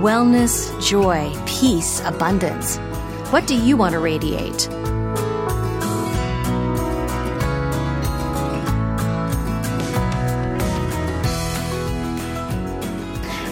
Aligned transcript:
wellness, 0.00 0.72
joy, 0.82 1.30
peace, 1.44 2.00
abundance. 2.06 2.78
What 3.30 3.46
do 3.46 3.54
you 3.54 3.76
want 3.76 3.92
to 3.92 3.98
radiate? 3.98 4.66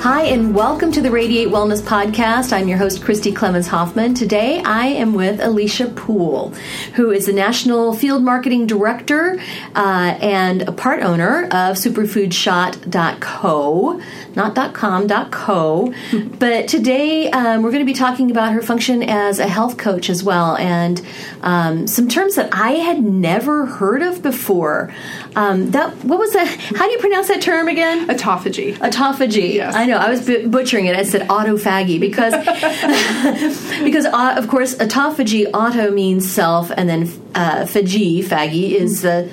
Hi, 0.01 0.23
and 0.23 0.55
welcome 0.55 0.91
to 0.93 1.03
the 1.03 1.11
Radiate 1.11 1.49
Wellness 1.49 1.83
Podcast. 1.83 2.55
I'm 2.55 2.67
your 2.67 2.79
host, 2.79 3.05
Christy 3.05 3.31
Clemens 3.31 3.67
Hoffman. 3.67 4.15
Today, 4.15 4.63
I 4.63 4.87
am 4.87 5.13
with 5.13 5.39
Alicia 5.39 5.89
Poole, 5.89 6.55
who 6.95 7.11
is 7.11 7.27
the 7.27 7.35
National 7.35 7.93
Field 7.93 8.23
Marketing 8.23 8.67
Director 8.67 9.39
uh, 9.75 10.17
and 10.23 10.63
a 10.63 10.73
part 10.73 11.03
owner 11.03 11.45
of 11.47 11.77
superfoodshot.co, 11.77 14.01
not 14.39 14.73
.com, 14.73 15.09
.co. 15.31 15.93
but 16.39 16.69
today, 16.69 17.31
um, 17.31 17.63
we're 17.63 17.73
going 17.73 17.85
to 17.85 17.93
be 17.93 17.99
talking 17.99 18.31
about 18.31 18.53
her 18.53 18.63
function 18.63 19.03
as 19.03 19.39
a 19.39 19.49
health 19.49 19.77
coach 19.77 20.09
as 20.09 20.23
well, 20.23 20.57
and 20.57 21.05
um, 21.43 21.87
some 21.87 22.09
terms 22.09 22.37
that 22.37 22.49
I 22.53 22.73
had 22.73 23.03
never 23.03 23.67
heard 23.67 24.01
of 24.01 24.23
before. 24.23 24.95
Um, 25.37 25.73
that 25.73 25.93
what 26.05 26.19
was 26.19 26.33
that? 26.33 26.47
How 26.49 26.87
do 26.87 26.93
you 26.93 26.99
pronounce 26.99 27.29
that 27.29 27.43
term 27.43 27.69
again? 27.69 28.07
Autophagy. 28.09 28.75
Autophagy. 28.77 29.55
Yes. 29.55 29.75
I 29.75 29.85
know. 29.87 29.99
I 29.99 30.09
was 30.09 30.25
bu- 30.25 30.49
butchering 30.49 30.87
it. 30.87 30.97
I 30.97 31.03
said 31.03 31.29
autophagy 31.29 31.99
because 32.01 32.33
because 33.85 34.07
uh, 34.07 34.35
of 34.37 34.49
course 34.49 34.77
autophagy 34.77 35.51
auto 35.53 35.91
means 35.91 36.31
self, 36.31 36.71
and 36.71 36.89
then 36.89 37.03
uh, 37.35 37.65
phagy 37.65 38.25
faggy 38.25 38.71
is 38.71 39.03
the 39.03 39.29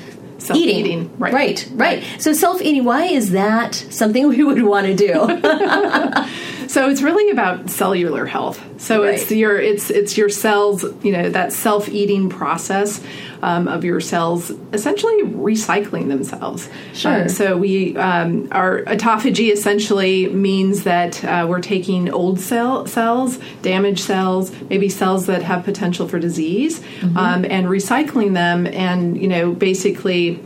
Self-eating, 0.46 0.86
eating. 0.86 1.18
right. 1.18 1.34
right, 1.34 1.70
right. 1.74 2.04
So 2.20 2.34
self 2.34 2.62
eating. 2.62 2.84
Why 2.84 3.06
is 3.06 3.32
that 3.32 3.76
something 3.76 4.28
we 4.30 4.44
would 4.44 4.62
want 4.64 4.88
to 4.88 4.96
do? 4.96 5.14
So 6.68 6.90
it's 6.90 7.02
really 7.02 7.30
about 7.32 7.70
cellular 7.70 8.26
health. 8.26 8.64
So 8.82 9.04
it's 9.04 9.32
your 9.32 9.60
it's 9.60 9.90
it's 9.90 10.18
your 10.18 10.30
cells. 10.30 10.84
You 11.04 11.12
know 11.12 11.30
that 11.30 11.54
self 11.54 11.88
eating 11.90 12.30
process 12.30 13.02
um, 13.42 13.68
of 13.68 13.84
your 13.84 14.02
cells 14.02 14.52
essentially 14.74 15.24
recycling 15.24 16.08
themselves. 16.08 16.70
Sure. 16.94 17.24
Uh, 17.24 17.28
so 17.28 17.58
we 17.58 17.96
um, 17.98 18.48
our 18.52 18.84
autophagy 18.84 19.52
essentially 19.52 20.28
means 20.30 20.84
that 20.84 21.24
uh, 21.24 21.46
we're 21.48 21.62
taking 21.62 22.10
old 22.12 22.40
cell 22.40 22.86
cells, 22.88 23.38
damaged 23.62 24.04
cells, 24.04 24.52
maybe 24.70 24.90
cells 24.90 25.26
that 25.28 25.44
have 25.44 25.64
potential 25.64 26.08
for 26.08 26.20
disease, 26.20 26.80
Mm-hmm. 26.80 27.18
um, 27.18 27.46
and 27.46 27.68
recycling 27.68 28.34
them, 28.34 28.68
and 28.68 29.22
you 29.22 29.28
know 29.28 29.52
basically 29.54 30.40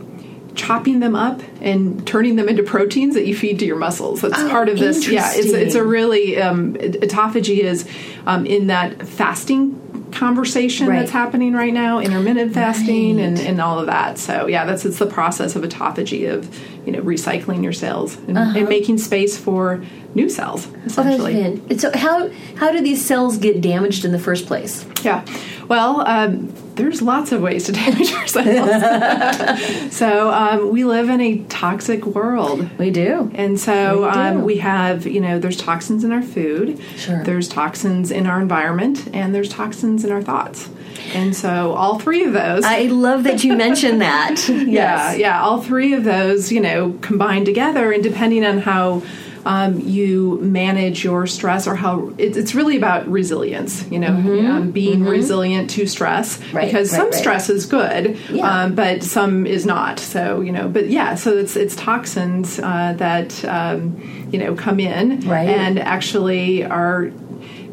chopping 0.54 1.00
them 1.00 1.14
up 1.14 1.40
and 1.60 2.06
turning 2.06 2.36
them 2.36 2.48
into 2.48 2.62
proteins 2.62 3.14
that 3.14 3.26
you 3.26 3.34
feed 3.34 3.58
to 3.60 3.64
your 3.66 3.76
muscles. 3.76 4.20
That's 4.20 4.42
part 4.50 4.68
of 4.68 4.78
this. 4.78 5.06
Yeah, 5.08 5.30
it's 5.34 5.52
it's 5.52 5.74
a 5.74 5.80
Oh, 5.80 5.84
really 5.84 6.40
um, 6.40 6.74
autophagy 6.74 7.58
is 7.60 7.88
um, 8.26 8.46
in 8.46 8.66
that 8.68 9.06
fasting 9.06 9.76
conversation 10.12 10.88
Right. 10.88 10.98
that's 11.00 11.12
happening 11.12 11.52
right 11.54 11.72
now, 11.72 12.00
intermittent 12.00 12.52
fasting 12.52 13.20
and, 13.20 13.38
Right. 13.38 13.46
and 13.48 13.60
all 13.60 13.78
of 13.78 13.86
that. 13.86 14.18
So 14.18 14.46
yeah, 14.48 14.64
that's 14.66 14.84
it's 14.84 14.98
the 14.98 15.06
process 15.06 15.54
of 15.56 15.62
autophagy 15.62 16.28
of 16.32 16.48
you 16.86 16.92
know 16.92 17.00
recycling 17.02 17.62
your 17.62 17.72
cells 17.72 18.16
and, 18.26 18.36
and 18.36 18.68
making 18.68 18.98
space 18.98 19.38
for 19.38 19.82
new 20.14 20.28
cells 20.28 20.66
Uh-huh. 20.66 20.76
Oh, 20.76 20.80
that's 20.80 20.96
essentially. 20.98 21.78
So 21.78 21.90
how 21.96 22.30
how 22.56 22.72
do 22.72 22.80
these 22.80 23.04
cells 23.04 23.38
get 23.38 23.60
damaged 23.60 24.04
in 24.04 24.12
the 24.12 24.18
first 24.18 24.46
place? 24.46 24.84
Yeah. 25.02 25.24
Well, 25.68 26.00
um, 26.06 26.52
there's 26.74 27.00
lots 27.00 27.30
of 27.32 27.40
ways 27.42 27.64
to 27.66 27.72
damage 27.82 28.12
ourselves. 28.12 29.92
so 29.96 30.30
um, 30.32 30.70
we 30.72 30.84
live 30.84 31.08
in 31.08 31.20
a 31.20 31.38
toxic 31.44 32.04
world. 32.06 32.68
We 32.78 32.90
do. 32.90 33.30
And 33.34 33.58
so 33.60 34.02
We 34.02 34.08
um, 34.08 34.44
we 34.44 34.56
have, 34.58 35.06
you 35.06 35.20
know, 35.20 35.38
there's 35.38 35.56
toxins 35.56 36.02
in 36.04 36.10
our 36.12 36.22
food, 36.22 36.80
Sure. 36.96 37.22
there's 37.24 37.48
toxins 37.48 38.10
in 38.10 38.26
our 38.26 38.40
environment, 38.40 39.08
and 39.14 39.34
there's 39.34 39.48
toxins 39.48 40.04
in 40.04 40.10
our 40.12 40.22
thoughts. 40.22 40.68
And 41.14 41.34
so 41.36 41.72
all 41.72 41.98
three 41.98 42.24
of 42.24 42.32
those. 42.32 42.64
I 42.64 42.82
love 42.86 43.24
that 43.24 43.42
you 43.44 43.56
mentioned 43.56 44.00
that. 44.02 44.48
yeah, 44.48 45.14
yeah, 45.14 45.40
all 45.42 45.60
three 45.62 45.92
of 45.94 46.04
those, 46.04 46.50
you 46.52 46.60
know, 46.60 46.96
combined 47.00 47.46
together, 47.46 47.92
and 47.92 48.02
depending 48.02 48.44
on 48.44 48.58
how 48.58 49.02
um, 49.46 49.80
you 49.80 50.38
manage 50.42 51.02
your 51.02 51.26
stress 51.26 51.66
or 51.66 51.74
how 51.74 52.12
it, 52.18 52.36
it's 52.36 52.54
really 52.54 52.76
about 52.76 53.08
resilience, 53.08 53.88
you 53.90 53.98
know, 53.98 54.08
um, 54.08 54.70
being 54.70 55.04
resilient 55.04 55.70
to 55.70 55.86
stress 55.86 56.38
Mm-hmm. 56.38 56.56
Right, 56.56 56.66
because 56.66 56.90
right, 56.92 56.96
some 56.98 57.06
right. 57.10 57.14
stress 57.14 57.48
is 57.50 57.66
good, 57.66 58.18
Yeah. 58.30 58.64
um, 58.64 58.74
but 58.74 59.02
some 59.02 59.46
is 59.46 59.64
not. 59.64 59.98
So 59.98 60.40
you 60.40 60.52
know, 60.52 60.68
but 60.68 60.88
yeah, 60.90 61.14
so 61.14 61.36
it's 61.36 61.56
it's 61.56 61.74
toxins 61.76 62.58
uh, 62.58 62.94
that 62.98 63.44
um, 63.44 64.28
you 64.32 64.38
know 64.38 64.54
come 64.54 64.78
in 64.80 65.20
Right. 65.28 65.48
and 65.48 65.78
actually 65.78 66.64
are. 66.64 67.10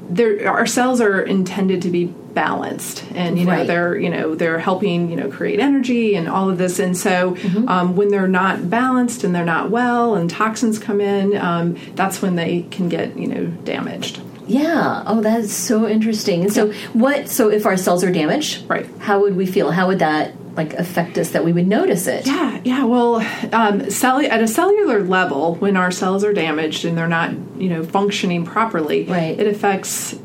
There, 0.09 0.49
our 0.49 0.65
cells 0.65 1.01
are 1.01 1.21
intended 1.21 1.81
to 1.81 1.89
be 1.89 2.13
balanced, 2.43 3.03
and 3.15 3.37
you 3.39 3.45
know 3.45 3.51
Right. 3.57 3.67
they're 3.67 3.97
you 3.97 4.09
know 4.09 4.35
they're 4.35 4.59
helping 4.59 5.09
you 5.09 5.15
know 5.15 5.27
create 5.37 5.59
energy 5.59 6.15
and 6.15 6.29
all 6.29 6.49
of 6.49 6.57
this. 6.57 6.77
And 6.79 6.95
so 6.95 7.31
Mm-hmm. 7.35 7.67
um, 7.67 7.95
when 7.95 8.09
they're 8.09 8.27
not 8.43 8.69
balanced 8.69 9.23
and 9.23 9.33
they're 9.33 9.51
not 9.57 9.69
well, 9.71 10.15
and 10.15 10.29
toxins 10.29 10.77
come 10.79 11.01
in, 11.01 11.35
um, 11.37 11.75
that's 11.95 12.21
when 12.21 12.35
they 12.35 12.65
can 12.69 12.89
get 12.89 13.17
you 13.17 13.27
know 13.27 13.45
damaged. 13.65 14.19
Yeah. 14.47 15.03
Oh, 15.05 15.19
that 15.21 15.39
is 15.41 15.51
so 15.53 15.87
interesting. 15.89 16.41
And 16.43 16.53
so, 16.53 16.71
what? 16.93 17.27
So, 17.27 17.49
if 17.49 17.65
our 17.65 17.75
cells 17.75 18.03
are 18.05 18.11
damaged, 18.13 18.63
Right. 18.69 18.85
How 18.99 19.19
would 19.21 19.35
we 19.35 19.45
feel? 19.45 19.71
How 19.71 19.87
would 19.87 19.99
that 19.99 20.31
like 20.55 20.73
affect 20.75 21.17
us? 21.17 21.31
That 21.31 21.43
we 21.43 21.51
would 21.51 21.67
notice 21.67 22.07
it? 22.07 22.25
Yeah, 22.25 22.61
yeah. 22.63 22.83
Well, 22.85 23.15
um, 23.51 23.89
cell- 23.89 24.21
at 24.35 24.41
a 24.41 24.47
cellular 24.47 25.03
level, 25.03 25.55
when 25.55 25.75
our 25.75 25.91
cells 25.91 26.23
are 26.23 26.33
damaged 26.33 26.85
and 26.85 26.97
they're 26.97 27.09
not, 27.19 27.31
you 27.57 27.67
know, 27.69 27.83
functioning 27.83 28.45
properly, 28.45 29.03
Right. 29.03 29.37
it 29.37 29.47
affects 29.47 30.15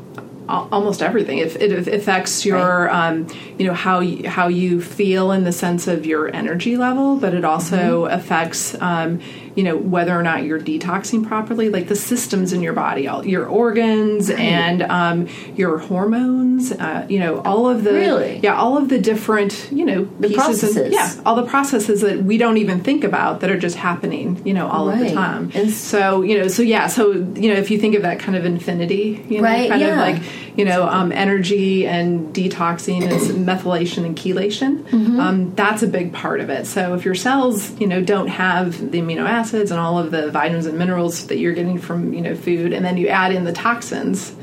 almost 0.47 1.01
everything. 1.01 1.37
It, 1.37 1.55
it 1.61 1.87
affects 1.87 2.45
your, 2.45 2.89
um, 2.89 3.27
you 3.57 3.65
know, 3.65 3.73
how 3.73 4.01
you, 4.01 4.29
how 4.29 4.47
you 4.47 4.81
feel 4.81 5.31
in 5.31 5.43
the 5.43 5.51
sense 5.51 5.87
of 5.87 6.05
your 6.05 6.33
energy 6.35 6.77
level, 6.77 7.17
but 7.17 7.33
it 7.33 7.45
also 7.45 8.05
affects, 8.05 8.75
um, 8.81 9.19
you 9.55 9.63
know, 9.63 9.75
whether 9.77 10.17
or 10.17 10.23
not 10.23 10.43
you're 10.43 10.59
detoxing 10.59 11.25
properly, 11.27 11.69
like 11.69 11.87
the 11.87 11.95
systems 11.95 12.53
in 12.53 12.61
your 12.61 12.73
body, 12.73 13.07
all 13.07 13.25
your 13.25 13.45
organs 13.45 14.29
and 14.29 14.81
um, 14.83 15.27
your 15.55 15.77
hormones. 15.77 16.71
Uh, 16.71 17.05
you 17.09 17.19
know, 17.19 17.41
all 17.41 17.67
of 17.69 17.83
the 17.83 17.93
Really? 17.93 18.39
yeah, 18.41 18.55
all 18.55 18.77
of 18.77 18.89
the 18.89 18.99
different, 18.99 19.69
you 19.71 19.85
know, 19.85 20.05
The 20.19 20.29
pieces 20.29 20.63
and- 20.63 20.73
processes. 20.73 20.93
yeah, 20.93 21.13
all 21.25 21.35
the 21.35 21.45
processes 21.45 22.01
that 22.01 22.23
we 22.23 22.37
don't 22.37 22.57
even 22.57 22.79
think 22.81 23.03
about 23.03 23.41
that 23.41 23.49
are 23.51 23.59
just 23.59 23.75
happening, 23.75 24.41
you 24.45 24.53
know, 24.53 24.67
all 24.67 24.89
of 24.89 24.99
the 24.99 25.11
time. 25.11 25.51
And 25.53 25.69
so, 25.71 26.21
you 26.21 26.37
know, 26.39 26.47
so 26.47 26.61
yeah, 26.61 26.87
so 26.87 27.11
you 27.11 27.53
know, 27.53 27.59
if 27.59 27.69
you 27.71 27.77
think 27.79 27.95
of 27.95 28.01
that 28.03 28.19
kind 28.19 28.37
of 28.37 28.45
infinity, 28.45 29.23
you 29.29 29.37
know, 29.37 29.43
Right, 29.43 29.69
kind 29.69 29.81
yeah. 29.81 29.87
of 29.89 29.97
like 29.97 30.23
you 30.55 30.65
know, 30.65 30.87
um, 30.87 31.11
energy 31.11 31.87
and 31.87 32.31
detoxing 32.31 33.01
is 33.11 33.29
methylation 33.31 34.05
and 34.05 34.15
chelation. 34.15 34.83
Mm-hmm. 34.83 35.19
Um, 35.19 35.55
that's 35.55 35.81
a 35.81 35.87
big 35.87 36.13
part 36.13 36.41
of 36.41 36.51
it. 36.51 36.67
So 36.67 36.93
if 36.93 37.05
your 37.05 37.15
cells, 37.15 37.71
you 37.79 37.87
know, 37.87 38.03
don't 38.03 38.27
have 38.27 38.91
the 38.91 39.01
amino 39.01 39.27
acids 39.27 39.42
and 39.51 39.79
all 39.79 39.97
of 39.99 40.11
the 40.11 40.31
vitamins 40.31 40.65
and 40.65 40.77
minerals 40.77 41.27
that 41.27 41.37
you're 41.37 41.53
getting 41.53 41.77
from 41.79 42.13
you 42.13 42.21
know 42.21 42.35
food, 42.35 42.71
and 42.71 42.85
then 42.85 42.95
you 42.97 43.07
add 43.07 43.33
in 43.33 43.43
the 43.43 43.51
toxins 43.51 44.33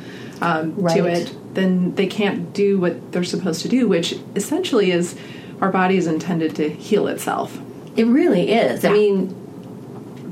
um, 0.43 0.75
Right. 0.77 0.97
to 0.97 1.07
it, 1.07 1.35
then 1.55 1.95
they 1.95 2.07
can't 2.07 2.53
do 2.53 2.79
what 2.79 3.13
they're 3.13 3.25
supposed 3.25 3.63
to 3.63 3.69
do, 3.69 3.87
which 3.89 4.15
essentially 4.37 4.91
is 4.91 5.15
our 5.61 5.71
body 5.71 5.97
is 5.97 6.07
intended 6.07 6.57
to 6.57 6.69
heal 6.69 7.07
itself. 7.09 7.59
It 7.97 8.05
really 8.07 8.51
is. 8.53 8.85
I 8.85 8.91
mean, 8.93 9.37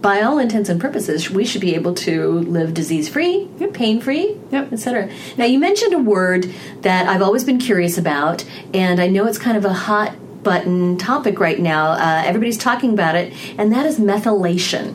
by 0.00 0.22
all 0.22 0.38
intents 0.38 0.68
and 0.70 0.80
purposes, 0.80 1.28
we 1.28 1.44
should 1.44 1.60
be 1.60 1.74
able 1.74 1.92
to 1.96 2.32
live 2.40 2.72
disease 2.72 3.08
free, 3.08 3.48
Yep. 3.58 3.72
pain 3.74 4.00
free, 4.00 4.36
Yep. 4.52 4.72
etc. 4.72 5.08
Now, 5.36 5.44
you 5.44 5.58
mentioned 5.58 5.92
a 5.92 5.98
word 5.98 6.48
that 6.82 7.08
I've 7.08 7.20
always 7.20 7.44
been 7.44 7.58
curious 7.58 7.98
about, 7.98 8.44
and 8.72 9.00
I 9.00 9.08
know 9.08 9.26
it's 9.26 9.38
kind 9.38 9.56
of 9.56 9.64
a 9.64 9.72
hot 9.72 10.12
button 10.48 10.96
topic 10.98 11.40
right 11.40 11.58
now. 11.60 11.90
Uh, 11.92 12.22
everybody's 12.24 12.58
talking 12.58 12.92
about 12.92 13.14
it, 13.16 13.32
and 13.58 13.72
that 13.72 13.86
is 13.86 13.98
methylation. 13.98 14.94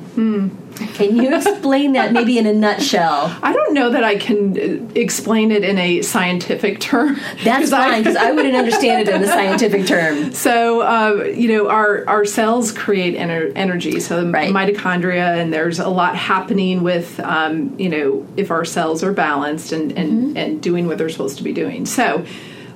Can 0.96 1.16
you 1.16 1.36
explain 1.36 1.94
that 1.94 2.14
maybe 2.14 2.38
in 2.40 2.48
a 2.48 2.54
nutshell? 2.54 3.32
I 3.44 3.54
don't 3.54 3.74
know 3.76 3.92
that 3.92 4.04
I 4.04 4.16
can 4.18 4.58
uh, 4.58 4.92
explain 4.96 5.52
it 5.52 5.64
in 5.64 5.78
a 5.78 6.02
scientific 6.02 6.80
term. 6.80 7.20
That's 7.44 7.72
I- 7.74 7.78
fine 7.92 8.02
because 8.02 8.16
I 8.16 8.32
wouldn't 8.32 8.56
understand 8.56 9.08
it 9.08 9.14
in 9.16 9.24
a 9.24 9.28
scientific 9.28 9.86
term. 9.86 10.32
So, 10.44 10.82
uh, 10.82 11.24
you 11.26 11.48
know, 11.48 11.70
our, 11.70 12.04
our 12.08 12.26
cells 12.26 12.72
create 12.72 13.16
ener- 13.18 13.52
energy. 13.56 14.00
So, 14.00 14.24
the 14.24 14.32
Right. 14.32 14.52
mitochondria, 14.52 15.40
and 15.40 15.54
there's 15.54 15.80
a 15.80 15.90
lot 15.90 16.16
happening 16.16 16.82
with, 16.84 17.20
um, 17.20 17.78
you 17.80 17.88
know, 17.90 18.26
if 18.36 18.50
our 18.52 18.66
cells 18.66 19.04
are 19.04 19.14
balanced 19.14 19.72
and, 19.72 19.92
and, 19.94 20.38
and 20.38 20.62
doing 20.62 20.88
what 20.88 20.98
they're 20.98 21.10
supposed 21.10 21.38
to 21.38 21.44
be 21.44 21.54
doing. 21.54 21.86
So, 21.86 22.26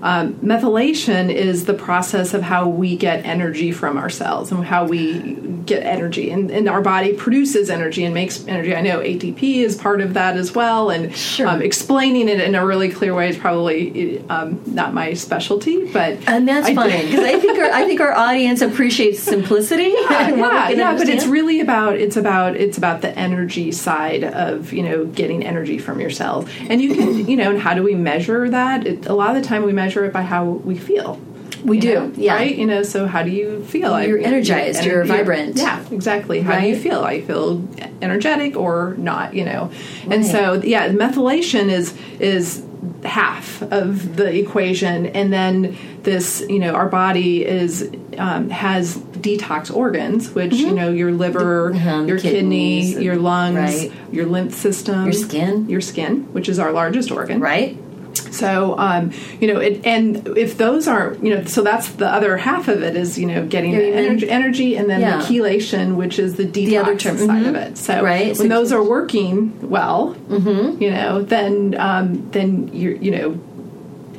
um, 0.02 0.34
methylation 0.36 1.34
is 1.34 1.66
the 1.66 1.74
process 1.74 2.34
of 2.34 2.42
how 2.42 2.68
we 2.68 2.96
get 2.96 3.26
energy 3.26 3.72
from 3.72 3.98
our 3.98 4.10
cells 4.10 4.52
and 4.52 4.64
how 4.66 4.86
we 4.86 5.36
get 5.66 5.84
energy. 5.84 6.30
And, 6.30 6.50
and 6.52 6.70
our 6.70 6.82
body 6.82 7.14
produces 7.14 7.70
energy 7.70 8.06
and 8.06 8.14
makes 8.14 8.46
energy. 8.48 8.76
I 8.76 8.82
know 8.82 9.00
ATP 9.00 9.58
is 9.58 9.76
part 9.76 10.02
of 10.02 10.14
that 10.14 10.38
as 10.38 10.54
well. 10.54 10.90
And 10.90 11.16
Sure. 11.16 11.48
um, 11.48 11.62
explaining 11.62 12.30
it 12.30 12.40
in 12.40 12.56
a 12.56 12.66
really 12.66 12.90
clear 12.90 13.14
way 13.14 13.30
is 13.30 13.38
probably 13.38 14.24
um, 14.30 14.62
not 14.66 14.94
my 14.94 15.14
specialty, 15.14 15.92
but 15.92 16.18
And 16.28 16.48
that's 16.48 16.68
I 16.68 16.76
fine 16.76 17.06
because 17.06 17.24
I 17.24 17.40
think 17.40 17.60
our, 17.60 17.72
I 17.72 17.86
think 17.86 18.00
our 18.02 18.14
audience 18.14 18.62
appreciates 18.62 19.20
simplicity. 19.20 19.84
we 19.90 19.92
yeah, 19.92 20.70
yeah, 20.70 20.98
but 20.98 21.10
it's 21.10 21.26
really 21.26 21.60
about 21.60 21.96
it's 21.96 22.18
about 22.18 22.56
it's 22.56 22.78
about 22.78 23.02
the 23.02 23.18
energy 23.18 23.72
side 23.72 24.24
of 24.24 24.72
you 24.74 24.84
know 24.84 25.06
getting 25.06 25.44
energy 25.46 25.78
from 25.78 26.00
your 26.00 26.10
cells, 26.10 26.50
and 26.70 26.82
you 26.82 26.96
can 26.96 27.28
you 27.28 27.36
know 27.36 27.50
and 27.50 27.60
how 27.60 27.74
do 27.74 27.84
we 27.84 27.96
measure 27.96 28.50
that? 28.50 28.86
It, 28.86 29.06
a 29.06 29.14
lot 29.14 29.36
of 29.36 29.42
the 29.42 29.48
time 29.48 29.64
we 29.64 29.74
measure 29.74 29.87
it 29.96 30.14
by 30.14 30.22
how 30.24 30.46
we 30.46 30.78
feel. 30.78 31.20
We 31.64 31.80
do, 31.80 31.94
know, 31.96 32.12
yeah. 32.16 32.36
Right, 32.36 32.56
you 32.56 32.66
know. 32.68 32.84
So 32.84 33.08
how 33.08 33.24
do 33.24 33.32
you 33.32 33.64
feel? 33.66 33.94
I- 33.94 34.06
You're 34.06 34.20
energized, 34.20 34.86
you're 34.86 35.04
vibrant. 35.06 35.58
Yeah, 35.58 35.84
exactly. 35.92 36.40
How 36.42 36.60
do 36.60 36.68
you 36.68 36.78
feel? 36.78 37.04
I 37.04 37.22
feel 37.22 37.68
energetic 38.02 38.56
or 38.56 38.94
not. 38.98 39.34
You 39.34 39.46
know, 39.46 39.72
and 40.10 40.26
so 40.26 40.54
yeah, 40.54 40.90
methylation 40.90 41.70
is 41.70 41.98
is 42.20 42.64
half 43.04 43.62
of 43.64 44.16
the 44.18 44.38
equation, 44.40 45.08
and 45.08 45.34
then 45.34 45.76
this 46.04 46.44
you 46.48 46.60
know 46.60 46.74
our 46.74 46.88
body 46.88 47.44
is 47.44 47.92
um, 48.18 48.50
has 48.52 48.96
detox 48.98 49.74
organs, 49.76 50.30
which 50.36 50.54
you 50.54 50.72
know 50.72 50.92
your 50.92 51.12
liver, 51.12 51.72
Uh-huh, 51.74 52.04
your 52.04 52.20
kidney, 52.20 52.82
kidneys, 52.82 53.00
your 53.00 53.16
lungs, 53.18 53.58
right. 53.58 53.92
your 54.12 54.28
lymph 54.28 54.54
system, 54.54 55.06
Your 55.06 55.14
skin. 55.14 55.68
your 55.68 55.82
skin, 55.82 56.32
which 56.34 56.48
is 56.50 56.60
our 56.60 56.72
largest 56.72 57.10
organ, 57.12 57.40
right. 57.40 57.78
So, 58.34 58.78
um, 58.78 59.12
you 59.40 59.48
know, 59.54 59.60
it, 59.60 59.86
and 59.86 60.28
if 60.38 60.58
those 60.58 60.88
aren't, 60.88 61.24
you 61.24 61.36
know, 61.36 61.44
so 61.46 61.62
that's 61.62 61.88
the 61.90 62.08
other 62.08 62.38
half 62.38 62.68
of 62.68 62.84
it 62.84 62.96
is, 62.96 63.18
you 63.18 63.26
know, 63.26 63.46
getting 63.46 63.72
Yeah, 63.72 63.80
the 63.80 63.94
energy, 63.96 64.30
energy 64.30 64.76
and 64.76 64.90
then 64.90 65.02
Yeah. 65.02 65.18
the 65.18 65.24
chelation, 65.24 65.96
which 65.96 66.20
is 66.20 66.36
the 66.36 66.46
detox 66.46 66.82
other 66.82 66.96
term, 66.98 67.18
side 67.18 67.44
mhm. 67.44 67.50
of 67.50 67.56
it. 67.56 67.78
So, 67.78 68.02
Right, 68.04 68.28
when 68.28 68.36
so- 68.36 68.48
those 68.48 68.72
are 68.72 68.84
working 68.84 69.54
well, 69.62 70.16
Mm-hmm. 70.30 70.82
you 70.82 70.92
know, 70.92 71.22
then 71.22 71.76
um, 71.80 72.28
then 72.32 72.70
you 72.74 72.98
you 73.02 73.12
know, 73.12 73.40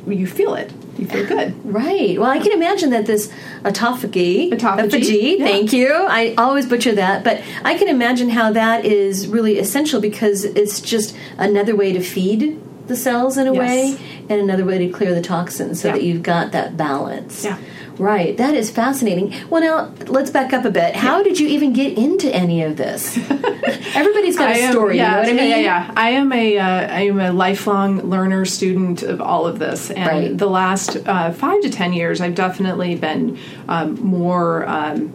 you 0.07 0.27
feel 0.27 0.55
it. 0.55 0.71
You 0.97 1.05
feel 1.07 1.25
good. 1.25 1.53
Right. 1.63 2.19
Well, 2.19 2.29
I 2.29 2.39
can 2.39 2.51
imagine 2.51 2.89
that 2.89 3.05
this 3.05 3.31
autophagy, 3.63 4.51
Autophagy, 4.51 5.37
yeah. 5.39 5.45
thank 5.45 5.71
you. 5.71 5.93
I 5.93 6.33
always 6.37 6.65
butcher 6.65 6.93
that, 6.95 7.23
but 7.23 7.41
I 7.63 7.77
can 7.77 7.87
imagine 7.87 8.29
how 8.29 8.51
that 8.51 8.83
is 8.83 9.25
really 9.27 9.59
essential 9.59 10.01
because 10.01 10.43
it's 10.43 10.81
just 10.81 11.15
another 11.37 11.73
way 11.73 11.93
to 11.93 12.01
feed 12.01 12.59
the 12.89 12.95
cells 12.97 13.37
in 13.37 13.47
a 13.47 13.53
Yes. 13.53 13.59
way 13.59 13.97
and 14.29 14.41
another 14.41 14.65
way 14.65 14.77
to 14.79 14.89
clear 14.89 15.13
the 15.15 15.21
toxins 15.21 15.81
so 15.81 15.87
Yeah. 15.87 15.93
that 15.95 16.03
you've 16.03 16.23
got 16.23 16.51
that 16.51 16.75
balance. 16.75 17.45
Yeah. 17.45 17.57
Right. 17.97 18.37
That 18.37 18.53
is 18.55 18.69
fascinating. 18.69 19.33
Well, 19.49 19.61
now 19.61 19.89
let's 20.07 20.29
back 20.31 20.53
up 20.53 20.63
a 20.63 20.69
bit. 20.71 20.95
How 20.95 21.21
did 21.21 21.37
you 21.39 21.47
even 21.49 21.73
get 21.73 21.97
into 21.97 22.33
any 22.33 22.63
of 22.63 22.77
this? 22.77 23.17
Everybody's 23.93 24.37
got 24.37 24.51
a 24.51 24.59
am- 24.63 24.71
story. 24.71 24.97
Yeah, 24.97 25.03
you 25.03 25.11
know 25.11 25.17
what 25.17 25.27
I 25.27 25.31
yeah, 25.31 25.55
mean? 25.55 25.65
yeah, 25.65 25.85
yeah. 25.87 25.91
I 25.97 26.09
am 26.11 26.31
a 26.31 26.57
uh, 26.57 26.63
I 26.65 27.01
am 27.01 27.19
a 27.19 27.31
lifelong 27.33 28.09
learner, 28.09 28.45
student 28.45 29.03
of 29.03 29.19
all 29.21 29.45
of 29.45 29.59
this, 29.59 29.91
and 29.91 30.07
Right. 30.07 30.37
the 30.37 30.47
last 30.47 30.97
uh, 31.05 31.31
five 31.31 31.61
to 31.61 31.69
ten 31.69 31.91
years, 31.91 32.21
I've 32.21 32.35
definitely 32.35 32.95
been 32.95 33.37
um, 33.67 33.99
more. 34.01 34.67
Um, 34.67 35.13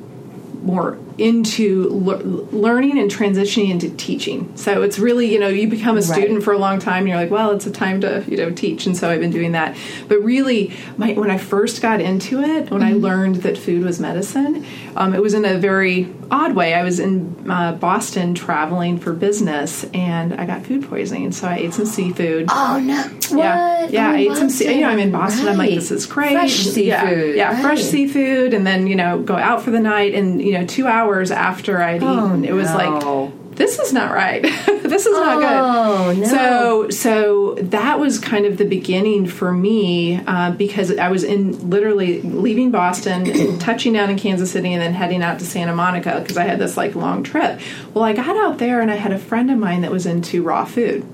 more 0.62 0.96
into 1.18 1.88
le- 1.90 2.22
learning 2.56 2.98
and 2.98 3.10
transitioning 3.10 3.70
into 3.70 3.90
teaching. 3.90 4.50
So 4.56 4.82
it's 4.82 4.98
really, 4.98 5.32
you 5.32 5.38
know, 5.38 5.48
you 5.48 5.68
become 5.68 5.96
a 5.96 6.02
student 6.02 6.42
for 6.42 6.52
a 6.52 6.58
long 6.58 6.78
time 6.78 6.98
and 7.00 7.08
you're 7.08 7.16
like, 7.16 7.30
well, 7.30 7.50
it's 7.52 7.66
a 7.66 7.70
time 7.70 8.00
to, 8.00 8.24
you 8.28 8.36
know, 8.36 8.50
teach. 8.50 8.86
And 8.86 8.96
so 8.96 9.10
I've 9.10 9.20
been 9.20 9.30
doing 9.30 9.52
that. 9.52 9.76
But 10.08 10.22
really, 10.22 10.72
my, 10.96 11.12
when 11.12 11.30
I 11.30 11.38
first 11.38 11.80
got 11.82 12.00
into 12.00 12.40
it, 12.42 12.70
when 12.70 12.82
I 12.82 12.92
learned 12.92 13.36
that 13.36 13.56
food 13.58 13.84
was 13.84 14.00
medicine, 14.00 14.66
um, 14.96 15.14
it 15.14 15.22
was 15.22 15.34
in 15.34 15.44
a 15.44 15.58
very 15.58 16.12
odd 16.30 16.54
way. 16.54 16.74
I 16.74 16.82
was 16.82 16.98
in 17.00 17.48
uh, 17.50 17.72
Boston 17.72 18.34
traveling 18.34 18.98
for 18.98 19.12
business 19.12 19.84
and 19.94 20.34
I 20.34 20.46
got 20.46 20.64
food 20.66 20.88
poisoning. 20.88 21.30
So 21.32 21.46
I 21.48 21.56
ate 21.56 21.74
some 21.74 21.86
seafood. 21.86 22.46
Oh 22.50 22.80
no! 22.82 22.94
Yeah, 23.36 23.80
What? 23.82 23.90
yeah. 23.92 24.08
Oh, 24.08 24.12
I 24.12 24.16
ate 24.18 24.36
some. 24.36 24.48
sea- 24.50 24.74
You 24.74 24.80
know, 24.82 24.88
I'm 24.88 24.98
in 24.98 25.10
Boston. 25.12 25.48
I'm 25.48 25.56
like, 25.58 25.70
this 25.70 25.90
is 25.90 26.06
great. 26.06 26.32
Fresh 26.32 26.54
seafood. 26.54 27.36
Yeah, 27.36 27.60
fresh 27.60 27.78
Right. 27.78 27.84
seafood, 27.84 28.54
and 28.54 28.66
then 28.66 28.86
you 28.86 28.96
know, 28.96 29.20
go 29.20 29.36
out 29.36 29.62
for 29.62 29.70
the 29.70 29.80
night, 29.80 30.14
and 30.14 30.40
you 30.42 30.52
know, 30.52 30.64
two 30.66 30.86
hours 30.86 31.03
after 31.30 31.80
I'd 31.82 32.02
Oh, 32.02 32.26
eaten, 32.28 32.44
it 32.44 32.52
was 32.52 32.70
no. 32.70 32.76
like, 32.76 33.54
this 33.56 33.78
is 33.78 33.92
not 33.92 34.12
right. 34.12 34.42
this 34.82 35.06
is 35.06 35.12
not 35.16 35.36
Oh, 35.42 36.12
good. 36.12 36.18
no. 36.22 36.26
So, 36.26 36.90
so 36.90 37.54
that 37.62 38.00
was 38.00 38.18
kind 38.18 38.46
of 38.46 38.56
the 38.58 38.64
beginning 38.64 39.26
for 39.26 39.52
me 39.52 40.16
uh, 40.26 40.50
because 40.52 40.96
I 40.98 41.08
was 41.08 41.22
in 41.22 41.70
literally 41.70 42.20
leaving 42.22 42.70
Boston, 42.72 43.58
touching 43.60 43.92
down 43.92 44.10
in 44.10 44.16
Kansas 44.18 44.50
City, 44.50 44.72
and 44.72 44.82
then 44.82 44.92
heading 44.92 45.22
out 45.22 45.38
to 45.38 45.44
Santa 45.46 45.74
Monica 45.74 46.18
because 46.20 46.36
I 46.36 46.44
had 46.44 46.58
this 46.58 46.76
like 46.76 46.94
long 46.96 47.22
trip. 47.22 47.60
Well, 47.94 48.02
I 48.04 48.12
got 48.12 48.36
out 48.36 48.58
there, 48.58 48.80
and 48.80 48.90
I 48.90 48.96
had 48.96 49.12
a 49.12 49.18
friend 49.18 49.50
of 49.50 49.58
mine 49.58 49.82
that 49.82 49.90
was 49.92 50.04
into 50.06 50.42
raw 50.42 50.64
food. 50.64 51.06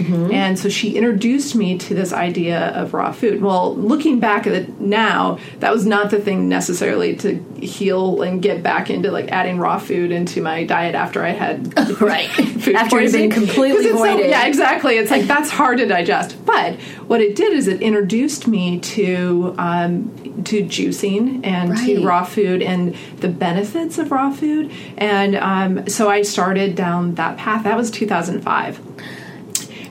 And 0.00 0.58
so 0.58 0.68
she 0.68 0.96
introduced 0.96 1.54
me 1.54 1.76
to 1.78 1.94
this 1.94 2.12
idea 2.12 2.68
of 2.70 2.94
raw 2.94 3.12
food. 3.12 3.40
Well, 3.42 3.74
looking 3.76 4.18
back 4.20 4.46
at 4.46 4.52
it 4.54 4.80
now, 4.80 5.38
that 5.58 5.72
was 5.72 5.84
not 5.86 6.10
the 6.10 6.18
thing 6.20 6.48
necessarily 6.48 7.16
to 7.16 7.34
heal 7.60 8.22
and 8.22 8.40
get 8.40 8.62
back 8.62 8.88
into 8.90 9.10
like 9.10 9.30
adding 9.30 9.58
raw 9.58 9.78
food 9.78 10.10
into 10.10 10.40
my 10.42 10.64
diet 10.64 10.94
after 10.94 11.22
I 11.24 11.30
had 11.30 11.74
Right. 12.00 12.28
food 12.30 12.74
After 12.74 12.98
it 12.98 13.04
had 13.04 13.12
been 13.12 13.30
poisoning. 13.30 13.30
completely 13.30 13.90
'Cause 13.90 13.98
so- 14.00 14.18
yeah, 14.18 14.46
exactly. 14.46 14.96
It's 14.96 15.10
like 15.10 15.24
that's 15.26 15.50
hard 15.50 15.78
to 15.78 15.86
digest. 15.86 16.36
But 16.46 16.74
what 17.06 17.20
it 17.20 17.36
did 17.36 17.52
is 17.52 17.68
it 17.68 17.82
introduced 17.82 18.46
me 18.48 18.78
to 18.80 19.54
um, 19.58 20.10
to 20.44 20.62
juicing 20.64 21.44
and 21.46 21.70
Right. 21.70 21.86
to 21.86 22.06
raw 22.06 22.24
food 22.24 22.62
and 22.62 22.94
the 23.18 23.28
benefits 23.28 23.98
of 23.98 24.10
raw 24.10 24.30
food. 24.30 24.70
And 24.96 25.36
um, 25.36 25.86
so 25.88 26.08
I 26.08 26.22
started 26.22 26.74
down 26.74 27.14
that 27.16 27.36
path. 27.36 27.64
That 27.64 27.76
was 27.76 27.90
2005 27.90 28.80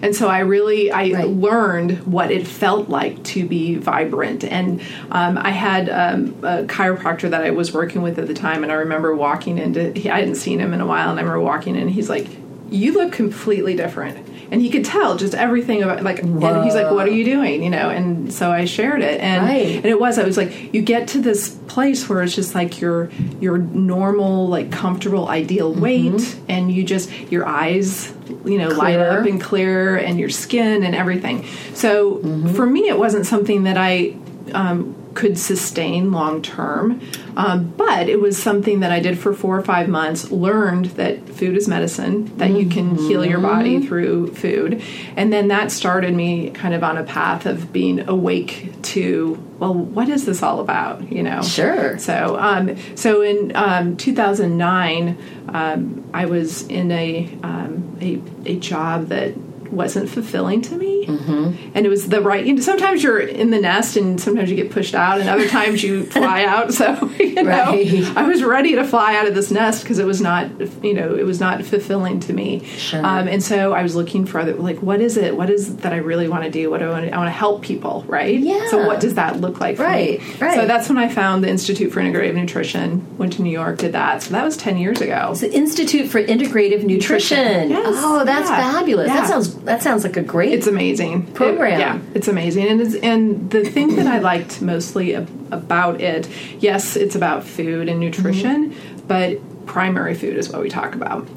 and 0.01 0.15
so 0.15 0.27
I 0.27 0.39
really 0.39 0.91
I 0.91 1.11
Right. 1.11 1.27
learned 1.27 2.05
what 2.05 2.31
it 2.31 2.47
felt 2.47 2.89
like 2.89 3.23
to 3.25 3.45
be 3.47 3.75
vibrant. 3.75 4.43
And 4.43 4.81
um, 5.11 5.37
I 5.37 5.49
had 5.51 5.89
um, 5.89 6.35
a 6.43 6.63
chiropractor 6.63 7.29
that 7.29 7.43
I 7.43 7.51
was 7.51 7.73
working 7.73 8.01
with 8.01 8.19
at 8.19 8.27
the 8.27 8.33
time, 8.33 8.63
and 8.63 8.71
I 8.71 8.75
remember 8.75 9.15
walking 9.15 9.57
into 9.57 9.89
I 10.11 10.19
hadn't 10.19 10.35
seen 10.35 10.59
him 10.59 10.73
in 10.73 10.81
a 10.81 10.85
while, 10.85 11.09
and 11.09 11.19
I 11.19 11.23
remember 11.23 11.41
walking 11.41 11.75
in, 11.75 11.81
and 11.83 11.91
he's 11.91 12.09
like, 12.09 12.27
"You 12.69 12.93
look 12.93 13.11
completely 13.11 13.75
different." 13.75 14.27
And 14.51 14.61
he 14.61 14.69
could 14.69 14.83
tell 14.83 15.15
just 15.15 15.35
everything 15.35 15.83
about 15.83 16.01
like, 16.03 16.19
and 16.23 16.63
he's 16.63 16.73
like, 16.73 16.91
"What 16.91 17.07
are 17.07 17.11
you 17.11 17.23
doing?" 17.23 17.61
You 17.63 17.69
know, 17.69 17.89
and 17.89 18.33
so 18.33 18.49
I 18.51 18.65
shared 18.65 19.01
it, 19.01 19.19
and 19.21 19.43
Right. 19.43 19.75
and 19.75 19.85
it 19.85 19.99
was 19.99 20.17
I 20.17 20.23
was 20.23 20.37
like, 20.37 20.73
you 20.73 20.81
get 20.81 21.07
to 21.09 21.19
this 21.21 21.49
place 21.49 22.09
where 22.09 22.23
it's 22.23 22.35
just 22.35 22.55
like 22.55 22.81
your 22.81 23.09
your 23.39 23.57
normal, 23.59 24.47
like 24.47 24.71
comfortable, 24.71 25.27
ideal 25.27 25.71
weight, 25.73 26.35
and 26.47 26.71
you 26.71 26.83
just 26.83 27.09
your 27.31 27.45
eyes, 27.45 28.11
you 28.43 28.57
know, 28.57 28.69
light 28.69 28.97
up 28.99 29.25
and 29.27 29.39
clear, 29.39 29.97
and 29.97 30.19
your 30.19 30.29
skin 30.29 30.83
and 30.83 30.95
everything. 30.95 31.45
So 31.73 32.19
for 32.55 32.65
me, 32.65 32.87
it 32.89 32.97
wasn't 32.97 33.25
something 33.27 33.63
that 33.63 33.77
I 33.77 34.15
um, 34.53 34.95
could 35.13 35.37
sustain 35.37 36.11
long 36.11 36.41
term, 36.41 37.01
um, 37.35 37.73
but 37.75 38.07
it 38.07 38.19
was 38.21 38.41
something 38.41 38.79
that 38.81 38.91
I 38.91 38.99
did 38.99 39.17
for 39.17 39.33
four 39.33 39.57
or 39.57 39.61
five 39.63 39.87
months. 39.87 40.31
Learned 40.31 40.85
that 40.85 41.27
food 41.27 41.57
is 41.57 41.67
medicine, 41.67 42.35
that 42.37 42.51
you 42.51 42.67
can 42.69 42.95
heal 42.95 43.25
your 43.25 43.39
body 43.39 43.85
through 43.85 44.33
food, 44.35 44.81
and 45.15 45.31
then 45.33 45.47
that 45.49 45.71
started 45.71 46.13
me 46.13 46.51
kind 46.51 46.73
of 46.73 46.83
on 46.83 46.97
a 46.97 47.03
path 47.03 47.45
of 47.45 47.73
being 47.73 48.07
awake 48.07 48.71
to 48.83 49.43
well, 49.59 49.73
what 49.73 50.07
is 50.07 50.25
this 50.25 50.41
all 50.41 50.61
about? 50.61 51.11
You 51.11 51.21
know, 51.21 51.41
Sure. 51.41 51.97
so, 51.97 52.37
um, 52.39 52.77
so 52.95 53.21
in 53.21 53.51
um, 53.55 53.97
2009, 53.97 55.17
um, 55.49 56.09
I 56.13 56.27
was 56.27 56.61
in 56.67 56.89
a, 56.91 57.29
um, 57.43 57.97
a 58.01 58.21
a 58.45 58.55
job 58.55 59.07
that 59.07 59.33
wasn't 59.71 60.09
fulfilling 60.09 60.61
to 60.63 60.75
me, 60.75 61.05
mm-hmm. 61.05 61.69
and 61.73 61.85
it 61.85 61.89
was 61.89 62.07
the 62.09 62.21
right. 62.21 62.45
You 62.45 62.53
know, 62.53 62.61
sometimes 62.61 63.03
you're 63.03 63.19
in 63.19 63.49
the 63.51 63.59
nest, 63.59 63.95
and 63.97 64.19
sometimes 64.19 64.49
you 64.49 64.55
get 64.55 64.71
pushed 64.71 64.95
out, 64.95 65.19
and 65.19 65.29
other 65.29 65.47
times 65.47 65.83
you 65.83 66.05
fly 66.17 66.43
out. 66.45 66.73
So 66.73 67.09
you 67.19 67.35
know, 67.35 67.43
Right. 67.49 68.03
I 68.17 68.27
was 68.27 68.43
ready 68.43 68.75
to 68.75 68.83
fly 68.83 69.15
out 69.15 69.27
of 69.27 69.35
this 69.35 69.51
nest 69.51 69.83
because 69.83 69.99
it 69.99 70.05
was 70.05 70.21
not, 70.21 70.49
you 70.83 70.93
know, 70.93 71.15
it 71.15 71.25
was 71.25 71.39
not 71.39 71.63
fulfilling 71.63 72.19
to 72.21 72.33
me. 72.33 72.63
Sure. 72.65 72.99
Um, 73.05 73.27
and 73.27 73.41
so 73.43 73.73
I 73.73 73.83
was 73.83 73.95
looking 73.95 74.25
for 74.25 74.39
other, 74.39 74.53
like, 74.53 74.81
what 74.81 75.01
is 75.01 75.17
it? 75.17 75.35
What 75.35 75.49
is 75.49 75.77
that 75.77 75.93
I 75.93 75.97
really 75.97 76.27
want 76.27 76.43
to 76.43 76.49
do? 76.51 76.69
What 76.69 76.79
do 76.79 76.85
I 76.85 76.89
want 76.91 77.05
to? 77.05 77.13
I 77.13 77.17
want 77.17 77.27
to 77.27 77.31
help 77.33 77.61
people, 77.63 78.03
right? 78.07 78.39
Yeah. 78.39 78.67
So 78.69 78.85
what 78.88 78.99
does 78.99 79.15
that 79.15 79.39
look 79.41 79.59
like? 79.59 79.77
For 79.77 79.83
Right, 79.83 80.19
Me? 80.21 80.33
right. 80.39 80.55
So 80.55 80.65
that's 80.67 80.89
when 80.89 80.97
I 80.97 81.09
found 81.09 81.43
the 81.43 81.49
Institute 81.49 81.91
for 81.91 82.01
Integrative 82.01 82.35
Nutrition. 82.35 83.17
Went 83.17 83.33
to 83.33 83.41
New 83.41 83.51
York, 83.51 83.77
did 83.79 83.93
that. 83.93 84.23
So 84.23 84.31
that 84.31 84.43
was 84.43 84.57
ten 84.57 84.77
years 84.77 85.01
ago. 85.01 85.33
The 85.35 85.51
Institute 85.53 86.09
for 86.09 86.21
Integrative 86.23 86.83
Nutrition. 86.83 87.69
Yes. 87.69 87.95
Oh, 87.97 88.23
that's 88.25 88.49
Yeah. 88.49 88.71
fabulous. 88.73 89.07
Yeah. 89.07 89.21
That 89.21 89.27
sounds 89.27 89.49
that 89.65 89.81
sounds 89.83 90.03
like 90.03 90.17
a 90.17 90.21
great 90.23 90.53
It's 90.53 90.67
amazing 90.67 91.27
Program. 91.33 91.73
It- 91.73 91.79
yeah, 91.79 91.99
it's 92.13 92.27
amazing, 92.27 92.67
and 92.67 92.81
it's, 92.81 92.95
and 92.95 93.49
the 93.51 93.63
thing 93.65 93.95
that 93.97 94.07
I 94.07 94.19
liked 94.19 94.61
mostly 94.61 95.15
ab- 95.15 95.29
about 95.51 96.01
it, 96.01 96.27
yes, 96.59 96.95
it's 96.95 97.15
about 97.15 97.43
food 97.43 97.89
and 97.89 97.99
nutrition, 97.99 98.71
Mm-hmm. 98.71 98.99
but 99.07 99.65
primary 99.65 100.15
food 100.15 100.35
is 100.37 100.49
what 100.49 100.61
we 100.61 100.69
talk 100.69 100.95
about. 100.95 101.27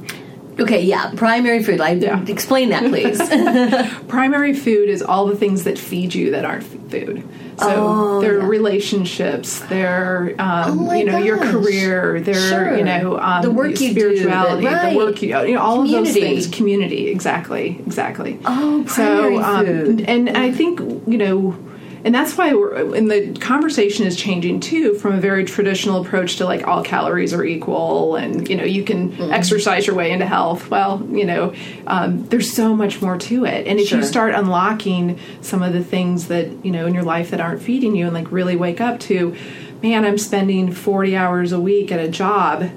Okay, 0.58 0.82
yeah, 0.82 1.10
primary 1.16 1.62
food. 1.62 1.80
I 1.80 1.92
Yeah. 1.92 2.22
explain 2.28 2.68
that 2.70 2.84
please. 2.84 3.18
Primary 4.08 4.52
food 4.52 4.88
is 4.90 5.02
all 5.02 5.24
the 5.26 5.36
things 5.36 5.64
that 5.64 5.78
feed 5.78 6.14
you 6.14 6.30
that 6.32 6.44
aren't 6.44 6.62
food. 6.64 7.26
So 7.58 7.66
Oh, 7.68 8.20
their 8.20 8.38
yeah. 8.40 8.46
relationships, 8.46 9.60
their 9.68 10.34
um, 10.38 10.88
Oh 10.88 10.94
you 10.94 11.04
know 11.04 11.18
your 11.18 11.38
career, 11.38 12.20
their 12.20 12.34
Sure. 12.34 12.76
you 12.76 12.84
know 12.84 13.18
um, 13.18 13.42
The 13.42 13.50
work 13.50 13.80
you 13.80 13.92
do, 13.94 14.00
spirituality, 14.00 14.64
the- 14.66 14.72
right. 14.72 14.90
the 14.92 14.96
work 14.96 15.22
you 15.22 15.28
you 15.46 15.54
know 15.54 15.60
all 15.60 15.82
of 15.82 15.90
those 15.90 16.12
things, 16.12 16.46
community, 16.48 17.08
exactly, 17.08 17.78
exactly. 17.86 18.38
Oh, 18.44 18.84
so 18.86 18.94
primary 19.04 19.36
um, 19.38 19.66
food. 19.66 20.00
and 20.08 20.30
I 20.30 20.50
think 20.52 20.80
you 21.06 21.18
know. 21.18 21.56
And 22.04 22.12
that's 22.14 22.36
why 22.36 22.52
we're, 22.52 22.94
and 22.96 23.08
the 23.10 23.32
conversation 23.38 24.06
is 24.06 24.16
changing 24.16 24.58
too 24.58 24.94
from 24.94 25.12
a 25.14 25.20
very 25.20 25.44
traditional 25.44 26.00
approach 26.04 26.36
to 26.36 26.44
like 26.44 26.66
all 26.66 26.82
calories 26.82 27.32
are 27.32 27.44
equal 27.44 28.16
and 28.16 28.48
you 28.48 28.56
know 28.56 28.64
you 28.64 28.82
can 28.84 29.12
Mm-hmm. 29.12 29.32
exercise 29.32 29.86
your 29.86 29.94
way 29.94 30.10
into 30.10 30.26
health. 30.26 30.68
Well, 30.70 31.06
you 31.10 31.24
know, 31.24 31.54
um, 31.86 32.26
there's 32.28 32.52
so 32.52 32.74
much 32.74 33.00
more 33.02 33.16
to 33.18 33.44
it. 33.44 33.66
And 33.66 33.78
if 33.78 33.88
Sure. 33.88 33.98
you 33.98 34.04
start 34.04 34.34
unlocking 34.34 35.18
some 35.42 35.62
of 35.62 35.72
the 35.72 35.84
things 35.84 36.26
that 36.28 36.64
you 36.64 36.70
know 36.72 36.86
in 36.86 36.94
your 36.94 37.04
life 37.04 37.30
that 37.30 37.40
aren't 37.40 37.62
feeding 37.62 37.94
you 37.94 38.06
and 38.06 38.14
like 38.14 38.30
really 38.32 38.56
wake 38.56 38.80
up 38.80 38.98
to, 39.00 39.36
man, 39.82 40.04
I'm 40.04 40.18
spending 40.18 40.72
40 40.72 41.14
hours 41.16 41.52
a 41.52 41.60
week 41.60 41.92
at 41.92 42.00
a 42.00 42.08
job 42.08 42.68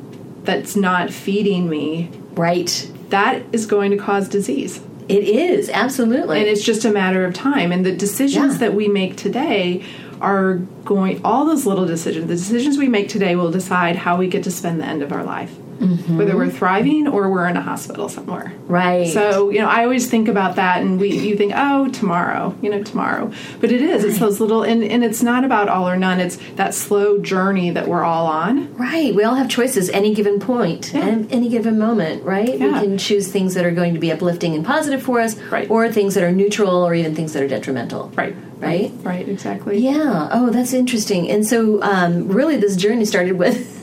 that's 0.44 0.76
not 0.76 1.10
feeding 1.12 1.68
me. 1.70 2.12
right. 2.34 2.92
That 3.10 3.44
is 3.52 3.66
going 3.66 3.92
to 3.92 3.98
cause 3.98 4.28
disease. 4.28 4.82
It 5.08 5.24
is 5.24 5.70
absolutely. 5.70 6.40
And 6.40 6.48
it's 6.48 6.64
just 6.64 6.84
a 6.86 6.92
matter 6.92 7.26
of 7.26 7.34
time. 7.34 7.72
And 7.72 7.86
the 7.86 7.92
decisions 7.92 8.54
Yeah. 8.54 8.60
that 8.60 8.74
we 8.76 8.88
make 8.88 9.16
today 9.16 9.84
are 10.22 10.56
going, 10.84 11.22
all 11.24 11.46
those 11.46 11.66
little 11.66 11.86
decisions, 11.86 12.28
the 12.28 12.36
decisions 12.36 12.78
we 12.78 12.88
make 12.88 13.10
today 13.10 13.36
will 13.36 13.52
decide 13.52 13.96
how 13.98 14.18
we 14.18 14.28
get 14.28 14.44
to 14.46 14.52
spend 14.52 14.80
the 14.80 14.86
end 14.86 15.04
of 15.04 15.12
our 15.12 15.24
life. 15.24 15.52
Whether 15.76 16.36
we're 16.38 16.50
thriving 16.50 17.08
or 17.08 17.30
we're 17.30 17.48
in 17.48 17.58
a 17.58 17.62
hospital 17.62 18.08
somewhere. 18.10 18.54
right. 18.68 19.08
So, 19.08 19.50
you 19.50 19.60
know, 19.60 19.68
I 19.68 19.84
always 19.84 20.10
think 20.10 20.28
about 20.30 20.56
that 20.56 20.82
and 20.82 21.00
we 21.00 21.10
you 21.18 21.36
think, 21.36 21.52
oh, 21.56 21.90
tomorrow, 21.90 22.56
you 22.62 22.70
know, 22.70 22.82
tomorrow. 22.82 23.32
But 23.60 23.72
it 23.72 23.82
is. 23.82 24.04
It's 24.06 24.18
those 24.20 24.40
little 24.40 24.64
and, 24.64 24.84
and 24.84 25.04
it's 25.04 25.22
not 25.22 25.44
about 25.44 25.68
all 25.68 25.88
or 25.90 25.98
none. 25.98 26.20
It's 26.22 26.38
that 26.56 26.74
slow 26.74 27.20
journey 27.20 27.72
that 27.72 27.88
we're 27.88 28.04
all 28.04 28.26
on. 28.26 28.74
Right. 28.76 29.14
We 29.14 29.24
all 29.26 29.36
have 29.36 29.50
choices 29.50 29.90
any 29.90 30.14
given 30.16 30.40
point 30.40 30.94
Yeah. 30.94 31.06
and 31.08 31.32
any 31.32 31.50
given 31.50 31.78
moment, 31.78 32.24
right? 32.24 32.52
We 32.52 32.58
can 32.58 32.98
choose 32.98 33.28
things 33.32 33.54
that 33.56 33.66
are 33.66 33.72
going 33.72 33.94
to 33.94 34.00
be 34.00 34.12
uplifting 34.12 34.56
and 34.56 34.66
positive 34.66 35.04
for 35.04 35.20
us 35.20 35.36
Right. 35.52 35.70
or 35.70 35.92
things 35.92 36.14
that 36.16 36.24
are 36.24 36.32
neutral 36.32 36.84
or 36.84 36.96
even 36.96 37.16
things 37.16 37.34
that 37.34 37.44
are 37.44 37.48
detrimental. 37.50 38.10
Right. 38.16 38.36
Right? 38.60 38.92
Right, 39.04 39.28
exactly. 39.28 39.80
Yeah. 39.80 40.30
Oh, 40.32 40.50
that's 40.50 40.72
interesting. 40.74 41.30
And 41.30 41.46
so 41.46 41.82
um, 41.84 42.30
really 42.30 42.56
this 42.58 42.76
journey 42.78 43.04
started 43.06 43.34
with 43.38 43.74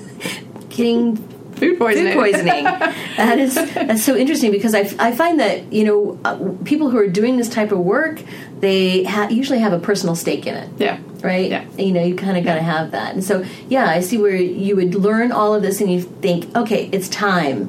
getting 0.71 1.17
Food 1.63 1.79
poisoning. 1.79 2.13
food 2.13 2.21
poisoning. 2.21 2.65
that 3.17 3.39
is 3.39 3.55
that's 3.55 4.03
so 4.05 4.17
interesting 4.17 4.51
because 4.51 4.75
I, 4.75 4.81
I 4.99 5.13
find 5.13 5.39
that 5.41 5.73
you 5.73 5.85
know 5.85 6.19
uh, 6.25 6.37
people 6.65 6.91
who 6.91 6.99
are 6.99 7.07
doing 7.09 7.37
this 7.37 7.49
type 7.49 7.73
of 7.73 7.79
work 7.79 8.21
they 8.61 9.03
ha- 9.05 9.29
usually 9.29 9.59
have 9.59 9.73
a 9.73 9.79
personal 9.79 10.15
stake 10.15 10.47
in 10.47 10.55
it 10.55 10.69
Yeah. 10.79 10.99
right? 11.23 11.51
Yeah. 11.51 11.65
You 11.77 11.91
know, 11.93 12.05
you 12.05 12.15
kind 12.15 12.37
of 12.37 12.45
got 12.45 12.55
to 12.55 12.63
have 12.63 12.93
that. 12.93 13.13
And 13.13 13.25
so, 13.25 13.45
yeah, 13.69 13.87
I 13.89 13.99
see 13.99 14.19
where 14.19 14.37
you 14.37 14.77
would 14.77 14.95
learn 14.95 15.33
all 15.33 15.53
of 15.53 15.63
this 15.63 15.81
and 15.81 15.91
you 15.91 16.01
think, 16.01 16.55
okay, 16.57 16.89
it's 16.93 17.09
time 17.09 17.69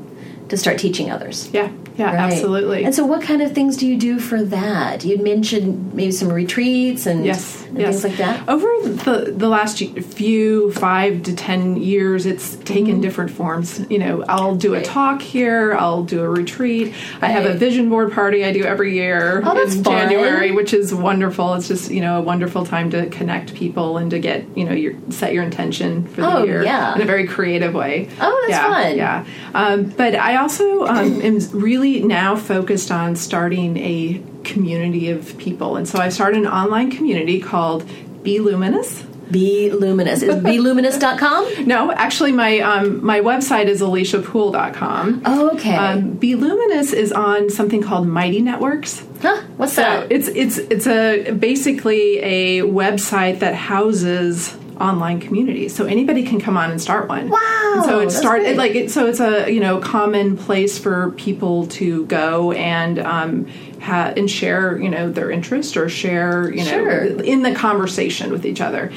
to 0.49 0.55
start 0.57 0.77
teaching 0.77 1.09
others. 1.09 1.49
Yeah. 1.51 1.71
Yeah, 1.97 2.05
Right. 2.15 2.31
absolutely. 2.31 2.83
And 2.85 2.93
so, 2.93 3.05
what 3.07 3.23
kind 3.23 3.41
of 3.41 3.53
things 3.53 3.75
do 3.77 3.87
you 3.87 3.97
do 3.97 4.19
for 4.19 4.43
that? 4.43 5.03
You'd 5.03 5.21
mentioned 5.23 5.95
maybe 5.95 6.11
some 6.11 6.31
retreats 6.31 7.07
and, 7.07 7.25
Yes, 7.25 7.62
and 7.73 7.81
yes. 7.81 8.01
things 8.01 8.03
like 8.03 8.17
that. 8.19 8.47
Over 8.47 8.67
the 8.83 9.33
the 9.35 9.47
last 9.49 9.77
few 9.79 10.71
five 10.73 11.23
to 11.23 11.35
ten 11.35 11.75
years, 11.77 12.25
it's 12.25 12.55
taken 12.57 12.83
Mm-hmm. 12.93 13.01
different 13.01 13.31
forms. 13.31 13.85
You 13.89 13.97
know, 13.99 14.23
I'll 14.27 14.55
do 14.55 14.73
a 14.75 14.81
talk 14.81 15.21
here. 15.21 15.73
I'll 15.73 16.03
do 16.03 16.21
a 16.21 16.29
retreat. 16.29 16.93
I 17.21 17.27
have 17.27 17.45
a 17.45 17.53
vision 17.53 17.89
board 17.89 18.11
party 18.13 18.43
I 18.45 18.51
do 18.51 18.63
every 18.63 18.93
year 18.95 19.41
Oh, 19.43 19.55
that's 19.55 19.75
in 19.75 19.83
fun. 19.83 20.09
January, 20.09 20.51
which 20.51 20.73
is 20.73 20.93
wonderful. 20.93 21.53
It's 21.55 21.67
just 21.67 21.89
you 21.91 22.01
know 22.01 22.19
a 22.19 22.21
wonderful 22.21 22.65
time 22.65 22.89
to 22.91 23.07
connect 23.09 23.55
people 23.55 23.97
and 23.97 24.11
to 24.11 24.19
get 24.19 24.45
you 24.57 24.65
know 24.65 24.73
your 24.73 24.93
set 25.09 25.33
your 25.33 25.43
intention 25.43 26.05
for 26.07 26.21
the 26.21 26.27
Oh, 26.37 26.43
year 26.43 26.63
yeah. 26.63 26.95
in 26.95 27.01
a 27.01 27.05
very 27.05 27.25
creative 27.27 27.73
way. 27.73 28.09
Oh, 28.19 28.45
that's 28.47 28.51
yeah, 28.51 28.67
fun. 28.69 28.97
Yeah, 28.97 29.25
um, 29.55 29.85
but 29.97 30.15
I 30.15 30.35
also 30.37 30.85
um, 30.85 31.21
am 31.21 31.39
really 31.51 32.03
now 32.03 32.35
focused 32.35 32.91
on 32.91 33.15
starting 33.15 33.77
a 33.77 34.21
community 34.43 35.09
of 35.09 35.37
people, 35.37 35.75
and 35.77 35.87
so 35.87 35.99
I 35.99 36.09
started 36.09 36.39
an 36.41 36.47
online 36.47 36.91
community 36.91 37.39
called 37.39 37.85
Be 38.23 38.39
Luminous. 38.39 39.03
Be 39.31 39.71
luminous. 39.71 40.21
Is 40.21 40.35
beluminous.com? 40.43 41.65
No, 41.65 41.91
actually, 41.93 42.33
my 42.33 42.59
um, 42.59 43.03
my 43.03 43.21
website 43.21 43.65
is 43.65 43.81
aliciapool.com. 43.81 45.21
Oh, 45.25 45.51
okay. 45.51 45.75
Um, 45.75 46.11
Be 46.13 46.35
Luminous 46.35 46.93
is 46.93 47.11
on 47.11 47.49
something 47.49 47.81
called 47.81 48.07
Mighty 48.07 48.41
Networks. 48.41 49.03
huh? 49.21 49.41
What's 49.57 49.73
So 49.73 49.81
that? 49.81 50.11
it's 50.11 50.27
it's 50.27 50.57
it's 50.57 50.87
a 50.87 51.31
basically 51.31 52.19
a 52.19 52.61
website 52.61 53.39
that 53.39 53.55
houses 53.55 54.55
online 54.79 55.19
communities, 55.19 55.73
so 55.73 55.85
anybody 55.85 56.23
can 56.23 56.41
come 56.41 56.57
on 56.57 56.69
and 56.71 56.81
start 56.81 57.07
one. 57.07 57.29
Wow, 57.29 57.71
And 57.75 57.85
so 57.85 57.99
it 58.01 58.11
started 58.11 58.43
great. 58.43 58.57
like 58.57 58.75
it, 58.75 58.91
so 58.91 59.05
it's 59.07 59.19
a 59.19 59.49
you 59.51 59.59
know 59.61 59.79
common 59.79 60.35
place 60.37 60.77
for 60.77 61.11
people 61.11 61.67
to 61.67 62.05
go 62.07 62.51
and 62.51 62.99
um, 62.99 63.47
ha- 63.83 64.13
and 64.17 64.29
share 64.31 64.77
you 64.81 64.89
know 64.89 65.11
their 65.11 65.29
interest 65.29 65.77
or 65.77 65.89
share 65.89 66.49
you 66.51 66.63
know 66.63 66.71
Sure. 66.71 67.03
in 67.21 67.43
the 67.43 67.53
conversation 67.53 68.31
with 68.31 68.45
each 68.45 68.61
other. 68.61 68.91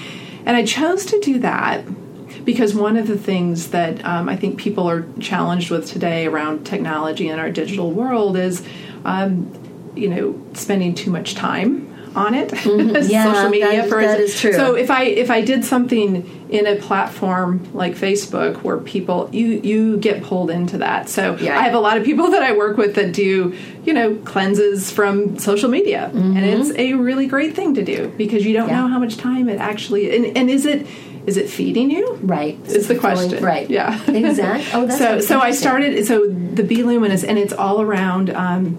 And 0.46 0.56
I 0.56 0.64
chose 0.64 1.04
to 1.06 1.20
do 1.20 1.40
that 1.40 1.84
because 2.44 2.74
one 2.74 2.96
of 2.96 3.08
the 3.08 3.18
things 3.18 3.68
that 3.70 4.04
um, 4.04 4.28
I 4.28 4.36
think 4.36 4.58
people 4.58 4.88
are 4.88 5.04
challenged 5.18 5.70
with 5.70 5.90
today 5.90 6.26
around 6.26 6.64
technology 6.64 7.28
in 7.28 7.38
our 7.40 7.50
digital 7.50 7.90
world 7.90 8.36
is, 8.36 8.62
um, 9.04 9.50
you 9.96 10.08
know, 10.08 10.40
spending 10.54 10.94
too 10.94 11.10
much 11.10 11.34
time 11.34 11.92
on 12.14 12.34
it. 12.34 12.50
Mm-hmm. 12.50 12.96
Yeah, 13.10 13.32
social 13.32 13.50
media, 13.50 13.82
that- 13.82 13.88
for 13.88 14.00
that 14.00 14.20
instance. 14.20 14.40
true. 14.40 14.52
So 14.52 14.76
if 14.76 14.90
I 14.90 15.02
if 15.04 15.30
I 15.30 15.40
did 15.40 15.64
something 15.64 16.35
in 16.48 16.66
a 16.66 16.76
platform 16.76 17.68
like 17.74 17.94
Facebook 17.94 18.62
where 18.62 18.76
people 18.78 19.28
you 19.32 19.46
you 19.64 19.96
get 19.96 20.22
pulled 20.22 20.50
into 20.50 20.78
that. 20.78 21.08
So 21.08 21.36
Yeah. 21.36 21.58
I 21.58 21.62
have 21.62 21.74
a 21.74 21.80
lot 21.80 21.96
of 21.96 22.04
people 22.04 22.30
that 22.34 22.42
I 22.42 22.52
work 22.56 22.76
with 22.76 22.94
that 22.94 23.12
do 23.12 23.56
you 23.84 23.92
know 23.92 24.14
cleanses 24.24 24.90
from 24.90 25.38
social 25.38 25.68
media, 25.68 26.10
and 26.14 26.38
it's 26.38 26.70
a 26.78 26.92
really 26.94 27.26
great 27.26 27.54
thing 27.56 27.74
to 27.74 27.84
do 27.84 28.12
because 28.16 28.44
you 28.46 28.52
don't 28.52 28.66
Mm-hmm. 28.68 28.74
Yeah. 28.74 28.80
know 28.82 28.88
how 28.88 28.98
much 28.98 29.16
time 29.16 29.48
it 29.48 29.58
actually 29.60 30.16
and, 30.16 30.36
and 30.36 30.48
is 30.50 30.66
it 30.66 30.86
is 31.26 31.36
it 31.36 31.48
feeding 31.50 31.90
you? 31.90 32.16
right. 32.22 32.56
Is 32.66 32.86
the 32.86 32.94
question 32.96 33.42
Right. 33.42 33.68
Yeah. 33.68 34.00
Exactly. 34.08 34.64
Oh, 34.72 34.86
that's 34.86 34.98
so. 34.98 35.18
So 35.20 35.40
I 35.40 35.50
started. 35.50 36.06
So 36.06 36.26
the 36.28 36.62
Be 36.62 36.84
Luminous, 36.84 37.24
and 37.24 37.36
it's 37.38 37.52
all 37.52 37.82
around 37.82 38.30
um, 38.30 38.78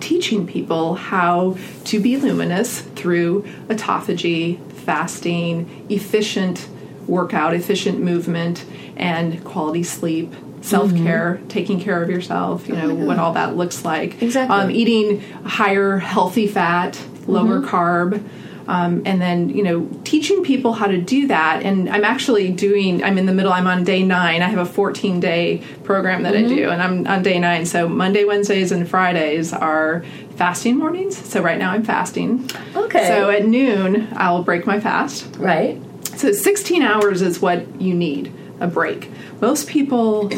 teaching 0.00 0.46
people 0.46 0.94
how 0.94 1.56
to 1.84 2.00
be 2.00 2.16
luminous 2.16 2.80
through 2.80 3.42
autophagy, 3.68 4.58
fasting, 4.72 5.86
efficient 5.90 6.66
workout, 7.08 7.54
efficient 7.54 8.00
movement, 8.00 8.64
and 8.96 9.42
quality 9.44 9.82
sleep. 9.82 10.32
Self 10.62 10.92
care, 10.96 11.40
taking 11.48 11.78
care 11.80 12.02
of 12.02 12.10
yourself, 12.10 12.66
you 12.66 12.74
know, 12.74 12.92
what 12.92 13.20
all 13.20 13.34
that 13.34 13.56
looks 13.56 13.84
like. 13.84 14.14
Mm-hmm. 14.14 14.24
Exactly. 14.24 14.56
Um, 14.56 14.70
eating 14.72 15.20
higher 15.44 15.98
healthy 15.98 16.48
fat, 16.48 17.00
lower 17.28 17.60
Mm-hmm. 17.60 17.68
carb, 17.68 18.28
um, 18.66 19.02
and 19.06 19.20
then 19.22 19.48
you 19.50 19.62
know 19.62 19.88
teaching 20.02 20.42
people 20.42 20.72
how 20.72 20.88
to 20.88 21.00
do 21.00 21.28
that. 21.28 21.62
And 21.62 21.88
I'm 21.88 22.04
actually 22.04 22.50
doing. 22.50 23.04
I'm 23.04 23.16
in 23.16 23.26
the 23.26 23.32
middle. 23.32 23.52
I'm 23.52 23.68
on 23.68 23.84
day 23.84 24.02
nine. 24.02 24.42
I 24.42 24.48
have 24.48 24.58
a 24.58 24.66
14 24.66 25.20
day 25.20 25.62
program 25.84 26.24
that 26.24 26.34
Mm-hmm. 26.34 26.52
I 26.52 26.56
do, 26.56 26.70
and 26.70 26.82
I'm 26.82 27.06
on 27.06 27.22
day 27.22 27.38
nine. 27.38 27.64
So 27.64 27.88
Monday, 27.88 28.24
Wednesdays, 28.24 28.72
and 28.72 28.88
Fridays 28.88 29.52
are 29.52 30.02
fasting 30.34 30.78
mornings. 30.78 31.16
So 31.16 31.42
right 31.42 31.58
now 31.58 31.70
I'm 31.70 31.84
fasting. 31.84 32.50
Okay. 32.74 33.06
So 33.06 33.30
at 33.30 33.46
noon 33.46 34.08
I'll 34.16 34.42
break 34.42 34.66
my 34.66 34.80
fast. 34.80 35.28
Right. 35.36 35.80
So 36.16 36.32
16 36.32 36.82
hours 36.82 37.22
is 37.22 37.40
what 37.40 37.80
you 37.80 37.94
need 37.94 38.32
a 38.60 38.66
break. 38.66 39.10
Most 39.40 39.68
people 39.68 40.30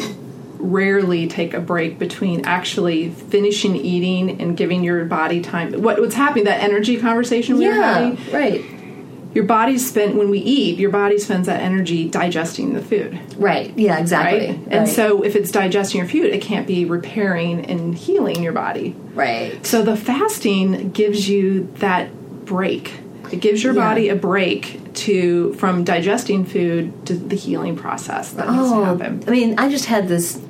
rarely 0.57 1.27
take 1.27 1.53
a 1.53 1.59
break 1.61 1.97
between 1.97 2.45
actually 2.45 3.09
finishing 3.09 3.75
eating 3.77 4.41
and 4.41 4.57
giving 4.57 4.83
your 4.83 5.05
body 5.05 5.41
time. 5.41 5.71
What, 5.81 5.99
what's 6.01 6.15
happening? 6.15 6.43
That 6.45 6.61
energy 6.61 6.99
conversation 6.99 7.57
we 7.57 7.67
were 7.67 7.75
Yeah, 7.75 7.93
having. 8.15 8.33
right, 8.33 8.65
Your 9.33 9.45
body 9.45 9.77
spent 9.77 10.15
when 10.15 10.29
we 10.29 10.39
eat. 10.39 10.77
Your 10.77 10.89
body 10.89 11.17
spends 11.17 11.47
that 11.47 11.61
energy 11.61 12.09
digesting 12.09 12.73
the 12.73 12.81
food. 12.81 13.17
right. 13.37 13.71
Yeah, 13.77 13.99
exactly. 13.99 14.47
Right? 14.47 14.59
And 14.69 14.89
so, 14.89 15.21
if 15.23 15.37
it's 15.37 15.49
digesting 15.51 15.99
your 15.99 16.09
food, 16.09 16.25
it 16.25 16.41
can't 16.41 16.67
be 16.67 16.83
repairing 16.83 17.65
and 17.67 17.95
healing 17.95 18.43
your 18.43 18.53
body. 18.53 18.95
right. 19.13 19.65
So 19.65 19.81
the 19.81 19.95
fasting 19.95 20.89
gives 20.91 21.29
you 21.29 21.71
that 21.75 22.09
break. 22.45 22.91
It 23.31 23.39
gives 23.39 23.63
your 23.63 23.73
Yeah. 23.75 23.81
body 23.87 24.09
a 24.09 24.15
break 24.15 24.88
to 24.99 25.53
from 25.53 25.83
digesting 25.83 26.45
food 26.45 27.05
to 27.07 27.13
the 27.13 27.35
healing 27.35 27.75
process 27.75 28.31
that 28.33 28.49
needs 28.49 28.69
to 28.69 28.75
Oh, 28.75 28.83
happen. 28.83 29.23
I 29.27 29.31
mean, 29.31 29.57
I 29.57 29.69
just 29.69 29.85
had 29.85 30.07
this. 30.07 30.41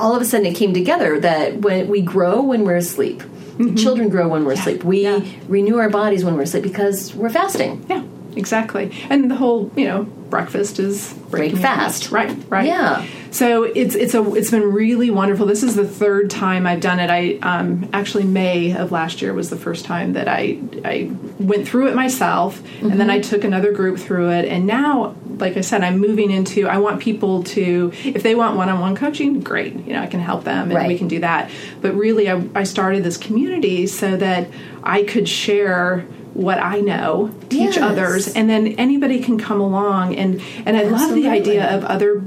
All 0.00 0.14
of 0.14 0.22
a 0.22 0.24
sudden, 0.24 0.46
it 0.46 0.54
came 0.54 0.74
together 0.74 1.18
that 1.20 1.58
when 1.58 1.88
we 1.88 2.00
grow 2.00 2.42
when 2.42 2.64
we're 2.64 2.76
asleep, 2.76 3.20
mm-hmm. 3.20 3.74
children 3.76 4.08
grow 4.08 4.28
when 4.28 4.44
we're 4.44 4.52
asleep. 4.52 4.84
We 4.84 5.02
yeah. 5.02 5.20
renew 5.48 5.78
our 5.78 5.90
bodies 5.90 6.24
when 6.24 6.34
we're 6.36 6.42
asleep 6.42 6.62
because 6.62 7.14
we're 7.14 7.30
fasting. 7.30 7.84
Yeah, 7.88 8.04
exactly. 8.36 8.92
And 9.10 9.30
the 9.30 9.36
whole, 9.36 9.70
you 9.76 9.86
know, 9.86 10.04
breakfast 10.04 10.78
is 10.78 11.12
breaking 11.30 11.56
your 11.56 11.62
fast. 11.62 12.10
Right, 12.10 12.36
right. 12.48 12.66
Yeah. 12.66 13.06
So 13.32 13.62
it's 13.64 13.94
it's 13.94 14.12
a 14.14 14.34
it's 14.34 14.50
been 14.50 14.72
really 14.72 15.10
wonderful. 15.10 15.46
This 15.46 15.62
is 15.62 15.74
the 15.74 15.86
third 15.88 16.30
time 16.30 16.66
I've 16.66 16.80
done 16.82 17.00
it. 17.00 17.08
I 17.08 17.38
um, 17.42 17.88
actually 17.94 18.24
May 18.24 18.76
of 18.76 18.92
last 18.92 19.22
year 19.22 19.32
was 19.32 19.48
the 19.48 19.56
first 19.56 19.86
time 19.86 20.12
that 20.12 20.28
I 20.28 20.58
I 20.84 21.10
went 21.38 21.66
through 21.66 21.88
it 21.88 21.94
myself, 21.94 22.62
and 22.82 23.00
then 23.00 23.08
I 23.08 23.20
took 23.20 23.42
another 23.44 23.72
group 23.72 23.98
through 23.98 24.30
it. 24.32 24.44
And 24.44 24.66
now, 24.66 25.16
like 25.38 25.56
I 25.56 25.62
said, 25.62 25.82
I'm 25.82 25.98
moving 25.98 26.30
into. 26.30 26.68
I 26.68 26.76
want 26.76 27.00
people 27.00 27.42
to, 27.44 27.90
if 28.04 28.22
they 28.22 28.34
want 28.34 28.56
one-on-one 28.58 28.96
coaching, 28.96 29.40
great. 29.40 29.72
You 29.74 29.94
know, 29.94 30.02
I 30.02 30.06
can 30.08 30.20
help 30.20 30.44
them, 30.44 30.64
and 30.70 30.74
Right. 30.74 30.88
we 30.88 30.98
can 30.98 31.08
do 31.08 31.20
that. 31.20 31.50
But 31.80 31.94
really, 31.94 32.30
I, 32.30 32.46
I 32.54 32.64
started 32.64 33.02
this 33.02 33.16
community 33.16 33.86
so 33.86 34.14
that 34.18 34.48
I 34.84 35.04
could 35.04 35.26
share 35.26 36.00
what 36.34 36.58
I 36.58 36.80
know, 36.80 37.30
teach 37.48 37.76
Yes. 37.76 37.78
others, 37.78 38.28
and 38.34 38.48
then 38.50 38.68
anybody 38.78 39.20
can 39.20 39.38
come 39.38 39.60
along 39.60 40.16
and 40.16 40.42
and 40.66 40.76
I 40.76 40.82
love 40.82 41.14
the 41.14 41.28
idea 41.28 41.74
of 41.74 41.84
other 41.84 42.22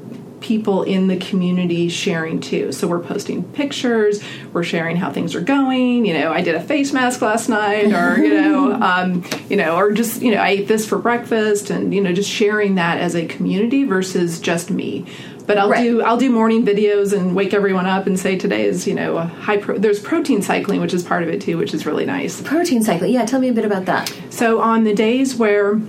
people 0.45 0.83
in 0.83 1.07
the 1.07 1.17
community 1.17 1.89
sharing 1.89 2.39
too. 2.39 2.71
So 2.71 2.87
we're 2.87 2.99
posting 2.99 3.43
pictures, 3.53 4.23
we're 4.53 4.63
sharing 4.63 4.95
how 4.95 5.11
things 5.11 5.33
are 5.33 5.41
going. 5.41 6.05
You 6.05 6.13
know, 6.13 6.31
I 6.31 6.41
did 6.41 6.53
a 6.53 6.61
face 6.61 6.93
mask 6.93 7.21
last 7.23 7.49
night, 7.49 7.91
or 7.91 8.23
you 8.23 8.29
know, 8.41 8.73
um, 8.73 9.23
you 9.49 9.57
know, 9.57 9.75
or 9.75 9.91
just 9.91 10.21
you 10.21 10.29
know, 10.31 10.37
I 10.37 10.49
ate 10.49 10.67
this 10.67 10.85
for 10.87 10.99
breakfast, 10.99 11.71
and 11.71 11.93
you 11.95 11.99
know, 12.01 12.13
just 12.13 12.29
sharing 12.29 12.75
that 12.75 12.99
as 12.99 13.15
a 13.15 13.25
community 13.25 13.85
versus 13.85 14.39
just 14.39 14.69
me. 14.69 15.05
But 15.47 15.57
I'll 15.57 15.69
Right. 15.69 15.83
do 15.83 16.01
I'll 16.03 16.17
do 16.17 16.29
morning 16.31 16.63
videos 16.65 17.11
and 17.11 17.35
wake 17.35 17.53
everyone 17.53 17.85
up 17.87 18.05
and 18.07 18.19
say 18.19 18.35
today 18.37 18.65
is 18.65 18.85
you 18.87 18.93
know 18.95 19.17
a 19.17 19.25
high 19.25 19.57
pro- 19.57 19.77
there's 19.79 19.99
protein 19.99 20.41
cycling 20.43 20.79
which 20.81 20.93
is 20.93 21.03
part 21.03 21.21
of 21.23 21.29
it 21.29 21.39
too 21.41 21.57
which 21.57 21.73
is 21.73 21.85
really 21.87 22.05
nice. 22.05 22.41
Protein 22.41 22.83
cycling, 22.83 23.13
Yeah, 23.13 23.25
tell 23.25 23.39
me 23.39 23.49
a 23.49 23.53
bit 23.53 23.65
about 23.65 23.85
that. 23.85 24.11
So 24.29 24.59
on 24.61 24.83
the 24.85 24.93
days 24.93 25.35
where 25.35 25.79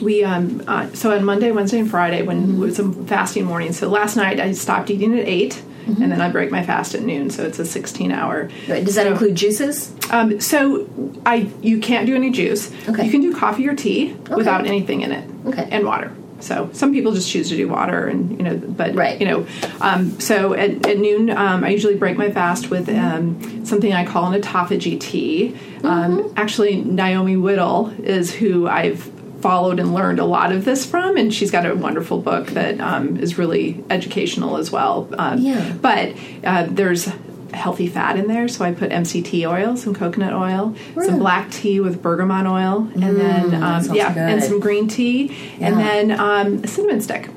we 0.00 0.24
um 0.24 0.62
uh, 0.66 0.88
so 0.92 1.12
on 1.16 1.24
Monday, 1.24 1.50
Wednesday, 1.52 1.78
and 1.80 1.90
Friday 1.90 2.22
when 2.22 2.40
Mm-hmm. 2.46 2.56
it 2.62 2.66
was 2.66 2.78
a 2.78 2.92
fasting 3.06 3.44
morning. 3.44 3.72
So 3.72 3.88
last 3.88 4.16
night 4.16 4.40
I 4.40 4.52
stopped 4.52 4.90
eating 4.90 5.18
at 5.18 5.26
8 5.26 5.62
Mm-hmm. 5.80 6.02
and 6.02 6.12
then 6.12 6.20
I 6.20 6.28
break 6.30 6.50
my 6.50 6.62
fast 6.62 6.94
at 6.94 7.00
noon. 7.02 7.30
So 7.30 7.42
it's 7.42 7.58
a 7.58 7.64
sixteen 7.64 8.12
hour. 8.12 8.50
Right, 8.68 8.84
Does 8.84 8.94
that 8.96 9.06
So- 9.06 9.12
include 9.12 9.34
juices? 9.34 9.92
Um, 10.10 10.38
so 10.38 10.86
I 11.24 11.48
you 11.62 11.80
can't 11.80 12.06
do 12.06 12.14
any 12.14 12.30
juice. 12.30 12.70
Okay. 12.86 13.04
You 13.06 13.10
can 13.10 13.22
do 13.22 13.34
coffee 13.34 13.66
or 13.66 13.74
tea 13.74 14.12
without 14.36 14.66
anything 14.66 15.00
in 15.00 15.10
it. 15.10 15.24
Okay. 15.46 15.66
And 15.70 15.86
water. 15.86 16.12
So 16.40 16.68
some 16.74 16.92
people 16.92 17.12
just 17.12 17.30
choose 17.30 17.48
to 17.48 17.56
do 17.56 17.66
water, 17.68 18.06
and 18.06 18.30
you 18.36 18.42
know, 18.44 18.56
but 18.58 18.94
Right. 18.94 19.18
you 19.20 19.26
know, 19.26 19.46
um, 19.80 20.20
so 20.20 20.52
at, 20.52 20.86
at 20.86 20.98
noon 20.98 21.30
um, 21.30 21.64
I 21.64 21.70
usually 21.70 21.96
break 21.96 22.16
my 22.18 22.30
fast 22.30 22.70
with 22.70 22.88
um, 22.90 23.64
something 23.64 23.92
I 23.92 24.04
call 24.06 24.30
an 24.32 24.40
autophagy 24.40 25.00
tea. 25.00 25.56
Um, 25.82 26.32
actually, 26.36 26.82
Naomi 26.82 27.36
Whittel 27.36 27.98
is 28.00 28.32
who 28.32 28.68
I've 28.68 29.10
followed 29.40 29.78
and 29.80 29.94
learned 29.94 30.18
a 30.18 30.24
lot 30.24 30.52
of 30.52 30.64
this 30.64 30.84
from, 30.84 31.16
and 31.16 31.32
she's 31.32 31.50
got 31.50 31.64
a 31.66 31.74
wonderful 31.74 32.20
book 32.20 32.48
that 32.48 32.80
um, 32.80 33.16
is 33.16 33.38
really 33.38 33.82
educational 33.90 34.56
as 34.56 34.70
well. 34.70 35.08
Um, 35.18 35.38
Yeah. 35.38 35.72
But 35.80 36.14
uh, 36.44 36.66
there's 36.68 37.08
healthy 37.52 37.88
fat 37.88 38.16
in 38.16 38.28
there, 38.28 38.46
so 38.48 38.64
I 38.64 38.72
put 38.72 38.90
MCT 38.90 39.48
oil, 39.50 39.76
some 39.76 39.92
coconut 39.94 40.32
oil, 40.34 40.74
some 41.04 41.18
black 41.18 41.50
tea 41.50 41.80
with 41.80 42.00
bergamot 42.00 42.46
oil, 42.46 42.88
and 42.94 43.02
then 43.18 43.62
um, 43.62 43.84
yeah, 43.92 44.12
and 44.16 44.42
some 44.42 44.60
green 44.60 44.86
tea, 44.88 45.36
and 45.60 45.76
then 45.78 46.12
um, 46.12 46.62
a 46.62 46.68
cinnamon 46.68 47.00
stick. 47.00 47.28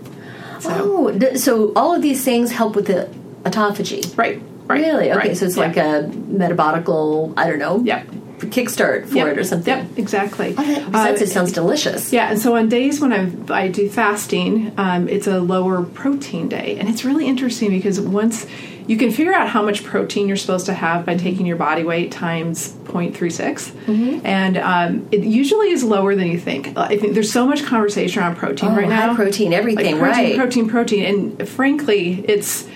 So 0.60 0.70
Oh, 0.72 1.12
d- 1.12 1.38
so 1.38 1.74
all 1.76 1.96
of 1.96 2.02
these 2.02 2.24
things 2.24 2.52
help 2.52 2.76
with 2.76 2.86
the 2.88 3.10
autophagy. 3.44 4.16
right, 4.18 4.40
right, 4.68 4.82
Really? 4.82 5.10
Okay, 5.12 5.30
right, 5.30 5.38
so 5.38 5.46
it's 5.46 5.58
yeah. 5.58 5.66
like 5.68 5.78
a 5.78 6.10
metabolical, 6.14 7.34
I 7.36 7.50
don't 7.50 7.60
know, 7.60 7.82
Yep. 7.84 8.08
Kickstart 8.48 9.08
for 9.08 9.16
Yep, 9.16 9.28
it 9.28 9.38
or 9.40 9.44
something. 9.44 9.78
Yep, 9.78 9.88
exactly. 9.98 10.56
Oh, 10.58 10.64
that, 10.92 11.20
Uh, 11.20 11.24
it 11.24 11.28
sounds 11.30 11.52
delicious. 11.52 12.12
Yeah, 12.14 12.30
and 12.30 12.40
so 12.40 12.56
on 12.56 12.70
days 12.70 13.00
when 13.02 13.14
I 13.14 13.30
I 13.64 13.68
do 13.68 13.90
fasting, 13.90 14.72
um, 14.78 15.08
it's 15.10 15.28
a 15.28 15.40
lower 15.40 15.84
protein 15.84 16.48
day, 16.50 16.78
and 16.80 16.88
it's 16.90 17.04
really 17.06 17.26
interesting 17.28 17.70
because 17.72 18.00
once 18.00 18.46
you 18.86 18.98
can 18.98 19.12
figure 19.12 19.34
out 19.34 19.48
how 19.48 19.64
much 19.64 19.86
protein 19.86 20.28
you're 20.28 20.36
supposed 20.36 20.66
to 20.66 20.74
have 20.74 21.06
by 21.06 21.16
taking 21.16 21.46
your 21.46 21.56
body 21.56 21.84
weight 21.86 22.12
times 22.12 22.74
0.36, 22.84 23.72
Mm-hmm. 23.86 24.26
and 24.26 24.58
um, 24.58 25.08
it 25.12 25.24
usually 25.24 25.70
is 25.72 25.86
lower 25.86 26.16
than 26.16 26.28
you 26.28 26.38
think. 26.38 26.78
I 26.78 26.98
think 26.98 27.14
there's 27.14 27.32
so 27.32 27.46
much 27.46 27.64
conversation 27.64 28.22
around 28.22 28.36
protein 28.36 28.72
Oh, 28.72 28.76
right 28.76 28.86
high 28.92 29.08
now, 29.08 29.16
protein, 29.16 29.54
everything, 29.54 30.00
like 30.00 30.02
protein, 30.02 30.26
right. 30.32 30.38
protein, 30.38 30.68
protein, 30.70 31.06
and 31.06 31.48
frankly, 31.48 32.26
it's 32.28 32.68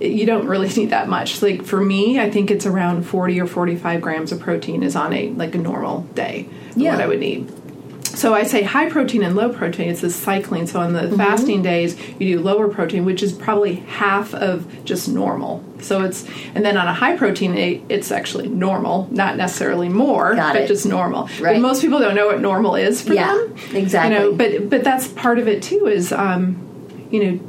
you 0.00 0.26
don't 0.26 0.46
really 0.46 0.68
need 0.76 0.90
that 0.90 1.08
much. 1.08 1.42
Like 1.42 1.64
for 1.64 1.80
me, 1.80 2.18
I 2.20 2.30
think 2.30 2.50
it's 2.50 2.66
around 2.66 3.02
40 3.04 3.40
or 3.40 3.46
45 3.46 4.00
grams 4.00 4.32
of 4.32 4.40
protein 4.40 4.82
is 4.82 4.96
on 4.96 5.12
a 5.12 5.30
like 5.30 5.54
a 5.54 5.58
normal 5.58 6.00
day. 6.14 6.48
Yeah. 6.76 6.92
What 6.92 7.00
I 7.02 7.06
would 7.06 7.20
need. 7.20 7.52
So 8.06 8.34
I 8.34 8.42
say 8.42 8.62
high 8.62 8.90
protein 8.90 9.22
and 9.22 9.36
low 9.36 9.50
protein. 9.52 9.88
It's 9.88 10.00
this 10.00 10.16
cycling. 10.16 10.66
So 10.66 10.80
on 10.80 10.92
the 10.92 11.00
Mm-hmm. 11.02 11.16
fasting 11.16 11.62
days, 11.62 11.96
you 12.18 12.36
do 12.36 12.40
lower 12.42 12.68
protein, 12.68 13.04
which 13.04 13.22
is 13.22 13.32
probably 13.32 13.76
half 13.76 14.34
of 14.34 14.66
just 14.84 15.08
normal. 15.08 15.64
So 15.80 16.02
it's 16.02 16.26
and 16.54 16.64
then 16.64 16.76
on 16.76 16.86
a 16.88 16.92
high 16.92 17.16
protein 17.16 17.54
day, 17.54 17.82
it's 17.88 18.10
actually 18.10 18.48
normal, 18.48 19.08
not 19.12 19.36
necessarily 19.36 19.88
more, 19.88 20.34
Got 20.34 20.54
but 20.54 20.62
it. 20.62 20.66
just 20.68 20.86
normal. 20.86 21.24
Right. 21.40 21.54
But 21.54 21.60
most 21.60 21.80
people 21.82 21.98
don't 22.00 22.14
know 22.16 22.26
what 22.26 22.40
normal 22.40 22.74
is 22.74 23.00
for 23.00 23.14
Yeah, 23.14 23.32
them. 23.32 23.54
exactly. 23.76 24.14
You 24.16 24.20
know, 24.20 24.32
but 24.36 24.68
but 24.68 24.84
that's 24.84 25.06
part 25.08 25.38
of 25.38 25.46
it 25.48 25.62
too. 25.62 25.86
Is 25.86 26.12
um, 26.12 26.56
you 27.10 27.24
know 27.24 27.40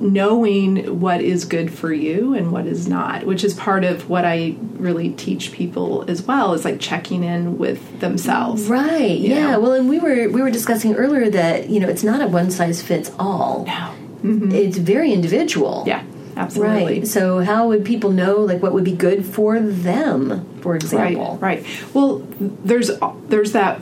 knowing 0.00 1.00
what 1.00 1.20
is 1.22 1.44
good 1.44 1.72
for 1.72 1.92
you 1.92 2.34
and 2.34 2.52
what 2.52 2.66
is 2.66 2.86
not 2.86 3.24
which 3.24 3.42
is 3.42 3.54
part 3.54 3.82
of 3.84 4.08
what 4.10 4.24
i 4.24 4.54
really 4.74 5.10
teach 5.10 5.52
people 5.52 6.04
as 6.08 6.22
well 6.22 6.52
is 6.52 6.64
like 6.64 6.78
checking 6.80 7.24
in 7.24 7.56
with 7.58 8.00
themselves 8.00 8.64
Right. 8.68 9.18
Yeah. 9.18 9.52
know? 9.52 9.60
Well, 9.60 9.72
and 9.72 9.88
we 9.88 9.98
were 9.98 10.28
we 10.28 10.42
were 10.42 10.50
discussing 10.50 10.94
earlier 10.94 11.30
that 11.30 11.70
you 11.70 11.80
know 11.80 11.88
it's 11.88 12.04
not 12.04 12.20
a 12.20 12.26
one 12.26 12.50
size 12.50 12.82
fits 12.82 13.10
all. 13.18 13.64
no 13.66 13.72
mm-hmm. 13.72 14.28
Mm-hmm. 14.32 14.52
It's 14.52 14.76
very 14.78 15.12
individual. 15.12 15.84
yeah 15.86 16.02
absolutely 16.36 16.98
Right. 17.00 17.06
So 17.06 17.40
how 17.40 17.68
would 17.68 17.84
people 17.84 18.10
know 18.10 18.40
like 18.40 18.62
what 18.62 18.72
would 18.74 18.84
be 18.84 18.92
good 18.92 19.24
for 19.24 19.58
them, 19.58 20.44
for 20.60 20.72
right 20.72 20.82
example? 20.82 21.38
right 21.40 21.66
well 21.94 22.18
there's 22.40 22.90
there's 23.28 23.52
that 23.52 23.80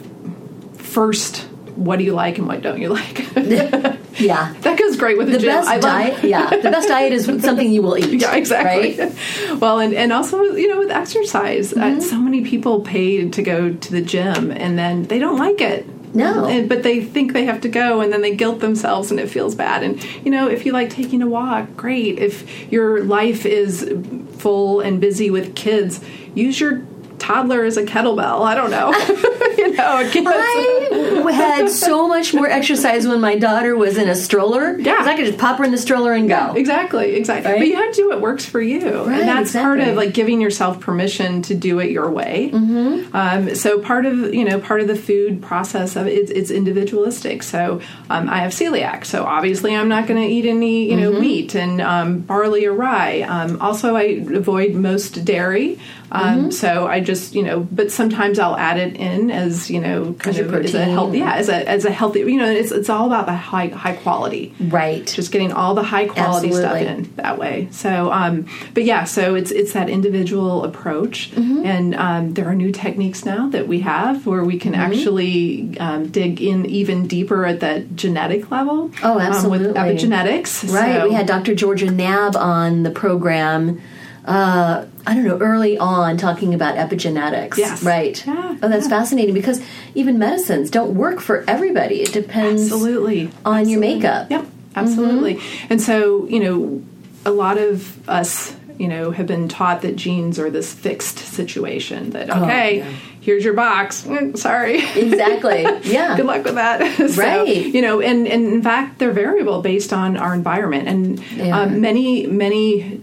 first 0.77 1.49
what 1.77 1.99
do 1.99 2.05
you 2.05 2.13
like 2.15 2.39
and 2.39 2.47
what 2.47 2.63
don't 2.63 2.81
you 2.81 2.89
like 2.89 3.27
Yeah. 4.17 4.55
that 4.61 4.79
goes 4.79 4.97
great 4.97 5.19
with 5.19 5.27
the, 5.27 5.33
The 5.35 5.39
gym 5.41 5.49
best 5.65 5.83
diet, 5.83 6.23
yeah. 6.25 6.49
The 6.51 6.71
best 6.71 6.87
diet 6.89 7.13
is 7.13 7.25
something 7.25 7.71
you 7.73 7.83
will 7.83 7.99
eat. 7.99 8.21
Yeah, 8.21 8.37
exactly. 8.37 8.97
Right? 8.99 9.13
Well, 9.61 9.81
and, 9.81 9.93
and 9.95 10.13
also, 10.13 10.41
you 10.43 10.69
know, 10.69 10.79
with 10.79 10.91
exercise, 10.91 11.73
Mm-hmm. 11.73 11.99
uh, 11.99 12.01
so 12.01 12.17
many 12.19 12.45
people 12.45 12.81
pay 12.83 13.29
to 13.29 13.43
go 13.43 13.73
to 13.75 13.93
the 13.93 14.03
gym 14.03 14.51
and 14.53 14.79
then 14.79 15.05
they 15.05 15.19
don't 15.19 15.39
like 15.39 15.61
it. 15.61 15.87
No. 16.15 16.45
And, 16.47 16.69
but 16.69 16.85
they 16.85 17.03
think 17.03 17.33
they 17.33 17.45
have 17.47 17.61
to 17.63 17.69
go 17.69 18.01
and 18.01 18.13
then 18.13 18.23
they 18.23 18.37
guilt 18.37 18.61
themselves 18.61 19.11
and 19.11 19.19
it 19.19 19.29
feels 19.29 19.57
bad. 19.57 19.83
And, 19.83 20.01
you 20.25 20.31
know, 20.31 20.49
if 20.49 20.65
you 20.65 20.71
like 20.73 20.91
taking 20.91 21.23
a 21.23 21.27
walk, 21.27 21.75
great. 21.77 22.21
If 22.21 22.71
your 22.73 23.03
life 23.03 23.45
is 23.45 23.93
full 24.39 24.81
and 24.81 25.01
busy 25.01 25.29
with 25.31 25.57
kids, 25.57 26.01
use 26.37 26.61
your 26.61 26.83
toddler 27.19 27.65
as 27.65 27.77
a 27.77 27.85
kettlebell. 27.85 28.43
I 28.43 28.55
don't 28.55 28.71
know. 28.71 28.91
you 29.59 29.73
know, 29.73 31.27
I 31.27 31.33
had 31.33 31.71
so 31.71 32.09
much 32.09 32.35
more 32.35 32.49
exercise 32.49 33.07
when 33.07 33.21
my 33.21 33.37
daughter 33.37 33.77
was 33.77 33.97
in 33.97 34.09
a 34.09 34.15
stroller. 34.15 34.79
Yeah, 34.79 34.99
I 35.01 35.17
could 35.17 35.27
just 35.27 35.39
pop 35.39 35.59
her 35.59 35.65
in 35.65 35.71
the 35.71 35.79
stroller 35.79 36.13
and 36.13 36.29
go. 36.29 36.55
Exactly, 36.55 37.15
exactly. 37.17 37.53
Right? 37.53 37.59
But 37.61 37.69
you 37.69 37.77
have 37.77 37.91
to 37.93 37.97
do 37.97 38.09
what 38.09 38.21
works 38.21 38.45
for 38.45 38.61
you, 38.61 39.05
Right, 39.05 39.21
and 39.21 39.29
that's 39.29 39.53
part 39.53 39.81
of 39.81 39.97
like 39.97 40.13
giving 40.13 40.41
yourself 40.41 40.81
permission 40.81 41.43
to 41.43 41.55
do 41.55 41.79
it 41.79 41.91
your 41.91 42.11
way. 42.11 42.51
Mm-hmm. 42.53 43.17
Um, 43.17 43.55
so 43.55 43.81
part 43.81 44.07
of 44.07 44.35
you 44.35 44.45
know 44.45 44.61
part 44.61 44.81
of 44.81 44.89
the 44.89 44.97
food 44.97 45.43
process 45.43 45.97
of 45.97 46.07
it, 46.07 46.13
it's, 46.15 46.31
it's 46.31 46.51
individualistic. 46.51 47.43
So 47.43 47.81
um, 48.11 48.29
I 48.29 48.39
have 48.39 48.53
celiac, 48.53 49.05
so 49.07 49.25
obviously 49.25 49.75
I'm 49.75 49.89
not 49.89 50.07
going 50.07 50.21
to 50.21 50.29
eat 50.29 50.47
any 50.47 50.91
you 50.91 50.97
know 50.97 51.05
Mm-hmm. 51.05 51.21
wheat 51.21 51.55
and 51.55 51.81
um, 51.81 52.19
barley 52.21 52.65
or 52.67 52.73
rye. 52.73 53.21
Um, 53.23 53.61
also, 53.61 53.95
I 53.95 54.03
avoid 54.35 54.75
most 54.75 55.25
dairy. 55.25 55.79
Um, 56.15 56.35
Mm-hmm. 56.35 56.51
So 56.51 56.87
I 56.87 57.01
just 57.01 57.35
you 57.35 57.43
know, 57.43 57.61
but 57.71 57.91
sometimes 57.91 58.39
I'll 58.39 58.57
add 58.57 58.79
it 58.79 58.97
in 58.97 59.31
as 59.31 59.69
you 59.71 59.81
know 59.81 60.13
kind 60.15 60.37
your 60.37 60.47
of 60.47 60.55
as 60.65 60.75
a 60.75 60.85
healthy, 60.85 61.19
yeah, 61.19 61.35
as 61.35 61.49
a 61.49 61.69
as 61.69 61.85
a 61.85 61.91
healthy, 61.91 62.21
you 62.21 62.37
know, 62.39 62.51
it's 62.51 62.71
it's 62.73 62.89
all 62.89 63.07
about 63.07 63.27
the 63.27 63.35
high 63.35 63.67
high 63.69 63.95
quality, 63.97 64.55
Right. 64.61 65.07
Just 65.07 65.33
getting 65.33 65.53
all 65.53 65.75
the 65.75 65.83
high 65.83 66.07
quality 66.07 66.53
stuff 66.53 66.77
in 66.77 67.13
that 67.17 67.37
way. 67.39 67.69
So, 67.73 68.13
um, 68.13 68.47
but 68.75 68.85
yeah, 68.85 69.05
so 69.05 69.35
it's 69.35 69.51
it's 69.51 69.73
that 69.73 69.89
individual 69.91 70.65
approach, 70.65 71.31
Mm-hmm. 71.33 71.67
and 71.67 71.95
um, 71.97 72.35
there 72.35 72.47
are 72.49 72.55
new 72.55 72.71
techniques 72.73 73.25
now 73.25 73.49
that 73.51 73.67
we 73.67 73.81
have 73.81 74.27
where 74.27 74.45
we 74.45 74.59
can 74.59 74.73
Mm-hmm. 74.75 74.93
actually 74.93 75.79
um, 75.79 76.09
dig 76.09 76.41
in 76.41 76.65
even 76.67 77.07
deeper 77.09 77.45
at 77.45 77.61
that 77.61 77.97
genetic 77.97 78.51
level. 78.51 78.91
Oh, 79.03 79.15
um, 79.15 79.21
absolutely. 79.21 79.69
with 79.69 79.77
epigenetics, 79.77 80.73
Right. 80.73 81.01
So- 81.01 81.09
we 81.09 81.15
had 81.15 81.27
Dr. 81.27 81.55
Georgia 81.55 81.91
Nab 81.91 82.37
on 82.37 82.83
the 82.85 82.91
program. 82.91 83.81
Uh, 84.25 84.87
I 85.07 85.15
don't 85.15 85.25
know, 85.25 85.39
early 85.39 85.77
on, 85.77 86.17
talking 86.17 86.55
about 86.55 86.77
epigenetics. 86.77 87.59
Yes. 87.59 87.83
Right. 87.83 88.25
Yeah, 88.27 88.57
Oh, 88.63 88.69
that's 88.69 88.87
yeah. 88.87 88.91
fascinating 88.99 89.35
because 89.35 89.61
even 89.95 90.19
medicines 90.19 90.71
don't 90.71 90.95
work 90.95 91.21
for 91.21 91.45
everybody. 91.47 92.01
It 92.01 92.13
depends 92.13 92.63
absolutely 92.63 93.31
on 93.45 93.69
your 93.69 93.81
makeup. 93.81 94.31
Yep, 94.31 94.47
absolutely. 94.77 95.41
And 95.69 95.81
so, 95.81 96.27
you 96.29 96.41
know, 96.41 96.83
a 97.27 97.31
lot 97.31 97.59
of 97.59 98.09
us, 98.09 98.57
you 98.79 98.89
know, 98.89 99.11
have 99.11 99.27
been 99.27 99.47
taught 99.49 99.83
that 99.83 99.97
genes 99.97 100.39
are 100.39 100.49
this 100.51 100.73
fixed 100.73 101.19
situation. 101.19 102.11
That 102.11 102.31
okay, 102.31 102.79
yeah. 102.79 102.91
here's 103.21 103.45
your 103.45 103.55
box. 103.55 104.05
Mm, 104.05 104.37
sorry. 104.39 104.79
Exactly. 104.97 105.67
Yeah. 105.85 106.17
Good 106.17 106.25
luck 106.27 106.45
with 106.45 106.55
that. 106.55 106.97
so, 107.11 107.21
Right. 107.23 107.47
You 107.67 107.83
know, 107.83 108.01
and, 108.01 108.27
and 108.27 108.47
in 108.47 108.63
fact, 108.63 108.99
they're 108.99 109.13
variable 109.13 109.61
based 109.61 109.93
on 109.93 110.17
our 110.17 110.33
environment. 110.35 110.89
And 110.89 111.53
um, 111.53 111.81
many, 111.83 112.27
many 112.27 113.03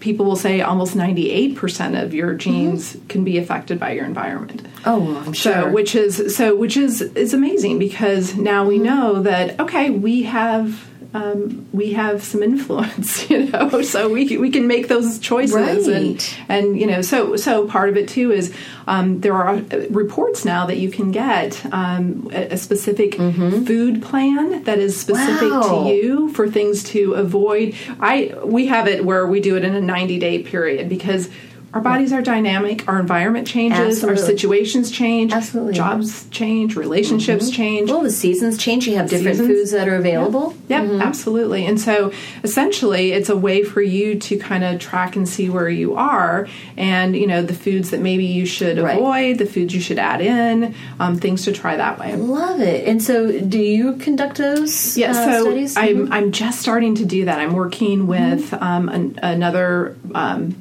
people 0.00 0.26
will 0.26 0.36
say 0.36 0.60
almost 0.60 0.94
98% 0.96 2.02
of 2.02 2.12
your 2.12 2.30
mm-hmm. 2.30 2.38
genes 2.38 2.96
can 3.08 3.22
be 3.24 3.38
affected 3.38 3.78
by 3.78 3.92
your 3.92 4.04
environment. 4.04 4.66
Oh, 4.84 5.22
I'm 5.24 5.34
So, 5.34 5.52
sure. 5.52 5.70
which 5.70 5.94
is 5.94 6.34
so, 6.34 6.56
which 6.56 6.76
is 6.76 7.00
is 7.00 7.34
amazing 7.34 7.78
because 7.78 8.34
now 8.34 8.66
we 8.66 8.76
mm-hmm. 8.76 8.84
know 8.84 9.22
that 9.22 9.60
okay, 9.60 9.90
we 9.90 10.22
have 10.24 10.89
um, 11.12 11.66
we 11.72 11.92
have 11.92 12.22
some 12.22 12.42
influence, 12.42 13.28
you 13.30 13.46
know, 13.50 13.82
so 13.82 14.08
we 14.08 14.26
can- 14.28 14.40
we 14.40 14.50
can 14.50 14.66
make 14.68 14.88
those 14.88 15.18
choices, 15.18 15.54
Right. 15.88 15.96
and 15.96 16.30
and 16.48 16.80
you 16.80 16.86
know, 16.86 17.02
so 17.02 17.36
so 17.36 17.66
part 17.66 17.88
of 17.88 17.96
it 17.96 18.08
too 18.08 18.30
is 18.32 18.54
um, 18.86 19.20
there 19.20 19.34
are 19.34 19.48
uh, 19.56 19.62
reports 19.90 20.44
now 20.44 20.66
that 20.66 20.76
you 20.78 20.90
can 20.90 21.10
get 21.10 21.64
um, 21.72 22.28
a, 22.32 22.54
a 22.54 22.56
specific 22.56 23.16
food 23.16 24.02
plan 24.02 24.62
that 24.64 24.78
is 24.78 24.98
specific 24.98 25.48
Mm-hmm. 25.50 25.60
Wow. 25.60 25.84
to 25.84 25.90
you 25.94 26.32
for 26.32 26.48
things 26.48 26.84
to 26.84 27.14
avoid. 27.14 27.74
I 28.00 28.34
we 28.44 28.66
have 28.66 28.86
it 28.88 29.04
where 29.04 29.26
we 29.26 29.40
do 29.40 29.56
it 29.56 29.64
in 29.64 29.74
a 29.74 29.80
ninety 29.80 30.18
day 30.18 30.42
period 30.42 30.88
because. 30.88 31.28
Our 31.72 31.80
bodies 31.80 32.12
are 32.12 32.20
dynamic. 32.20 32.88
Our 32.88 32.98
environment 32.98 33.46
changes. 33.46 34.02
Our 34.02 34.16
situations 34.16 34.90
change. 34.90 35.32
Absolutely. 35.32 35.74
Jobs 35.74 36.28
change. 36.30 36.74
Relationships 36.74 37.48
change. 37.48 37.90
well, 37.90 38.02
the 38.02 38.10
seasons 38.10 38.58
change. 38.58 38.88
You 38.88 38.96
have 38.96 39.08
different 39.08 39.36
Seasons. 39.38 39.48
foods 39.56 39.70
that 39.70 39.86
are 39.88 39.94
available. 39.94 40.54
Yep, 40.68 41.00
absolutely. 41.00 41.66
And 41.66 41.80
so 41.80 42.12
essentially 42.42 43.12
it's 43.12 43.28
a 43.28 43.36
way 43.36 43.62
for 43.62 43.80
you 43.80 44.18
to 44.18 44.36
kind 44.38 44.64
of 44.64 44.80
track 44.80 45.14
and 45.14 45.28
see 45.28 45.48
where 45.48 45.68
you 45.68 45.94
are 45.94 46.48
and, 46.76 47.14
you 47.16 47.26
know, 47.28 47.40
the 47.42 47.54
foods 47.54 47.90
that 47.90 48.00
maybe 48.00 48.24
you 48.24 48.46
should 48.46 48.78
Right. 48.78 48.96
avoid, 48.98 49.38
the 49.38 49.46
foods 49.46 49.72
you 49.72 49.80
should 49.80 49.98
add 50.00 50.20
in, 50.20 50.74
um, 50.98 51.18
things 51.18 51.44
to 51.44 51.52
try 51.52 51.76
that 51.76 52.00
way. 52.00 52.16
Love 52.16 52.60
it. 52.60 52.88
And 52.88 53.00
so, 53.00 53.30
do 53.40 53.58
you 53.60 53.94
conduct 53.94 54.38
those 54.38 54.96
Yeah, 54.98 55.12
uh, 55.12 55.14
so 55.32 55.42
studies? 55.44 55.76
I'm 55.76 56.12
I'm 56.12 56.32
just 56.32 56.60
starting 56.60 56.96
to 56.96 57.04
do 57.04 57.26
that. 57.26 57.38
I'm 57.38 57.52
working 57.54 58.08
with 58.08 58.52
um, 58.54 58.88
an, 58.88 59.18
another 59.22 59.96
um, 60.14 60.56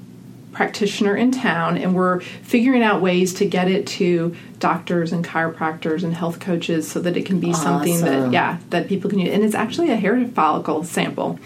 practitioner 0.60 1.16
in 1.16 1.32
town, 1.32 1.78
and 1.78 1.96
we're 1.96 2.20
figuring 2.44 2.84
out 2.84 3.02
ways 3.02 3.34
to 3.36 3.46
get 3.46 3.70
it 3.72 3.88
to 3.88 4.36
doctors 4.60 5.14
and 5.14 5.26
chiropractors 5.26 6.04
and 6.04 6.14
health 6.14 6.42
coaches, 6.42 6.86
so 6.92 7.00
that 7.00 7.16
it 7.16 7.26
can 7.26 7.40
be 7.40 7.54
something 7.54 8.02
that 8.02 8.34
yeah 8.34 8.58
that 8.70 8.90
people 8.90 9.10
can 9.10 9.20
use. 9.20 9.34
And 9.34 9.42
it's 9.42 9.56
actually 9.56 9.90
a 9.90 9.96
hair 9.96 10.28
follicle 10.28 10.84
sample. 10.84 11.40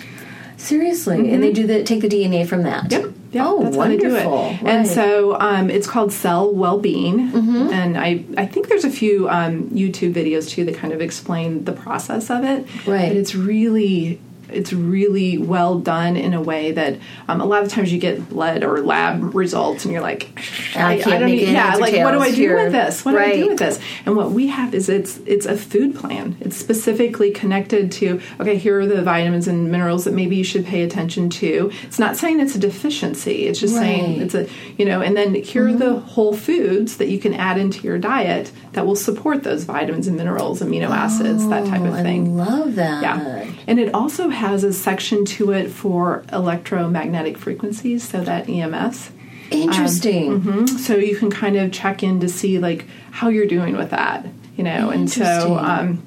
Seriously, 0.57 1.31
and 1.31 1.43
they 1.43 1.51
do 1.53 1.67
the 1.67 1.83
take 1.83 2.01
the 2.01 2.07
DNA 2.09 2.47
from 2.47 2.63
that. 2.63 2.91
Yep. 2.91 3.13
Yep, 3.33 3.45
oh, 3.47 3.63
that's 3.63 3.75
wonderful. 3.75 4.11
how 4.11 4.17
they 4.17 4.27
do 4.27 4.55
it. 4.55 4.61
Right. 4.63 4.73
And 4.75 4.87
so 4.87 5.39
um, 5.39 5.69
it's 5.69 5.87
called 5.87 6.11
Cell 6.11 6.51
Wellbeing, 6.53 7.31
Mm-hmm. 7.31 7.73
and 7.73 7.97
I 7.97 8.23
I 8.37 8.45
think 8.47 8.67
there's 8.67 8.85
a 8.85 8.89
few 8.89 9.29
um, 9.29 9.69
YouTube 9.69 10.13
videos 10.13 10.49
too 10.49 10.65
that 10.65 10.75
kind 10.75 10.91
of 10.93 11.01
explain 11.01 11.65
the 11.65 11.73
process 11.73 12.29
of 12.31 12.43
it. 12.43 12.65
Right. 12.87 13.09
But 13.09 13.11
it's 13.17 13.35
really 13.35 14.19
it's 14.53 14.71
really 14.73 15.37
well 15.37 15.79
done 15.79 16.15
in 16.15 16.33
a 16.33 16.41
way 16.41 16.71
that 16.71 16.97
um, 17.27 17.41
a 17.41 17.45
lot 17.45 17.63
of 17.63 17.69
times 17.69 17.91
you 17.91 17.99
get 17.99 18.29
blood 18.29 18.63
or 18.63 18.81
lab 18.81 19.33
results 19.35 19.83
and 19.85 19.91
you're 19.93 20.01
like 20.01 20.29
I 20.75 20.97
can't 20.99 21.19
don't 21.21 21.25
make 21.25 21.41
it 21.41 21.49
yeah 21.49 21.75
like 21.75 21.95
what 22.03 22.11
do 22.11 22.19
I 22.19 22.29
do 22.31 22.35
here. 22.35 22.63
with 22.63 22.71
this 22.71 23.03
what 23.05 23.11
do 23.13 23.17
I 23.19 23.35
do 23.35 23.49
with 23.49 23.59
this 23.59 23.79
and 24.05 24.15
what 24.15 24.31
we 24.31 24.47
have 24.47 24.73
is 24.73 24.89
it's 24.89 25.17
it's 25.25 25.45
a 25.45 25.57
food 25.57 25.95
plan 25.95 26.37
it's 26.39 26.55
specifically 26.57 27.31
connected 27.31 27.91
to 27.93 28.21
okay 28.39 28.57
here 28.57 28.79
are 28.79 28.85
the 28.85 29.01
vitamins 29.01 29.47
and 29.47 29.71
minerals 29.71 30.03
that 30.05 30.13
maybe 30.13 30.35
you 30.35 30.43
should 30.43 30.65
pay 30.65 30.83
attention 30.83 31.29
to 31.29 31.71
it's 31.83 31.99
not 31.99 32.15
saying 32.17 32.39
it's 32.39 32.55
a 32.55 32.59
deficiency 32.59 33.47
it's 33.47 33.59
just 33.59 33.75
saying 33.75 33.83
Right. 33.83 34.09
Mm-hmm. 34.13 34.21
it's 34.23 34.35
a 34.35 34.47
you 34.77 34.85
know 34.85 35.01
and 35.01 35.15
then 35.15 35.33
here 35.35 35.67
are 35.67 35.73
the 35.73 35.99
whole 35.99 36.33
foods 36.35 36.97
that 36.97 37.07
you 37.09 37.19
can 37.19 37.33
add 37.33 37.57
into 37.57 37.81
your 37.87 37.97
diet 37.97 38.51
that 38.73 38.85
will 38.85 38.95
support 38.95 39.43
those 39.43 39.63
vitamins 39.65 40.07
and 40.07 40.17
minerals 40.17 40.61
amino 40.61 40.89
acids 40.89 41.47
that 41.49 41.65
type 41.67 41.81
of 41.81 41.93
Oh, 41.93 42.03
thing 42.03 42.39
I 42.39 42.43
love 42.45 42.75
that. 42.75 43.01
yeah. 43.03 43.51
And 43.67 43.79
it 43.79 43.93
also 43.93 44.29
has 44.29 44.42
a 44.63 44.73
section 44.73 45.25
to 45.25 45.51
it 45.51 45.69
for 45.69 46.23
electromagnetic 46.31 47.37
frequencies, 47.37 48.07
so 48.07 48.21
that 48.21 48.49
EMS. 48.49 49.11
Interesting. 49.51 50.41
Mhm. 50.41 50.69
So 50.69 50.95
you 50.95 51.15
can 51.15 51.29
kind 51.29 51.55
of 51.55 51.71
check 51.71 52.03
in 52.03 52.19
to 52.19 52.29
see 52.29 52.59
like 52.59 52.85
how 53.11 53.29
you're 53.29 53.45
doing 53.45 53.77
with 53.77 53.91
that, 53.91 54.25
you 54.57 54.63
know. 54.63 54.89
And 54.89 55.09
so 55.09 55.57
um 55.57 56.01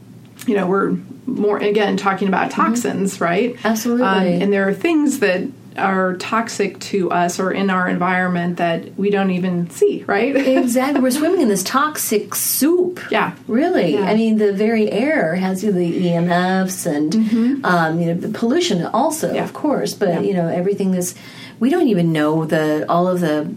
you 0.47 0.55
know, 0.55 0.67
we're 0.67 0.97
more 1.27 1.59
again 1.59 1.97
talking 1.97 2.29
about 2.29 2.51
toxins, 2.51 3.21
right? 3.21 3.55
Mm-hmm. 3.55 3.67
Absolutely. 3.67 4.07
Um, 4.07 4.43
and 4.43 4.53
there 4.53 4.69
are 4.69 4.75
things 4.75 5.19
that 5.21 5.43
are 5.79 6.15
toxic 6.17 6.79
to 6.81 7.11
us 7.11 7.39
or 7.41 7.51
in 7.53 7.71
our 7.71 7.89
environment 7.89 8.57
that 8.59 8.97
we 8.99 9.11
don't 9.11 9.31
even 9.31 9.69
see, 9.71 10.05
right? 10.07 10.35
Exactly. 10.37 11.01
We're 11.01 11.11
swimming 11.11 11.41
in 11.43 11.49
this 11.49 11.63
toxic 11.63 12.35
soup. 12.35 13.01
Yeah. 13.11 13.35
Really. 13.47 13.95
Yeah. 13.95 14.03
I 14.11 14.15
mean, 14.15 14.39
the 14.39 14.53
very 14.53 14.91
air 14.91 15.35
has 15.37 15.63
you 15.63 15.73
know, 15.73 15.79
the 15.79 16.07
EMFs 16.09 16.87
and 16.87 17.65
um, 17.65 18.01
you 18.01 18.07
know 18.07 18.15
the 18.15 18.29
pollution 18.29 18.85
also, 18.87 19.27
Mm-hmm. 19.29 19.37
Yeah. 19.37 19.45
of 19.45 19.53
course. 19.53 19.95
But 19.95 20.09
Yeah. 20.09 20.21
you 20.21 20.35
know 20.35 20.49
everything 20.49 20.95
is. 20.95 21.15
We 21.61 21.71
don't 21.71 21.89
even 21.89 22.13
know 22.13 22.45
the 22.45 22.85
all 22.89 23.07
of 23.09 23.21
the 23.21 23.55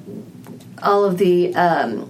all 0.81 1.03
of 1.03 1.17
the 1.17 1.53
um, 1.55 2.09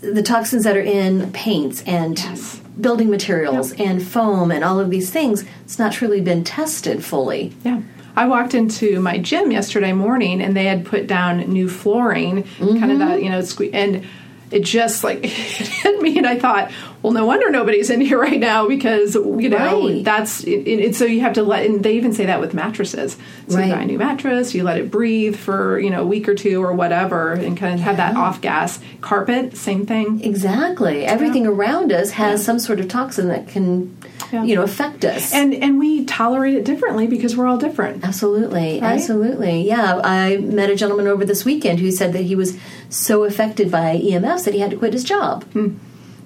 the 0.00 0.22
toxins 0.22 0.64
that 0.64 0.76
are 0.76 0.80
in 0.82 1.32
paints 1.32 1.82
and 1.86 2.18
Yes. 2.18 2.60
building 2.80 3.10
materials 3.10 3.72
and 3.72 4.02
foam 4.02 4.50
and 4.50 4.64
all 4.64 4.80
of 4.80 4.90
these 4.90 5.10
things. 5.10 5.44
It's 5.64 5.78
not 5.78 6.00
really 6.00 6.20
been 6.20 6.44
tested 6.44 7.04
fully. 7.04 7.52
Yeah. 7.64 7.80
I 8.16 8.26
walked 8.26 8.54
into 8.54 9.00
my 9.00 9.18
gym 9.18 9.50
yesterday 9.52 9.92
morning 9.92 10.40
and 10.42 10.56
they 10.56 10.64
had 10.64 10.84
put 10.84 11.06
down 11.06 11.38
new 11.52 11.68
flooring, 11.68 12.42
kind 12.42 12.70
of 12.70 12.76
Mm-hmm. 12.76 12.98
that, 12.98 13.22
you 13.22 13.30
know, 13.30 13.38
sque- 13.40 13.70
and 13.72 14.04
it 14.50 14.64
just 14.64 15.04
like 15.04 15.18
it 15.24 15.30
hit 15.30 16.02
me 16.02 16.18
and 16.18 16.26
I 16.26 16.38
thought, 16.38 16.72
well, 17.02 17.12
no 17.12 17.24
wonder 17.24 17.48
nobody's 17.50 17.88
in 17.88 18.00
here 18.00 18.20
right 18.20 18.38
now 18.40 18.66
because, 18.68 19.14
you 19.14 19.48
know, 19.48 19.86
Right. 19.86 20.04
that's 20.04 20.42
it, 20.44 20.66
it, 20.68 20.96
so 20.96 21.04
you 21.06 21.20
have 21.20 21.34
to 21.34 21.42
let, 21.42 21.64
and 21.64 21.82
they 21.84 21.96
even 21.96 22.12
say 22.12 22.26
that 22.26 22.40
with 22.40 22.52
mattresses. 22.52 23.16
So 23.48 23.56
Right. 23.56 23.68
you 23.68 23.72
buy 23.74 23.82
a 23.82 23.86
new 23.86 23.98
mattress, 23.98 24.54
you 24.54 24.64
let 24.64 24.76
it 24.76 24.90
breathe 24.90 25.36
for, 25.36 25.78
you 25.78 25.88
know, 25.88 26.02
a 26.02 26.06
week 26.06 26.28
or 26.28 26.34
two 26.34 26.62
or 26.62 26.72
whatever 26.74 27.32
and 27.32 27.56
kind 27.56 27.74
of 27.74 27.80
have 27.80 27.96
that 27.98 28.16
off 28.16 28.40
gas. 28.42 28.80
Carpet, 29.00 29.56
same 29.56 29.86
thing. 29.86 30.20
Exactly. 30.22 31.06
Everything 31.06 31.46
around 31.46 31.90
us 31.92 32.10
has 32.10 32.44
some 32.44 32.58
sort 32.58 32.80
of 32.80 32.88
toxin 32.88 33.28
that 33.28 33.46
can, 33.48 33.96
Yeah. 34.32 34.44
you 34.44 34.54
know, 34.54 34.62
affect 34.62 35.04
us. 35.04 35.32
And, 35.34 35.54
and 35.54 35.78
we 35.78 36.04
tolerate 36.04 36.54
it 36.54 36.64
differently 36.64 37.06
because 37.06 37.36
we're 37.36 37.46
all 37.46 37.58
different. 37.58 38.04
Absolutely, 38.04 38.80
Right? 38.80 38.82
absolutely. 38.82 39.66
Yeah, 39.66 40.00
I 40.02 40.36
met 40.38 40.70
a 40.70 40.76
gentleman 40.76 41.06
over 41.06 41.24
this 41.24 41.44
weekend 41.44 41.80
who 41.80 41.90
said 41.90 42.12
that 42.12 42.22
he 42.22 42.34
was 42.34 42.56
so 42.88 43.24
affected 43.24 43.70
by 43.70 43.96
EMFs 43.96 44.44
that 44.44 44.54
he 44.54 44.60
had 44.60 44.70
to 44.70 44.76
quit 44.76 44.92
his 44.92 45.04
job. 45.04 45.44
Hmm. 45.52 45.76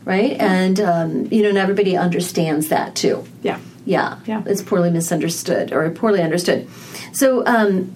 Right? 0.05 0.33
And, 0.39 0.81
um, 0.81 1.29
you 1.31 1.43
know, 1.43 1.49
and 1.49 1.59
everybody 1.59 1.97
understands 1.97 2.69
that 2.69 2.95
too. 2.95 3.25
Yeah. 3.43 3.59
Yeah. 3.87 4.19
Yeah. 4.27 4.43
It's 4.47 4.61
poorly 4.63 4.91
misunderstood 4.91 5.73
or 5.73 5.89
poorly 5.91 6.21
understood. 6.23 6.69
So, 7.13 7.45
um, 7.47 7.95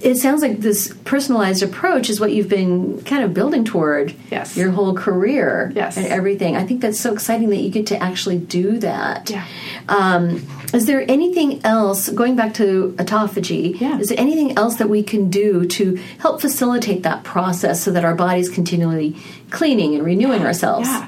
it 0.00 0.16
sounds 0.16 0.42
like 0.42 0.60
this 0.60 0.94
personalized 1.04 1.62
approach 1.62 2.08
is 2.10 2.20
what 2.20 2.32
you've 2.32 2.48
been 2.48 3.02
kind 3.02 3.24
of 3.24 3.34
building 3.34 3.64
toward 3.64 4.14
Yes. 4.30 4.56
your 4.56 4.70
whole 4.70 4.94
career 4.94 5.72
Yes. 5.74 5.96
and 5.96 6.06
everything. 6.06 6.56
I 6.56 6.64
think 6.64 6.80
that's 6.80 7.00
so 7.00 7.12
exciting 7.12 7.50
that 7.50 7.56
you 7.56 7.70
get 7.70 7.86
to 7.88 8.02
actually 8.02 8.38
do 8.38 8.78
that. 8.78 9.30
Yeah. 9.30 9.44
Um, 9.88 10.42
is 10.74 10.86
there 10.86 11.04
anything 11.10 11.60
else, 11.64 12.08
going 12.10 12.36
back 12.36 12.54
to 12.54 12.94
autophagy, 12.98 13.80
Yeah. 13.80 13.98
is 13.98 14.08
there 14.08 14.20
anything 14.20 14.56
else 14.58 14.76
that 14.76 14.88
we 14.90 15.02
can 15.02 15.30
do 15.30 15.64
to 15.66 15.98
help 16.18 16.40
facilitate 16.40 17.02
that 17.04 17.24
process 17.24 17.82
so 17.82 17.90
that 17.90 18.04
our 18.04 18.14
body's 18.14 18.48
continually 18.48 19.16
cleaning 19.50 19.94
and 19.94 20.04
renewing 20.04 20.42
ourselves? 20.42 20.88
Yeah. 20.88 21.06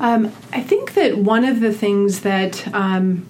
Um, 0.00 0.32
I 0.52 0.60
think 0.62 0.94
that 0.94 1.18
one 1.18 1.44
of 1.44 1.60
the 1.60 1.72
things 1.72 2.20
that 2.20 2.66
um, 2.74 3.26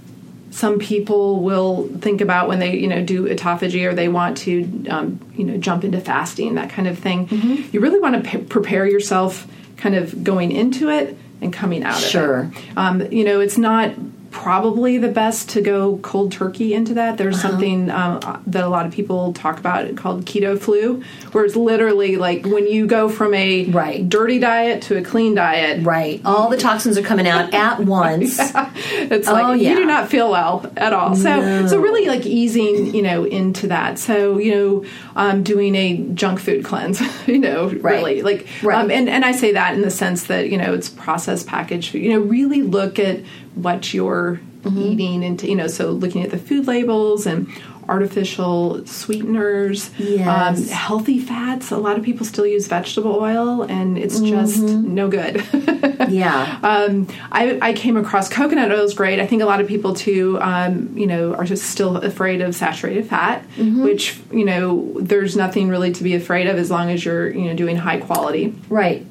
some 0.53 0.79
people 0.79 1.41
will 1.43 1.89
think 1.99 2.21
about 2.21 2.47
when 2.47 2.59
they, 2.61 2.77
you 2.77 2.87
know, 2.87 3.03
do 3.05 3.27
autophagy 3.27 3.85
or 3.91 3.95
they 3.95 4.09
want 4.09 4.37
to, 4.39 4.87
um, 4.89 5.19
you 5.35 5.45
know, 5.45 5.57
jump 5.57 5.83
into 5.83 6.01
fasting, 6.01 6.55
that 6.55 6.71
kind 6.71 6.87
of 6.87 6.99
thing, 6.99 7.27
you 7.73 7.81
really 7.81 7.99
want 7.99 8.23
to 8.23 8.31
p- 8.31 8.45
prepare 8.45 8.87
yourself 8.87 9.47
kind 9.79 9.95
of 9.95 10.23
going 10.23 10.53
into 10.53 10.89
it 10.91 11.17
and 11.41 11.53
coming 11.53 11.83
out 11.83 11.99
Sure. 11.99 12.41
of 12.45 12.57
it. 12.57 12.63
Um, 12.77 13.11
you 13.11 13.25
know, 13.25 13.41
it's 13.41 13.59
not 13.59 13.93
probably 14.33 14.99
the 14.99 15.09
best 15.09 15.51
to 15.51 15.61
go 15.61 15.99
cold 15.99 16.33
turkey 16.33 16.75
into 16.75 16.95
that. 16.95 17.19
There's 17.19 17.37
Uh-huh. 17.39 17.51
something 17.51 17.91
um, 17.91 18.43
that 18.47 18.65
a 18.65 18.69
lot 18.69 18.87
of 18.87 18.93
people 18.93 19.33
talk 19.35 19.59
about 19.59 19.95
called 19.97 20.25
keto 20.25 20.59
flu, 20.59 21.03
where 21.33 21.45
it's 21.45 21.55
literally 21.55 22.17
like 22.17 22.45
when 22.47 22.67
you 22.67 22.87
go 22.87 23.09
from 23.09 23.35
a 23.35 23.67
Right. 23.67 24.09
dirty 24.09 24.39
diet 24.39 24.83
to 24.83 24.97
a 24.97 25.03
clean 25.03 25.35
diet. 25.35 25.85
Right. 25.85 26.21
All 26.25 26.49
the 26.49 26.57
toxins 26.57 26.99
are 26.99 27.03
coming 27.03 27.29
out 27.29 27.53
at 27.55 27.81
once. 27.85 28.39
It's 28.41 29.29
Oh, 29.29 29.33
like 29.33 29.61
yeah. 29.61 29.71
you 29.71 29.77
do 29.77 29.85
not 29.87 30.09
feel 30.09 30.31
well 30.31 30.71
at 30.77 30.93
all. 30.93 31.15
So 31.15 31.67
so 31.67 31.79
really 31.79 32.07
like 32.07 32.27
easing 32.27 32.95
you 32.95 33.03
know 33.03 33.25
into 33.25 33.69
that. 33.69 33.99
So 33.99 34.39
you 34.39 34.53
know 34.55 34.85
um, 35.15 35.43
doing 35.43 35.75
a 35.77 35.99
junk 36.15 36.41
food 36.41 36.65
cleanse. 36.65 37.01
You 37.27 37.39
know 37.39 37.67
really 37.69 38.23
like 38.23 38.47
Right. 38.63 38.79
um, 38.83 38.91
and 38.91 39.09
and 39.09 39.25
I 39.25 39.33
say 39.33 39.53
that 39.53 39.75
in 39.75 39.83
the 39.83 39.91
sense 39.91 40.25
that 40.25 40.49
you 40.51 40.57
know 40.59 40.75
it's 40.75 40.89
processed 40.89 41.47
packaged 41.47 41.91
food. 41.93 42.03
You 42.03 42.11
know 42.15 42.21
really 42.21 42.63
look 42.63 42.99
at 42.99 43.21
what 43.55 43.93
you're 43.95 44.41
Mm-hmm. 44.63 44.79
eating 44.81 45.25
and 45.25 45.43
you 45.43 45.57
know 45.57 45.67
so 45.67 45.91
looking 45.91 46.23
at 46.23 46.31
the 46.31 46.39
food 46.39 46.69
labels 46.69 47.27
and 47.27 47.49
artificial 47.89 48.87
sweeteners 48.87 49.91
um, 50.25 50.55
healthy 50.69 51.19
fats 51.19 51.73
a 51.73 51.77
lot 51.79 51.99
of 51.99 52.05
people 52.05 52.25
still 52.25 52.47
use 52.47 52.69
vegetable 52.69 53.17
oil 53.17 53.63
and 53.63 53.99
it's 53.99 54.21
just 54.21 54.61
Mm-hmm. 54.63 54.95
no 54.95 55.09
good 55.09 55.45
yeah. 56.11 56.59
um, 56.63 57.09
I, 57.33 57.59
I 57.61 57.73
came 57.73 57.97
across 57.97 58.29
coconut 58.29 58.71
oil 58.71 58.85
is 58.85 58.95
great. 58.95 59.19
I 59.19 59.27
think 59.27 59.43
a 59.43 59.47
lot 59.47 59.61
of 59.61 59.67
people 59.69 59.95
too, 59.95 60.39
um, 60.41 60.97
you 60.97 61.07
know, 61.07 61.35
are 61.35 61.45
just 61.45 61.65
still 61.65 61.97
afraid 61.97 62.41
of 62.41 62.55
saturated 62.55 63.07
fat, 63.09 63.45
Mm-hmm. 63.57 63.83
which 63.85 64.21
you 64.33 64.45
know, 64.45 64.95
there's 65.01 65.37
nothing 65.37 65.69
really 65.69 65.93
to 65.93 66.03
be 66.05 66.15
afraid 66.15 66.47
of 66.47 66.57
as 66.57 66.71
long 66.71 66.91
as 66.91 67.05
you're 67.05 67.31
you 67.31 67.47
know 67.47 67.55
doing 67.55 67.77
high 67.77 67.99
quality. 67.99 68.55
right. 68.69 69.05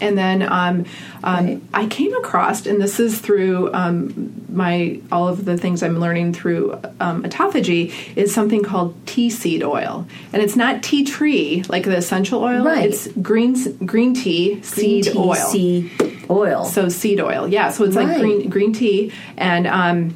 And 0.00 0.16
then 0.16 0.42
um, 0.42 0.84
um, 1.24 1.46
Right. 1.46 1.60
I 1.74 1.86
came 1.86 2.14
across, 2.14 2.66
and 2.66 2.80
this 2.80 3.00
is 3.00 3.18
through 3.18 3.72
um, 3.74 4.32
my 4.52 5.00
all 5.10 5.28
of 5.28 5.44
the 5.44 5.56
things 5.58 5.82
I'm 5.82 5.98
learning 5.98 6.32
through 6.34 6.72
um, 7.00 7.22
autophagy, 7.24 7.92
is 8.16 8.32
something 8.34 8.62
called 8.62 8.94
tea 9.06 9.30
seed 9.30 9.62
oil, 9.62 10.06
and 10.32 10.42
it's 10.42 10.56
not 10.56 10.82
tea 10.82 11.04
tree 11.04 11.64
like 11.68 11.84
the 11.84 11.96
essential 11.96 12.42
oil. 12.42 12.64
Right. 12.64 12.86
It's 12.90 13.08
green 13.22 13.54
green 13.84 14.14
tea 14.14 14.62
seed 14.62 15.04
Tea 15.04 15.18
oil. 15.18 15.34
seed 15.34 15.90
oil. 16.30 16.64
So 16.64 16.88
seed 16.88 17.20
oil, 17.20 17.48
yeah. 17.48 17.70
So 17.70 17.84
it's 17.84 17.96
like 17.96 18.18
green 18.18 18.48
green 18.48 18.72
tea, 18.72 19.12
and 19.36 19.66
um, 19.66 20.14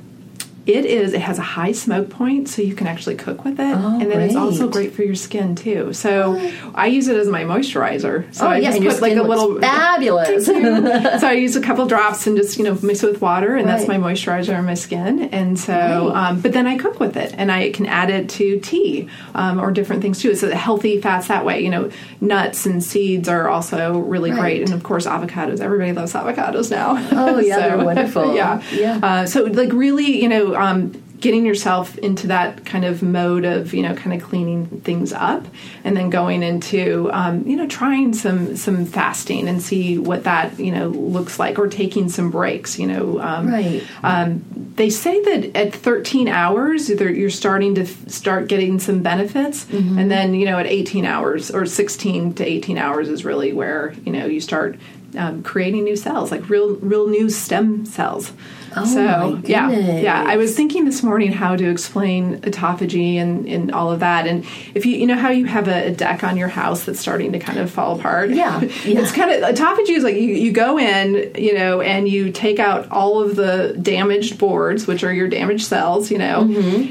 it 0.67 0.85
is. 0.85 1.13
It 1.13 1.21
has 1.23 1.39
a 1.39 1.43
high 1.43 1.73
smoke 1.73 2.09
point, 2.11 2.49
so 2.49 2.63
you 2.63 2.75
can 2.75 2.87
actually 2.87 3.17
cook 3.17 3.45
with 3.45 3.59
it, 3.59 3.75
Oh, 3.77 3.99
and 4.01 4.11
then 4.11 4.21
it's 4.21 4.37
also 4.37 4.69
great. 4.69 4.73
great 4.89 4.93
for 4.95 5.03
your 5.03 5.15
skin 5.15 5.55
too. 5.55 5.93
So 5.93 6.37
I 6.75 6.87
use 6.87 7.09
it 7.09 7.17
as 7.17 7.27
my 7.29 7.43
moisturizer. 7.45 8.33
So 8.35 8.47
oh 8.47 8.51
I 8.51 8.59
yeah, 8.59 8.79
just 8.79 9.01
put 9.01 9.03
like 9.03 9.17
a 9.17 9.23
little 9.23 9.61
fabulous. 9.61 10.47
so 10.47 11.27
I 11.27 11.33
use 11.33 11.57
a 11.57 11.61
couple 11.61 11.87
drops 11.87 12.27
and 12.27 12.37
just 12.37 12.59
you 12.59 12.65
know 12.65 12.79
mix 12.83 13.03
it 13.03 13.11
with 13.11 13.21
water, 13.21 13.57
and 13.57 13.69
that's 13.69 13.89
my 13.89 13.97
moisturizer 13.97 14.57
on 14.57 14.65
my 14.65 14.75
skin. 14.75 15.23
And 15.33 15.59
so, 15.59 16.13
um, 16.15 16.41
but 16.41 16.53
then 16.53 16.67
I 16.67 16.79
cook 16.79 17.01
with 17.01 17.17
it, 17.17 17.35
and 17.37 17.51
I 17.51 17.71
can 17.73 17.87
add 17.87 18.11
it 18.11 18.29
to 18.31 18.61
tea 18.61 19.09
um, 19.35 19.61
or 19.61 19.71
different 19.73 20.03
things 20.03 20.21
too. 20.21 20.31
It's 20.31 20.43
a 20.43 20.55
healthy 20.55 21.01
fats 21.01 21.29
that 21.29 21.45
way. 21.45 21.61
You 21.61 21.71
know, 21.71 21.91
nuts 22.21 22.67
and 22.67 22.83
seeds 22.83 23.29
are 23.29 23.49
also 23.49 23.99
really 23.99 24.31
Right. 24.31 24.41
great, 24.41 24.63
and 24.63 24.73
of 24.73 24.83
course 24.83 25.07
avocados. 25.07 25.61
Everybody 25.61 25.93
loves 25.93 26.13
avocados 26.13 26.71
now. 26.71 26.97
Oh, 27.13 27.39
yeah, 27.41 27.59
they're 27.69 27.85
wonderful. 27.85 28.35
yeah, 28.37 28.63
Yeah. 28.73 29.01
Uh, 29.03 29.27
so 29.27 29.43
like 29.45 29.73
really, 29.73 30.23
you 30.23 30.29
know. 30.29 30.52
Um, 30.55 31.03
getting 31.23 31.47
yourself 31.47 31.97
into 31.99 32.27
that 32.27 32.65
kind 32.67 32.85
of 32.85 33.01
mode 33.01 33.45
of 33.45 33.73
you 33.73 33.81
know 33.81 33.95
kind 33.95 34.13
of 34.21 34.29
cleaning 34.29 34.67
things 34.81 35.13
up 35.13 35.47
and 35.85 35.97
then 35.97 36.11
going 36.11 36.43
into 36.43 37.09
um, 37.13 37.47
you 37.47 37.55
know 37.55 37.65
trying 37.69 38.13
some 38.13 38.57
some 38.57 38.85
fasting 38.85 39.47
and 39.47 39.63
see 39.63 39.97
what 39.99 40.25
that 40.25 40.59
you 40.59 40.73
know 40.73 40.89
looks 40.89 41.39
like 41.39 41.61
or 41.61 41.69
taking 41.69 42.09
some 42.09 42.29
breaks 42.33 42.77
you 42.77 42.89
know 42.89 43.21
um, 43.21 43.47
Right. 43.49 43.85
um, 44.03 44.45
they 44.75 44.91
say 44.91 45.23
that 45.23 45.55
at 45.57 45.73
13 45.73 46.27
hours 46.27 46.89
you're 46.91 47.31
starting 47.31 47.77
to 47.77 47.83
f- 47.83 48.09
start 48.09 48.49
getting 48.49 48.81
some 48.81 49.01
benefits 49.01 49.65
Mm-hmm. 49.67 49.99
and 50.01 50.11
then 50.11 50.35
you 50.35 50.45
know 50.45 50.59
at 50.59 50.67
18 50.67 51.05
hours 51.05 51.53
or 51.53 51.67
16 51.67 52.35
to 52.35 52.45
18 52.45 52.79
hours 52.79 53.09
is 53.09 53.25
really 53.25 53.53
where 53.53 53.95
you 54.05 54.11
know 54.11 54.27
you 54.27 54.41
start 54.41 54.77
um, 55.17 55.45
creating 55.45 55.85
new 55.85 55.95
cells 55.95 56.33
like 56.33 56.49
real 56.49 56.75
real 56.77 57.07
new 57.07 57.31
stem 57.31 57.87
cells 57.87 58.33
Oh, 58.77 58.85
so 58.85 59.33
my 59.37 59.41
yeah 59.45 59.71
yeah 59.71 60.25
i 60.27 60.37
was 60.37 60.55
thinking 60.57 60.85
this 60.85 61.03
morning 61.03 61.33
how 61.33 61.57
to 61.57 61.69
explain 61.71 62.41
autophagy 62.43 63.17
and, 63.17 63.47
and 63.47 63.73
all 63.73 63.91
of 63.93 64.01
that 64.01 64.27
and 64.27 64.45
if 64.75 64.87
you 64.87 64.97
you 64.97 65.07
know 65.07 65.17
how 65.17 65.31
you 65.31 65.47
have 65.47 65.69
a, 65.69 65.89
a 65.89 65.91
deck 65.91 66.25
on 66.25 66.37
your 66.37 66.49
house 66.49 66.85
that's 66.85 67.01
starting 67.01 67.33
to 67.33 67.39
kind 67.39 67.59
of 67.59 67.71
fall 67.71 67.99
apart 67.99 68.31
Yeah, 68.31 68.61
yeah. 68.85 69.01
it's 69.01 69.13
kind 69.13 69.31
of 69.31 69.43
autophagy 69.55 69.91
is 69.91 70.05
like 70.05 70.17
you, 70.17 70.23
you 70.23 70.53
go 70.53 70.79
in 70.79 71.33
you 71.37 71.55
know 71.55 71.81
and 71.81 72.09
you 72.09 72.31
take 72.33 72.59
out 72.59 72.91
all 72.91 73.23
of 73.23 73.37
the 73.37 73.77
damaged 73.83 74.39
boards 74.39 74.87
which 74.87 75.05
are 75.05 75.13
your 75.13 75.29
damaged 75.29 75.67
cells 75.67 76.11
you 76.11 76.19
know 76.19 76.41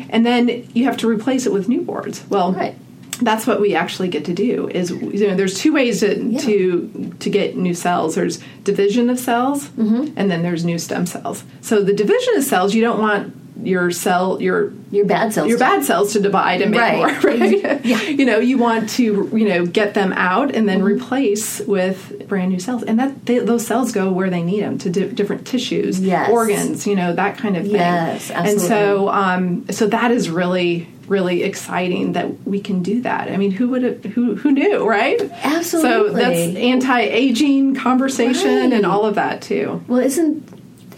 and 0.10 0.26
then 0.26 0.67
you 0.74 0.86
have 0.86 0.98
to 0.98 1.08
replace 1.08 1.46
it 1.46 1.54
with 1.54 1.67
new 1.67 1.82
boards 1.82 2.24
well 2.30 2.52
Mm-hmm. 2.52 2.60
Right. 2.60 2.76
That's 3.21 3.45
what 3.47 3.62
we 3.62 3.75
actually 3.75 4.07
get 4.10 4.25
to 4.25 4.34
do 4.34 4.67
is 4.69 4.89
you 4.91 5.27
know 5.27 5.36
there's 5.36 5.60
two 5.60 5.73
ways 5.73 5.99
to 6.01 6.38
to 6.39 7.13
to 7.19 7.29
get 7.29 7.55
new 7.55 7.73
cells. 7.73 8.15
There's 8.15 8.39
division 8.63 9.10
of 9.10 9.19
cells 9.19 9.69
Mm-hmm. 9.69 10.13
and 10.17 10.29
then 10.29 10.41
there's 10.43 10.65
new 10.65 10.77
stem 10.79 11.05
cells. 11.05 11.43
So 11.62 11.81
the 11.84 11.93
division 11.93 12.36
of 12.38 12.43
cells 12.43 12.73
you 12.73 12.81
don't 12.81 12.99
want 12.99 13.34
your 13.63 13.91
cell 13.91 14.41
your 14.41 14.71
Your 14.91 15.05
bad 15.05 15.33
cells. 15.33 15.47
your 15.49 15.59
bad 15.59 15.83
cells 15.83 16.13
to 16.13 16.19
divide 16.19 16.61
and 16.61 16.71
make 16.71 16.79
Right. 16.79 16.97
more, 16.97 17.07
right? 17.31 17.85
yeah. 17.85 18.01
You 18.01 18.25
know, 18.25 18.39
you 18.39 18.57
want 18.57 18.89
to, 18.91 19.03
you 19.33 19.47
know, 19.47 19.65
get 19.65 19.93
them 19.93 20.13
out 20.13 20.55
and 20.55 20.67
then 20.67 20.79
Mm-hmm. 20.79 20.87
replace 20.87 21.59
with 21.61 22.27
brand 22.27 22.51
new 22.51 22.59
cells, 22.59 22.81
and 22.83 22.97
that 22.99 23.25
they, 23.25 23.39
those 23.39 23.65
cells 23.67 23.91
go 23.91 24.11
where 24.11 24.29
they 24.29 24.41
need 24.41 24.61
them 24.63 24.77
to 24.79 24.89
di- 24.89 25.09
different 25.09 25.45
tissues, 25.45 25.99
Yes. 25.99 26.29
organs, 26.31 26.87
you 26.87 26.95
know, 26.95 27.13
that 27.13 27.37
kind 27.37 27.55
of 27.57 27.63
thing. 27.63 27.73
Yes, 27.75 28.31
absolutely. 28.31 28.51
And 28.51 28.61
so, 28.61 29.09
um, 29.09 29.65
so 29.69 29.87
that 29.87 30.11
is 30.11 30.29
really, 30.29 30.87
really 31.07 31.43
exciting 31.43 32.13
that 32.13 32.47
we 32.47 32.61
can 32.61 32.81
do 32.81 33.01
that. 33.01 33.29
I 33.29 33.35
mean, 33.37 33.51
who 33.51 33.67
would 33.69 33.83
have, 33.83 34.03
who 34.05 34.35
who 34.35 34.51
knew, 34.53 34.87
right? 34.87 35.21
Absolutely. 35.43 35.89
So 35.91 36.13
that's 36.13 36.55
anti-aging 36.57 37.75
conversation 37.75 38.71
and 38.73 38.85
all 38.85 39.05
of 39.05 39.15
that 39.15 39.41
too. 39.41 39.83
Well, 39.87 39.99
isn't 39.99 40.47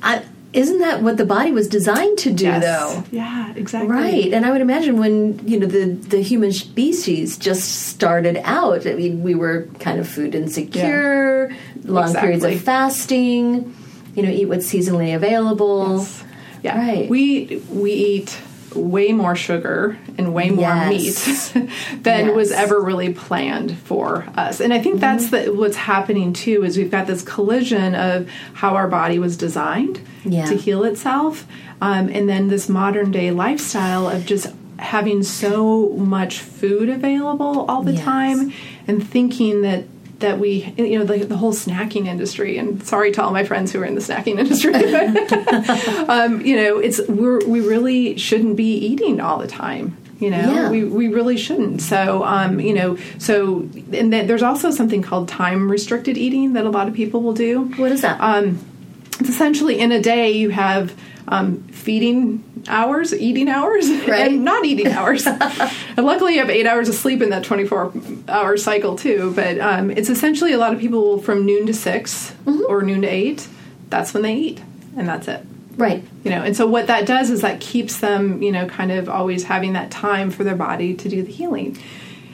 I, 0.02 0.24
isn't 0.54 0.80
that 0.80 1.02
what 1.02 1.18
the 1.18 1.26
body 1.26 1.52
was 1.52 1.68
designed 1.68 2.20
to 2.20 2.32
do, 2.32 2.60
though? 2.60 3.04
Yeah, 3.12 3.54
exactly. 3.56 3.90
Right, 3.90 4.32
and 4.32 4.46
I 4.46 4.52
would 4.52 4.62
imagine 4.62 4.98
when 4.98 5.46
you 5.48 5.60
know 5.60 5.66
the 5.66 5.86
the 5.86 6.22
human 6.22 6.52
species 6.52 7.38
just 7.38 7.88
started 7.88 8.40
out, 8.44 8.86
I 8.86 8.94
mean, 8.94 9.24
we 9.24 9.36
were 9.36 9.68
kind 9.80 10.00
of 10.00 10.08
food 10.08 10.36
insecure, 10.36 11.56
long 11.84 12.14
periods 12.14 12.44
of 12.44 12.62
fasting, 12.62 13.76
you 14.16 14.24
know, 14.24 14.30
eat 14.30 14.46
what's 14.46 14.72
seasonally 14.72 15.16
available. 15.16 16.06
Yeah. 16.62 16.78
Right. 16.78 17.10
We 17.10 17.62
we 17.70 17.92
eat 17.92 18.38
way 18.76 19.12
more 19.14 19.36
sugar 19.36 19.98
and 20.18 20.34
way 20.34 20.50
more 20.50 20.62
Yes. 20.70 21.56
meat 21.56 21.70
than 22.04 22.36
was 22.36 22.50
Yes. 22.50 22.58
Mm-hmm. 22.58 22.64
ever 22.66 22.82
really 22.82 23.14
planned 23.14 23.78
for 23.78 24.26
us. 24.36 24.60
And 24.60 24.74
I 24.74 24.80
think 24.80 25.00
that's 25.00 25.30
the, 25.30 25.46
what's 25.54 25.76
happening 25.78 26.34
too 26.34 26.64
is 26.64 26.78
we've 26.78 26.92
got 26.92 27.08
this 27.08 27.22
collision 27.22 27.96
of 27.96 28.30
how 28.54 28.76
our 28.76 28.88
body 28.88 29.20
was 29.20 29.38
designed 29.38 30.00
Yeah. 30.24 30.46
to 30.46 30.56
heal 30.56 30.84
itself 30.84 31.46
um, 31.82 32.10
and 32.10 32.28
then 32.30 32.48
this 32.48 32.70
modern 32.70 33.12
day 33.12 33.32
lifestyle 33.32 34.08
of 34.08 34.26
just 34.26 34.48
having 34.80 35.24
so 35.24 35.90
much 35.90 36.40
food 36.40 36.90
available 36.90 37.66
all 37.70 37.84
the 37.84 37.94
Yes. 37.94 38.04
time 38.04 38.52
and 38.88 39.08
thinking 39.08 39.62
that 39.62 39.86
that 40.24 40.40
we 40.40 40.74
you 40.78 40.98
know 40.98 41.06
the, 41.06 41.24
the 41.26 41.38
whole 41.38 41.54
snacking 41.54 42.08
industry 42.08 42.58
and 42.58 42.82
sorry 42.86 43.12
to 43.12 43.22
all 43.22 43.32
my 43.32 43.44
friends 43.44 43.72
who 43.72 43.80
are 43.82 43.86
in 43.86 43.96
the 43.96 44.02
snacking 44.02 44.40
industry 44.44 44.74
um, 46.10 46.42
you 46.42 46.56
know 46.56 46.80
it's 46.80 47.00
we're, 47.08 47.46
we 47.46 47.60
really 47.62 48.18
shouldn't 48.18 48.56
be 48.56 48.74
eating 48.78 49.20
all 49.22 49.38
the 49.38 49.48
time 49.48 49.96
you 50.20 50.30
know 50.30 50.54
Yeah. 50.54 50.70
we, 50.70 50.84
we 50.86 51.08
really 51.10 51.38
shouldn't 51.38 51.82
so 51.82 52.24
um, 52.24 52.60
you 52.60 52.74
know 52.74 52.98
so 53.18 53.60
and 53.92 54.12
then 54.14 54.28
there's 54.28 54.44
also 54.44 54.72
something 54.72 55.02
called 55.02 55.28
time 55.28 55.70
restricted 55.70 56.18
eating 56.18 56.54
that 56.54 56.66
a 56.66 56.70
lot 56.70 56.88
of 56.88 56.94
people 56.94 57.22
will 57.22 57.34
do 57.34 57.66
What 57.78 57.92
is 57.92 58.02
that? 58.02 58.20
um, 58.22 58.58
it's 59.20 59.30
essentially 59.30 59.80
in 59.80 59.92
a 59.92 60.02
day 60.02 60.32
you 60.32 60.50
have 60.50 60.94
um, 61.28 61.64
feeding 61.64 62.44
hours, 62.68 63.14
eating 63.14 63.50
hours, 63.50 63.90
Right. 64.08 64.32
and 64.32 64.44
not 64.44 64.66
eating 64.66 64.88
hours. 64.92 65.26
and 65.28 66.06
luckily, 66.06 66.34
you 66.36 66.40
have 66.40 66.50
eight 66.50 66.66
hours 66.68 66.90
of 66.90 66.96
sleep 66.96 67.22
in 67.22 67.30
that 67.30 67.44
24 67.44 67.94
hour 68.28 68.58
cycle, 68.58 68.96
too. 68.96 69.32
But 69.36 69.60
um, 69.60 69.92
it's 69.92 70.10
essentially 70.10 70.54
a 70.54 70.58
lot 70.58 70.74
of 70.74 70.80
people 70.80 71.20
from 71.20 71.46
noon 71.46 71.66
to 71.68 71.74
6 71.74 72.32
Mm-hmm. 72.46 72.62
or 72.68 72.82
noon 72.82 73.02
to 73.04 73.08
8, 73.08 73.48
that's 73.90 74.14
when 74.14 74.24
they 74.24 74.36
eat, 74.36 74.62
and 74.98 75.08
that's 75.08 75.28
it. 75.28 75.46
right. 75.78 76.04
You 76.24 76.32
know, 76.32 76.42
and 76.44 76.56
so 76.56 76.66
what 76.68 76.88
that 76.88 77.06
does 77.06 77.30
is 77.30 77.42
that 77.42 77.60
keeps 77.62 78.00
them, 78.00 78.42
you 78.42 78.52
know, 78.52 78.66
kind 78.68 78.92
of 78.92 79.08
always 79.10 79.44
having 79.44 79.74
that 79.74 79.92
time 79.92 80.30
for 80.32 80.44
their 80.44 80.56
body 80.56 80.94
to 80.94 81.10
do 81.10 81.22
the 81.24 81.32
healing. 81.32 81.78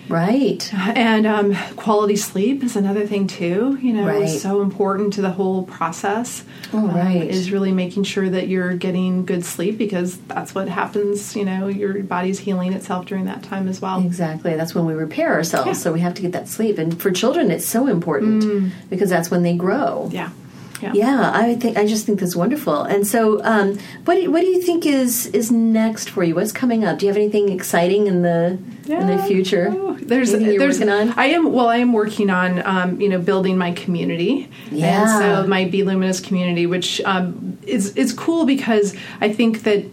Right. 0.10 0.72
And 0.74 1.26
um, 1.28 1.56
quality 1.76 2.16
sleep 2.16 2.64
is 2.64 2.76
another 2.76 3.06
thing 3.06 3.28
too. 3.28 3.78
You 3.82 3.94
know, 3.94 4.06
Right. 4.06 4.28
so 4.28 4.62
important 4.62 5.14
to 5.14 5.22
the 5.22 5.30
whole 5.32 5.64
process. 5.64 6.44
Oh, 6.74 6.80
um, 6.80 6.96
right. 6.96 7.30
is 7.30 7.52
really 7.52 7.72
making 7.72 8.04
sure 8.04 8.30
that 8.30 8.48
you're 8.48 8.76
getting 8.76 9.26
good 9.26 9.46
sleep 9.46 9.78
because 9.78 10.18
that's 10.22 10.54
what 10.56 10.68
happens. 10.68 11.36
You 11.36 11.46
know, 11.46 11.68
your 11.68 12.04
body's 12.04 12.40
healing 12.40 12.74
itself 12.74 13.06
during 13.06 13.26
that 13.26 13.44
time 13.44 13.68
as 13.68 13.82
well. 13.82 14.04
Exactly. 14.04 14.56
That's 14.56 14.74
when 14.76 14.86
we 14.86 14.94
repair 14.94 15.34
ourselves. 15.34 15.68
Yeah. 15.68 15.74
So 15.74 15.94
we 15.94 16.00
have 16.02 16.14
to 16.16 16.22
get 16.22 16.32
that 16.34 16.48
sleep. 16.48 16.78
And 16.78 17.00
for 17.00 17.12
children, 17.12 17.52
it's 17.52 17.66
so 17.66 17.88
important 17.88 18.74
because 18.90 19.10
that's 19.10 19.30
when 19.32 19.44
they 19.44 19.56
grow. 19.56 20.10
Yeah. 20.12 20.30
Yeah. 20.82 20.94
Yeah, 20.94 21.32
I 21.34 21.56
think 21.56 21.78
I 21.78 21.86
just 21.86 22.06
think 22.06 22.20
that's 22.20 22.36
wonderful. 22.36 22.84
And 22.84 23.06
so, 23.06 23.44
um, 23.44 23.78
what 24.06 24.16
do, 24.16 24.32
what 24.32 24.42
do 24.42 24.48
you 24.48 24.62
think 24.62 24.86
is 24.86 25.28
is 25.28 25.52
next 25.52 26.10
for 26.10 26.24
you? 26.24 26.36
What's 26.36 26.52
coming 26.52 26.84
up? 26.86 27.00
Do 27.00 27.06
you 27.06 27.10
have 27.12 27.18
anything 27.18 27.50
exciting 27.50 28.08
in 28.08 28.22
the 28.22 28.58
in 28.88 29.08
the 29.08 29.22
future? 29.24 29.68
Oh, 29.72 29.94
there's 30.02 30.34
Anything 30.34 30.54
you're 30.54 30.60
there's 30.60 30.80
working 30.80 30.90
on? 30.90 31.14
I 31.18 31.26
am 31.28 31.52
well 31.52 31.68
I 31.70 31.78
am 31.78 31.94
working 31.94 32.30
on 32.30 32.66
um, 32.66 33.00
you 33.02 33.10
know 33.10 33.20
building 33.20 33.58
my 33.58 33.72
community 33.74 34.50
Yeah. 34.72 35.02
and 35.02 35.44
so 35.44 35.48
my 35.48 35.66
Be 35.66 35.84
Luminous 35.84 36.20
community 36.20 36.66
which 36.66 37.00
um, 37.02 37.58
is 37.68 37.96
is 37.96 38.14
cool 38.14 38.46
because 38.46 38.96
I 39.22 39.32
think 39.32 39.64
that 39.64 39.86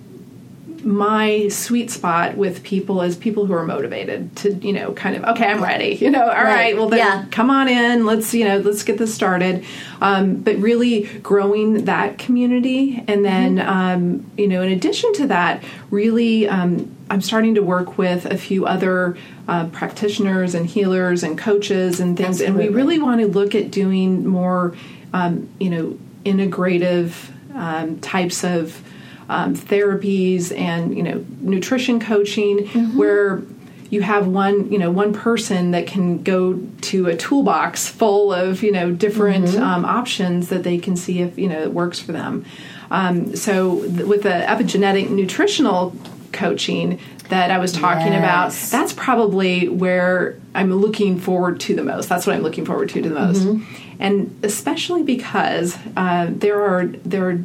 my 0.86 1.48
sweet 1.48 1.90
spot 1.90 2.36
with 2.36 2.62
people 2.62 3.02
is 3.02 3.16
people 3.16 3.44
who 3.44 3.52
are 3.52 3.64
motivated 3.66 4.34
to 4.36 4.54
you 4.54 4.72
know 4.72 4.92
kind 4.92 5.16
of 5.16 5.24
okay 5.24 5.46
I'm 5.46 5.60
ready 5.60 5.96
you 5.96 6.08
know 6.10 6.22
all 6.22 6.28
right, 6.28 6.44
Right. 6.44 6.76
well 6.76 6.88
then 6.88 6.98
Yeah. 7.00 7.24
come 7.32 7.50
on 7.50 7.66
in 7.66 8.06
let's 8.06 8.32
you 8.32 8.44
know 8.44 8.58
let's 8.58 8.84
get 8.84 8.96
this 8.96 9.12
started 9.12 9.64
um, 10.00 10.36
but 10.36 10.56
really 10.58 11.02
growing 11.24 11.86
that 11.86 12.18
community 12.18 13.02
and 13.08 13.24
then 13.24 13.56
Mm-hmm. 13.56 13.68
um, 13.68 14.30
you 14.38 14.46
know 14.46 14.62
in 14.62 14.70
addition 14.70 15.12
to 15.14 15.26
that 15.26 15.64
really 15.90 16.48
um, 16.48 16.94
i'm 17.10 17.20
starting 17.20 17.56
to 17.56 17.62
work 17.64 17.98
with 17.98 18.24
a 18.24 18.38
few 18.38 18.64
other 18.64 19.16
uh, 19.48 19.66
practitioners 19.66 20.54
and 20.54 20.66
healers 20.66 21.24
and 21.24 21.36
coaches 21.36 21.98
and 21.98 22.16
things 22.16 22.40
and 22.40 22.56
we 22.56 22.68
really 22.68 23.00
want 23.00 23.20
to 23.20 23.26
look 23.26 23.56
at 23.56 23.72
doing 23.72 24.24
more 24.24 24.72
um, 25.12 25.48
you 25.58 25.68
know 25.70 25.98
integrative 26.24 27.12
um, 27.56 27.98
types 28.00 28.44
of 28.44 28.80
um, 29.28 29.54
therapies 29.54 30.56
and 30.56 30.96
you 30.96 31.02
know 31.02 31.24
nutrition 31.40 32.00
coaching 32.00 32.58
Mm-hmm. 32.58 32.96
where 32.98 33.42
you 33.88 34.02
have 34.02 34.26
one 34.26 34.70
you 34.72 34.78
know 34.78 34.90
one 34.90 35.12
person 35.12 35.70
that 35.70 35.86
can 35.86 36.22
go 36.22 36.58
to 36.82 37.06
a 37.06 37.16
toolbox 37.16 37.86
full 37.88 38.32
of 38.32 38.62
you 38.62 38.72
know 38.72 38.90
different 38.92 39.46
Mm-hmm. 39.46 39.62
um, 39.62 39.84
options 39.84 40.48
that 40.48 40.62
they 40.64 40.78
can 40.78 40.96
see 40.96 41.20
if 41.20 41.38
you 41.38 41.48
know 41.48 41.60
it 41.60 41.72
works 41.72 41.98
for 42.00 42.12
them 42.12 42.44
um, 42.90 43.34
so 43.36 43.82
th- 43.82 44.04
with 44.06 44.22
the 44.22 44.28
epigenetic 44.28 45.08
nutritional 45.10 45.94
coaching 46.32 46.98
that 47.28 47.50
I 47.50 47.58
was 47.58 47.72
talking 47.72 48.14
about 48.14 48.52
that's 48.70 48.92
probably 48.92 49.68
where 49.68 50.38
I'm 50.54 50.72
looking 50.74 51.18
forward 51.18 51.60
to 51.60 51.74
the 51.74 51.82
most 51.82 52.08
that's 52.08 52.26
what 52.26 52.36
I'm 52.36 52.42
looking 52.42 52.64
forward 52.64 52.88
to 52.90 53.02
the 53.02 53.10
most 53.10 53.42
Mm-hmm. 53.42 53.96
and 54.00 54.38
especially 54.42 55.02
because 55.02 55.76
uh, 55.96 56.26
there 56.30 56.60
are 56.62 56.86
there 56.86 57.28
are 57.30 57.44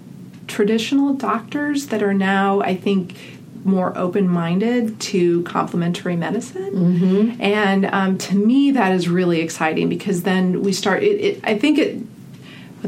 traditional 0.51 1.13
doctors 1.13 1.87
that 1.87 2.03
are 2.03 2.13
now 2.13 2.61
I 2.61 2.75
think 2.75 3.15
more 3.63 3.95
open-minded 3.97 4.99
to 4.99 5.43
complementary 5.43 6.15
medicine 6.15 6.71
Mm-hmm. 6.73 7.41
and 7.41 7.85
um, 7.85 8.17
to 8.17 8.35
me 8.35 8.71
that 8.71 8.91
is 8.91 9.07
really 9.07 9.39
exciting 9.41 9.87
because 9.87 10.23
then 10.23 10.63
we 10.63 10.73
start 10.73 11.03
it, 11.03 11.17
it 11.27 11.39
i 11.43 11.57
think 11.57 11.77
it 11.77 11.99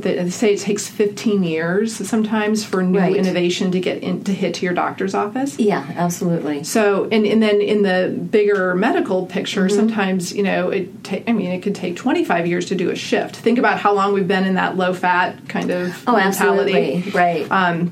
they 0.01 0.15
they 0.15 0.29
say 0.29 0.53
it 0.53 0.59
takes 0.59 0.87
15 0.87 1.43
years 1.43 1.95
sometimes 2.07 2.63
for 2.65 2.81
new 2.81 2.97
Right. 2.99 3.15
innovation 3.15 3.71
to 3.71 3.79
get 3.79 4.01
in 4.01 4.23
to 4.23 4.33
hit 4.33 4.55
to 4.55 4.65
your 4.65 4.73
doctor's 4.73 5.13
office 5.13 5.59
Yeah, 5.59 5.85
absolutely. 5.95 6.63
so 6.63 7.07
and, 7.11 7.25
and 7.25 7.41
then 7.43 7.61
in 7.61 7.83
the 7.83 8.09
bigger 8.31 8.73
medical 8.75 9.25
picture 9.25 9.65
Mm-hmm. 9.67 9.75
sometimes 9.75 10.33
you 10.33 10.43
know 10.43 10.69
it 10.69 11.03
ta- 11.03 11.23
i 11.27 11.31
mean 11.31 11.51
it 11.51 11.61
could 11.61 11.75
take 11.75 11.95
25 11.95 12.47
years 12.47 12.65
to 12.67 12.75
do 12.75 12.89
a 12.89 12.95
shift 12.95 13.35
think 13.35 13.59
about 13.59 13.77
how 13.79 13.93
long 13.93 14.13
we've 14.13 14.27
been 14.27 14.45
in 14.45 14.55
that 14.55 14.75
low 14.77 14.93
fat 14.93 15.47
kind 15.47 15.69
of 15.69 16.03
Oh, 16.07 16.15
mentality 16.15 16.95
absolutely. 16.95 17.11
Right. 17.11 17.51
um, 17.51 17.91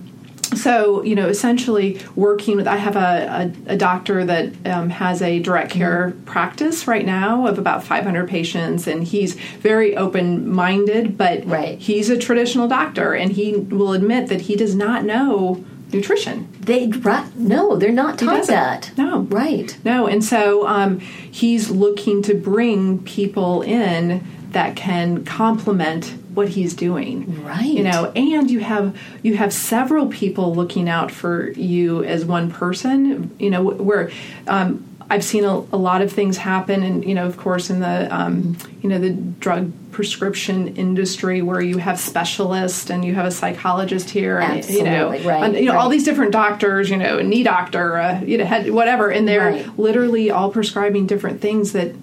so 0.55 1.01
you 1.03 1.15
know 1.15 1.27
essentially 1.27 1.99
working 2.15 2.57
with 2.57 2.67
i 2.67 2.75
have 2.75 2.95
a, 2.95 3.53
a, 3.67 3.73
a 3.73 3.77
doctor 3.77 4.25
that 4.25 4.53
um, 4.67 4.89
has 4.89 5.21
a 5.21 5.39
direct 5.39 5.71
care 5.71 6.13
practice 6.25 6.87
right 6.87 7.05
now 7.05 7.47
of 7.47 7.57
about 7.57 7.83
500 7.83 8.27
patients 8.27 8.87
and 8.87 9.03
he's 9.03 9.35
very 9.35 9.95
open-minded 9.95 11.17
but 11.17 11.45
Right. 11.45 11.79
he's 11.79 12.09
a 12.09 12.17
traditional 12.17 12.67
doctor 12.67 13.13
and 13.13 13.31
he 13.31 13.55
will 13.55 13.93
admit 13.93 14.27
that 14.27 14.41
he 14.41 14.55
does 14.55 14.75
not 14.75 15.03
know 15.05 15.63
nutrition 15.91 16.47
they 16.61 16.87
right, 16.87 17.35
no, 17.35 17.75
they're 17.75 17.91
not 17.91 18.19
taught 18.19 18.45
that. 18.47 18.91
No. 18.95 19.21
Right. 19.21 19.75
no, 19.83 20.05
and 20.05 20.23
so 20.23 20.67
um, 20.67 20.99
he's 20.99 21.71
looking 21.71 22.21
to 22.23 22.35
bring 22.35 23.03
people 23.03 23.63
in 23.63 24.23
that 24.51 24.75
can 24.75 25.25
complement 25.25 26.13
what 26.33 26.49
he's 26.49 26.73
doing. 26.73 27.43
Right. 27.43 27.65
You 27.65 27.83
know, 27.83 28.11
and 28.15 28.49
you 28.49 28.59
have 28.61 28.97
you 29.23 29.35
have 29.37 29.51
several 29.53 30.07
people 30.07 30.53
looking 30.55 30.87
out 30.89 31.11
for 31.11 31.51
you 31.51 32.03
as 32.03 32.25
one 32.25 32.51
person. 32.51 33.35
You 33.39 33.49
know, 33.49 33.63
where 33.63 34.11
um, 34.47 34.87
I've 35.09 35.23
seen 35.25 35.43
a, 35.43 35.53
a 35.55 35.77
lot 35.77 36.01
of 36.01 36.11
things 36.11 36.37
happen, 36.37 36.83
and 36.83 37.03
you 37.03 37.13
know, 37.13 37.25
of 37.25 37.35
course, 37.37 37.69
in 37.69 37.79
the 37.81 38.07
um, 38.15 38.57
you 38.81 38.89
know 38.89 38.97
the 38.99 39.11
drug 39.11 39.71
prescription 39.91 40.73
industry 40.77 41.41
where 41.41 41.59
you 41.59 41.77
have 41.77 41.99
specialists 41.99 42.89
and 42.89 43.03
you 43.03 43.13
have 43.13 43.25
a 43.25 43.31
psychologist 43.31 44.09
here 44.09 44.39
and 44.39 44.63
you 44.69 44.83
know 44.83 45.09
Absolutely, 45.11 45.27
right, 45.29 45.43
and, 45.43 45.55
you 45.57 45.65
know 45.65 45.73
all 45.77 45.87
right. 45.87 45.91
these 45.91 46.05
different 46.05 46.31
doctors 46.31 46.89
you 46.89 46.95
know 46.95 47.17
a 47.17 47.23
knee 47.23 47.43
doctor 47.43 47.97
uh, 47.97 48.21
you 48.21 48.37
know 48.37 48.45
head 48.45 48.71
whatever 48.71 49.09
and 49.11 49.27
they're 49.27 49.51
Right. 49.51 49.77
literally 49.79 50.31
all 50.31 50.49
prescribing 50.49 51.07
different 51.07 51.41
things 51.41 51.73
that 51.73 51.93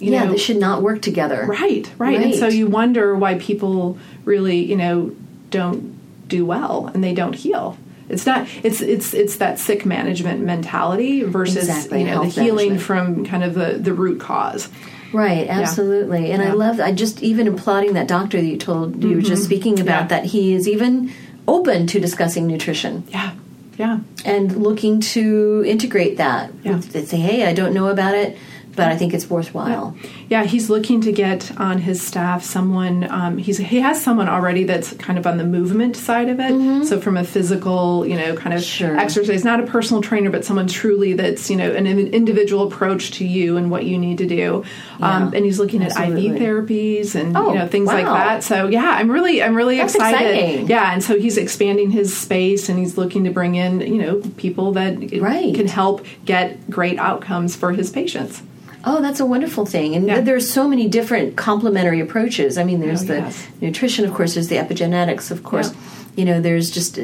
you 0.00 0.12
yeah, 0.12 0.24
know 0.24 0.32
they 0.32 0.38
should 0.38 0.56
not 0.56 0.82
work 0.82 1.02
together. 1.02 1.46
right 1.46 1.90
right 1.98 2.20
and 2.20 2.34
so 2.34 2.48
you 2.48 2.66
wonder 2.66 3.14
why 3.14 3.38
people 3.38 3.98
really 4.24 4.58
you 4.64 4.76
know 4.76 5.14
don't 5.50 5.98
do 6.28 6.44
well 6.46 6.86
and 6.94 7.02
they 7.02 7.12
don't 7.14 7.34
heal 7.34 7.76
it's 8.08 8.24
not 8.26 8.46
it's 8.62 8.80
it's 8.80 9.14
it's 9.14 9.36
that 9.36 9.58
sick 9.58 9.84
management 9.86 10.40
mentality 10.40 11.22
versus 11.22 11.68
Exactly, 11.68 12.00
you 12.00 12.06
know 12.06 12.24
the 12.24 12.28
healing 12.28 12.70
management. 12.70 12.82
from 12.82 13.26
kind 13.26 13.44
of 13.44 13.54
the 13.54 13.78
the 13.78 13.92
root 13.94 14.20
cause 14.20 14.68
Right, 15.12 15.48
absolutely. 15.48 16.30
And 16.30 16.40
I 16.40 16.46
Yeah. 16.46 16.52
love 16.52 16.78
I 16.78 16.92
just 16.92 17.20
even 17.20 17.48
applauding 17.48 17.94
that 17.94 18.06
doctor 18.06 18.40
that 18.40 18.46
you 18.46 18.56
told 18.56 19.02
you 19.02 19.16
were 19.16 19.20
just 19.20 19.42
mm-hmm. 19.42 19.44
speaking 19.44 19.80
about 19.80 20.02
Yeah. 20.02 20.06
that 20.06 20.24
he 20.26 20.54
is 20.54 20.68
even 20.68 21.10
open 21.48 21.88
to 21.88 21.98
discussing 21.98 22.46
nutrition 22.46 23.02
yeah 23.08 23.32
yeah 23.76 23.98
and 24.24 24.56
looking 24.56 25.00
to 25.00 25.64
integrate 25.66 26.16
that. 26.18 26.52
Yeah. 26.62 26.74
With, 26.76 26.92
they 26.92 27.04
say, 27.04 27.16
"Hey, 27.16 27.44
I 27.46 27.52
don't 27.52 27.74
know 27.74 27.88
about 27.88 28.14
it, 28.14 28.38
but 28.76 28.88
I 28.88 28.96
think 28.96 29.14
it's 29.14 29.28
worthwhile." 29.28 29.96
Yeah, 30.28 30.44
he's 30.44 30.70
looking 30.70 31.00
to 31.02 31.12
get 31.12 31.50
on 31.58 31.78
his 31.78 32.00
staff 32.00 32.42
someone. 32.44 33.06
Um, 33.10 33.38
he's 33.38 33.58
he 33.58 33.80
has 33.80 34.02
someone 34.02 34.28
already 34.28 34.64
that's 34.64 34.92
kind 34.94 35.18
of 35.18 35.26
on 35.26 35.36
the 35.38 35.44
movement 35.44 35.96
side 35.96 36.28
of 36.28 36.38
it. 36.40 36.86
So 36.86 37.00
from 37.00 37.16
a 37.16 37.24
physical, 37.24 38.06
you 38.06 38.16
know, 38.16 38.34
kind 38.36 38.54
of 38.54 38.62
Sure. 38.62 38.96
exercise, 38.98 39.44
not 39.44 39.60
a 39.60 39.64
personal 39.66 40.02
trainer, 40.02 40.30
but 40.30 40.44
someone 40.44 40.66
truly 40.66 41.12
that's 41.14 41.50
you 41.50 41.56
know 41.56 41.70
an 41.72 41.86
in- 41.86 42.08
individual 42.08 42.66
approach 42.66 43.10
to 43.12 43.24
you 43.26 43.56
and 43.56 43.70
what 43.70 43.84
you 43.84 43.98
need 43.98 44.18
to 44.18 44.26
do. 44.26 44.64
Um, 45.00 45.32
and 45.34 45.44
he's 45.44 45.58
looking 45.58 45.82
at. 45.82 45.90
IV 46.00 46.36
therapies 46.40 47.14
and 47.14 47.36
Oh, 47.36 47.52
you 47.52 47.58
know 47.58 47.66
things 47.68 47.86
like 47.88 48.06
that. 48.06 48.42
So 48.42 48.68
yeah, 48.68 48.90
I'm 48.98 49.10
really 49.10 49.42
I'm 49.42 49.54
really 49.56 49.76
That's 49.78 49.94
excited. 49.94 50.30
exciting. 50.36 50.68
Yeah, 50.68 50.92
and 50.92 51.02
so 51.02 51.18
he's 51.18 51.36
expanding 51.36 51.90
his 51.90 52.16
space 52.16 52.68
and 52.68 52.78
he's 52.78 52.96
looking 52.96 53.24
to 53.24 53.30
bring 53.30 53.54
in 53.54 53.80
you 53.80 54.00
know 54.00 54.22
people 54.36 54.72
that 54.72 54.96
Right. 55.20 55.54
can 55.54 55.66
help 55.66 56.04
get 56.24 56.68
great 56.70 56.98
outcomes 56.98 57.56
for 57.56 57.72
his 57.72 57.90
patients. 57.90 58.42
Oh, 58.84 59.00
that's 59.02 59.20
a 59.20 59.26
wonderful 59.26 59.66
thing. 59.66 59.94
And 59.94 60.06
Yeah. 60.06 60.20
there's 60.20 60.50
so 60.50 60.66
many 60.68 60.88
different 60.88 61.36
complementary 61.36 62.00
approaches. 62.00 62.56
I 62.58 62.64
mean, 62.64 62.80
there's 62.80 63.02
Oh, 63.02 63.06
the 63.06 63.14
yes. 63.16 63.46
nutrition, 63.60 64.04
of 64.04 64.14
course, 64.14 64.34
there's 64.34 64.48
the 64.48 64.56
epigenetics, 64.56 65.30
of 65.30 65.42
course. 65.42 65.72
You 66.16 66.24
know, 66.24 66.40
there's 66.40 66.70
just 66.70 66.98
uh, 66.98 67.02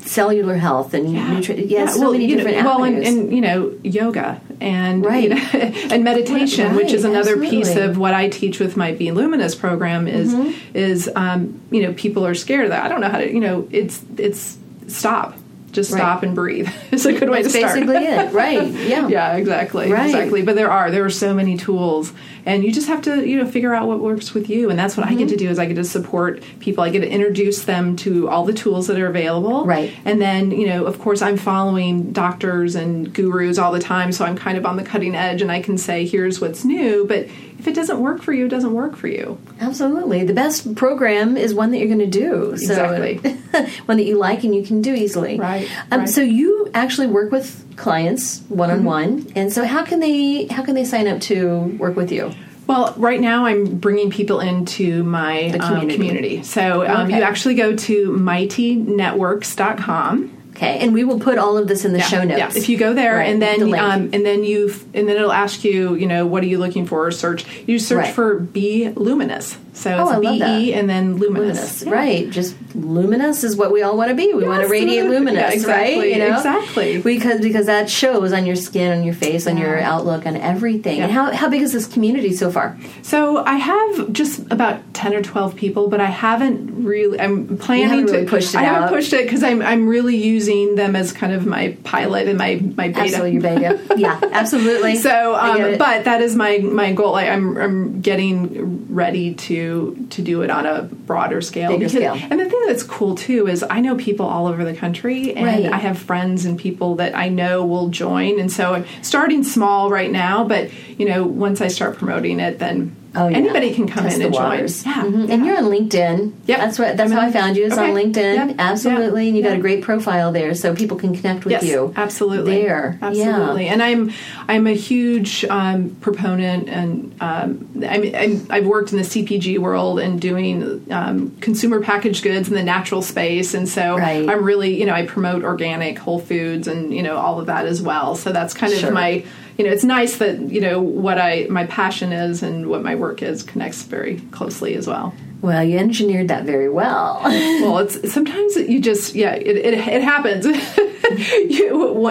cellular 0.00 0.54
health 0.56 0.92
and 0.92 1.10
nutrition. 1.12 1.66
Yeah, 1.68 1.86
so 1.86 2.00
well, 2.00 2.12
many 2.12 2.26
you 2.26 2.36
know, 2.36 2.44
different 2.44 2.66
well, 2.66 2.84
and, 2.84 3.02
and 3.02 3.32
you 3.32 3.40
know, 3.40 3.72
yoga 3.82 4.38
and 4.60 5.02
you 5.02 5.08
Right. 5.08 5.30
know, 5.30 5.36
and 5.90 6.04
meditation, 6.04 6.66
Right, 6.68 6.76
which 6.76 6.92
is 6.92 7.04
another 7.04 7.38
piece 7.38 7.74
of 7.74 7.96
what 7.96 8.12
I 8.12 8.28
teach 8.28 8.60
with 8.60 8.76
my 8.76 8.92
Be 8.92 9.10
Luminous 9.12 9.54
program. 9.54 10.06
Is 10.06 10.34
Mm-hmm. 10.34 10.50
is 10.76 11.10
um, 11.16 11.58
you 11.70 11.82
know, 11.82 11.94
people 11.94 12.26
are 12.26 12.34
scared 12.34 12.64
of 12.64 12.70
that 12.70 12.84
I 12.84 12.88
don't 12.88 13.00
know 13.00 13.08
how 13.08 13.18
to. 13.18 13.32
You 13.32 13.40
know, 13.40 13.66
it's 13.70 14.02
it's 14.18 14.58
stop, 14.88 15.36
just 15.74 15.92
Right. 15.92 15.98
stop 15.98 16.22
and 16.22 16.34
breathe. 16.34 16.68
It's 16.92 17.04
a 17.04 17.12
good 17.12 17.28
way 17.28 17.42
that's 17.42 17.52
to 17.52 17.58
start. 17.60 17.74
basically 17.74 18.06
it. 18.06 18.32
Right. 18.32 18.68
Yeah. 18.88 19.08
yeah, 19.08 19.32
exactly, 19.36 19.90
Right. 19.92 20.06
exactly. 20.06 20.42
But 20.42 20.54
there 20.56 20.70
are 20.70 20.90
there 20.90 21.04
are 21.04 21.10
so 21.10 21.34
many 21.34 21.56
tools, 21.58 22.12
and 22.46 22.64
you 22.64 22.72
just 22.72 22.88
have 22.88 23.02
to 23.02 23.26
you 23.26 23.36
know 23.38 23.46
figure 23.46 23.74
out 23.74 23.86
what 23.88 24.00
works 24.00 24.34
with 24.34 24.48
you. 24.50 24.70
And 24.70 24.78
that's 24.78 24.96
what 24.96 25.06
Mm-hmm. 25.06 25.14
I 25.14 25.18
get 25.18 25.28
to 25.30 25.36
do 25.36 25.48
is 25.50 25.58
I 25.58 25.66
get 25.66 25.74
to 25.76 25.84
support 25.84 26.42
people. 26.60 26.82
I 26.84 26.90
get 26.90 27.00
to 27.00 27.08
introduce 27.08 27.64
them 27.64 27.96
to 27.96 28.28
all 28.28 28.44
the 28.44 28.52
tools 28.52 28.86
that 28.86 28.98
are 28.98 29.06
available. 29.06 29.64
Right. 29.66 29.92
And 30.04 30.20
then 30.20 30.50
you 30.50 30.66
know, 30.66 30.84
of 30.86 30.98
course, 30.98 31.22
I'm 31.22 31.36
following 31.36 32.12
doctors 32.12 32.74
and 32.74 33.12
gurus 33.12 33.58
all 33.58 33.72
the 33.72 33.80
time, 33.80 34.12
so 34.12 34.24
I'm 34.24 34.36
kind 34.36 34.56
of 34.58 34.64
on 34.66 34.76
the 34.76 34.84
cutting 34.84 35.14
edge, 35.14 35.42
and 35.42 35.50
I 35.52 35.60
can 35.62 35.78
say 35.78 36.06
here's 36.06 36.40
what's 36.40 36.64
new. 36.64 37.06
But 37.06 37.28
if 37.58 37.68
it 37.68 37.74
doesn't 37.74 38.00
work 38.00 38.20
for 38.22 38.32
you, 38.32 38.46
it 38.46 38.48
doesn't 38.50 38.72
work 38.74 38.96
for 38.96 39.08
you. 39.08 39.38
Absolutely. 39.60 40.24
The 40.24 40.34
best 40.34 40.74
program 40.74 41.36
is 41.36 41.54
one 41.54 41.70
that 41.70 41.78
you're 41.78 41.86
going 41.88 41.98
to 42.00 42.06
do. 42.06 42.56
So, 42.58 42.72
Exactly. 42.72 43.32
one 43.86 43.96
that 43.96 44.04
you 44.04 44.18
like 44.18 44.44
and 44.44 44.54
you 44.54 44.62
can 44.64 44.82
do 44.82 44.92
easily. 44.94 45.38
Right, 45.38 45.68
Um, 45.90 46.00
right. 46.00 46.08
So 46.08 46.20
you 46.20 46.70
actually 46.74 47.06
work 47.06 47.30
with 47.32 47.63
clients 47.76 48.40
one 48.48 48.70
on 48.70 48.84
one, 48.84 49.26
and 49.36 49.52
so 49.52 49.64
how 49.64 49.84
can 49.84 50.00
they 50.00 50.46
how 50.46 50.62
can 50.64 50.74
they 50.74 50.84
sign 50.84 51.06
up 51.08 51.20
to 51.22 51.58
work 51.78 51.96
with 51.96 52.10
you? 52.12 52.32
Well, 52.66 52.94
right 52.96 53.20
now 53.20 53.44
I'm 53.44 53.76
bringing 53.76 54.08
people 54.10 54.40
into 54.40 55.02
my 55.04 55.50
The 55.52 55.60
um, 55.62 55.68
community. 55.74 55.94
community. 55.96 56.42
So 56.44 56.86
um, 56.86 57.08
Okay. 57.08 57.18
you 57.18 57.22
actually 57.22 57.56
go 57.56 57.76
to 57.76 58.10
mightynetworks.com. 58.12 60.30
Okay, 60.56 60.78
and 60.78 60.94
we 60.94 61.02
will 61.02 61.18
put 61.18 61.36
all 61.36 61.58
of 61.58 61.66
this 61.66 61.84
in 61.84 61.92
the 61.92 61.98
Yeah, 61.98 62.04
show 62.06 62.22
notes. 62.22 62.38
Yeah, 62.38 62.52
if 62.54 62.68
you 62.68 62.78
go 62.78 62.94
there 62.94 63.16
Right, 63.16 63.28
and 63.28 63.42
then 63.42 63.70
link. 63.70 63.82
um, 63.82 64.10
and 64.12 64.24
then 64.24 64.44
you 64.44 64.72
and 64.94 65.08
then 65.08 65.16
it'll 65.16 65.32
ask 65.32 65.64
you, 65.64 65.96
you 65.96 66.06
know, 66.06 66.26
what 66.26 66.44
are 66.44 66.46
you 66.46 66.58
looking 66.58 66.86
for? 66.86 67.10
Search. 67.10 67.44
You 67.66 67.80
search 67.80 68.04
Right. 68.04 68.14
for 68.14 68.38
"Be 68.38 68.90
Luminous." 68.94 69.56
So 69.74 69.92
Oh, 69.92 70.20
it's 70.20 70.28
I 70.28 70.38
B 70.38 70.68
E 70.70 70.74
and 70.74 70.88
then 70.88 71.16
luminous. 71.16 71.82
luminous, 71.82 71.82
Yeah. 71.84 71.92
right? 71.92 72.30
Just 72.30 72.54
luminous 72.76 73.42
is 73.44 73.56
what 73.56 73.72
we 73.72 73.82
all 73.82 73.96
want 73.96 74.08
to 74.10 74.14
be. 74.14 74.32
We 74.32 74.44
want 74.46 74.62
to 74.62 74.68
radiate 74.68 75.04
luminous, 75.06 75.40
Yeah, 75.42 75.50
exactly, 75.52 75.98
right? 75.98 76.12
You 76.12 76.18
know? 76.18 76.36
exactly. 76.36 77.02
Because 77.02 77.40
because 77.40 77.66
that 77.66 77.90
shows 77.90 78.32
on 78.32 78.46
your 78.46 78.54
skin, 78.56 78.92
on 78.96 79.04
your 79.04 79.14
face, 79.14 79.46
on 79.48 79.56
your 79.56 79.80
outlook, 79.80 80.26
on 80.26 80.36
everything. 80.36 81.00
And 81.00 81.10
how 81.10 81.32
how 81.32 81.48
big 81.50 81.60
is 81.62 81.72
this 81.72 81.86
community 81.86 82.32
so 82.32 82.50
far? 82.52 82.78
So 83.02 83.44
I 83.44 83.56
have 83.56 84.12
just 84.12 84.40
about 84.52 84.76
ten 84.94 85.12
or 85.12 85.22
twelve 85.22 85.56
people, 85.56 85.88
but 85.88 86.00
I 86.00 86.06
haven't 86.06 86.84
really. 86.84 87.18
I'm 87.20 87.58
planning 87.58 88.06
to 88.06 88.24
pushed 88.26 88.54
it 88.54 88.58
I 88.58 88.66
out. 88.66 88.74
haven't 88.74 88.88
pushed 88.96 89.12
it 89.12 89.24
because 89.24 89.42
I'm 89.42 89.60
I'm 89.60 89.88
really 89.88 90.16
using 90.16 90.76
them 90.76 90.94
as 90.94 91.12
kind 91.12 91.32
of 91.32 91.46
my 91.46 91.76
pilot 91.82 92.28
and 92.28 92.38
my 92.38 92.60
my 92.76 92.88
beta. 92.88 93.00
Absolutely, 93.00 93.38
beta. 93.40 93.80
yeah, 93.96 94.20
absolutely. 94.32 94.96
So, 94.96 95.34
um, 95.34 95.78
but 95.78 96.04
that 96.04 96.20
is 96.22 96.36
my 96.36 96.58
my 96.58 96.92
goal. 96.92 97.16
I, 97.16 97.24
I'm 97.26 97.56
I'm 97.56 98.00
getting 98.02 98.86
ready 98.94 99.34
to 99.34 99.63
to 100.10 100.22
do 100.22 100.42
it 100.42 100.50
on 100.50 100.66
a 100.66 100.82
broader 100.82 101.40
scale. 101.40 101.70
Bigger 101.70 101.88
scale. 101.88 102.14
And 102.14 102.38
the 102.40 102.48
thing 102.48 102.62
that's 102.66 102.82
cool 102.82 103.14
too 103.14 103.46
is 103.48 103.64
I 103.68 103.80
know 103.80 103.96
people 103.96 104.26
all 104.26 104.46
over 104.46 104.64
the 104.64 104.74
country, 104.74 105.34
and 105.34 105.46
Right. 105.46 105.72
I 105.72 105.78
have 105.78 105.98
friends 105.98 106.44
and 106.44 106.58
people 106.58 106.96
that 106.96 107.14
I 107.16 107.28
know 107.28 107.64
will 107.64 107.88
join. 107.88 108.38
And 108.40 108.50
so 108.50 108.74
I'm 108.74 108.84
starting 109.02 109.44
small 109.44 109.90
right 109.90 110.10
now, 110.10 110.44
but 110.44 110.70
you 110.98 111.06
know, 111.08 111.24
once 111.24 111.60
I 111.60 111.68
start 111.68 111.96
promoting 111.96 112.40
it, 112.40 112.58
then 112.58 112.94
Oh, 113.16 113.28
yeah. 113.28 113.36
anybody 113.36 113.72
can 113.74 113.86
come 113.86 114.04
Test 114.04 114.16
in 114.16 114.22
and 114.26 114.34
join. 114.34 114.58
Yeah, 114.58 114.66
Mhm. 115.04 115.30
And 115.30 115.46
you're 115.46 115.56
on 115.56 115.64
LinkedIn. 115.64 116.32
Yep. 116.46 116.58
That's 116.58 116.78
what. 116.78 116.96
That's 116.96 117.12
I'm 117.12 117.16
how 117.18 117.26
I 117.26 117.30
found 117.32 117.56
you. 117.56 117.64
Is 117.64 117.78
on. 117.78 117.90
LinkedIn. 117.90 118.34
Yep. 118.48 118.56
Absolutely, 118.58 119.22
Yeah. 119.24 119.28
and 119.28 119.36
you 119.36 119.42
got 119.42 119.56
a 119.56 119.60
great 119.60 119.82
profile 119.82 120.32
there, 120.32 120.54
so 120.54 120.74
people 120.74 120.96
can 120.96 121.14
connect 121.14 121.44
with 121.44 121.52
yes, 121.52 121.64
you. 121.64 121.92
absolutely 121.96 122.62
There, 122.62 122.98
absolutely 123.02 123.66
Yeah. 123.66 123.72
and 123.72 123.82
i'm 123.82 124.10
i'm 124.48 124.66
a 124.66 124.72
huge 124.74 125.44
um, 125.46 125.90
proponent 126.00 126.68
and 126.68 127.14
um, 127.20 127.68
I 127.82 128.12
I'm, 128.16 128.46
i've 128.50 128.66
worked 128.66 128.92
in 128.92 128.98
the 128.98 129.04
cpg 129.04 129.58
world 129.58 130.00
and 130.00 130.20
doing 130.20 130.84
um, 130.90 131.36
consumer 131.40 131.80
packaged 131.80 132.22
goods 132.24 132.48
in 132.48 132.54
the 132.54 132.62
natural 132.62 133.02
space 133.02 133.54
and 133.54 133.68
so 133.68 133.96
Right. 133.96 134.28
i'm 134.28 134.42
really 134.44 134.78
you 134.78 134.86
know 134.86 134.92
i 134.94 135.04
promote 135.06 135.44
organic 135.44 135.98
whole 135.98 136.18
foods 136.20 136.66
and 136.68 136.92
you 136.94 137.02
know 137.02 137.16
all 137.16 137.40
of 137.40 137.46
that 137.46 137.66
as 137.66 137.80
well 137.82 138.14
so 138.16 138.32
that's 138.32 138.54
kind 138.54 138.72
Sure. 138.72 138.88
of 138.88 138.94
my 138.94 139.24
you 139.58 139.64
know 139.64 139.70
it's 139.70 139.84
nice 139.84 140.16
that 140.18 140.40
you 140.40 140.60
know 140.60 140.80
what 140.80 141.18
i 141.18 141.46
my 141.50 141.66
passion 141.66 142.12
is 142.12 142.42
and 142.42 142.66
what 142.68 142.82
my 142.82 142.94
work 142.94 143.22
is 143.22 143.42
connects 143.42 143.82
very 143.82 144.16
closely 144.32 144.74
as 144.74 144.86
well 144.86 145.14
Well, 145.42 145.62
you 145.62 145.78
engineered 145.78 146.28
that 146.28 146.44
very 146.44 146.68
well. 146.70 147.20
well 147.24 147.78
it's 147.78 148.12
sometimes 148.12 148.56
you 148.56 148.80
just 148.80 149.14
yeah 149.14 149.34
it, 149.34 149.56
it, 149.56 149.74
it 149.74 150.02
happens 150.02 150.46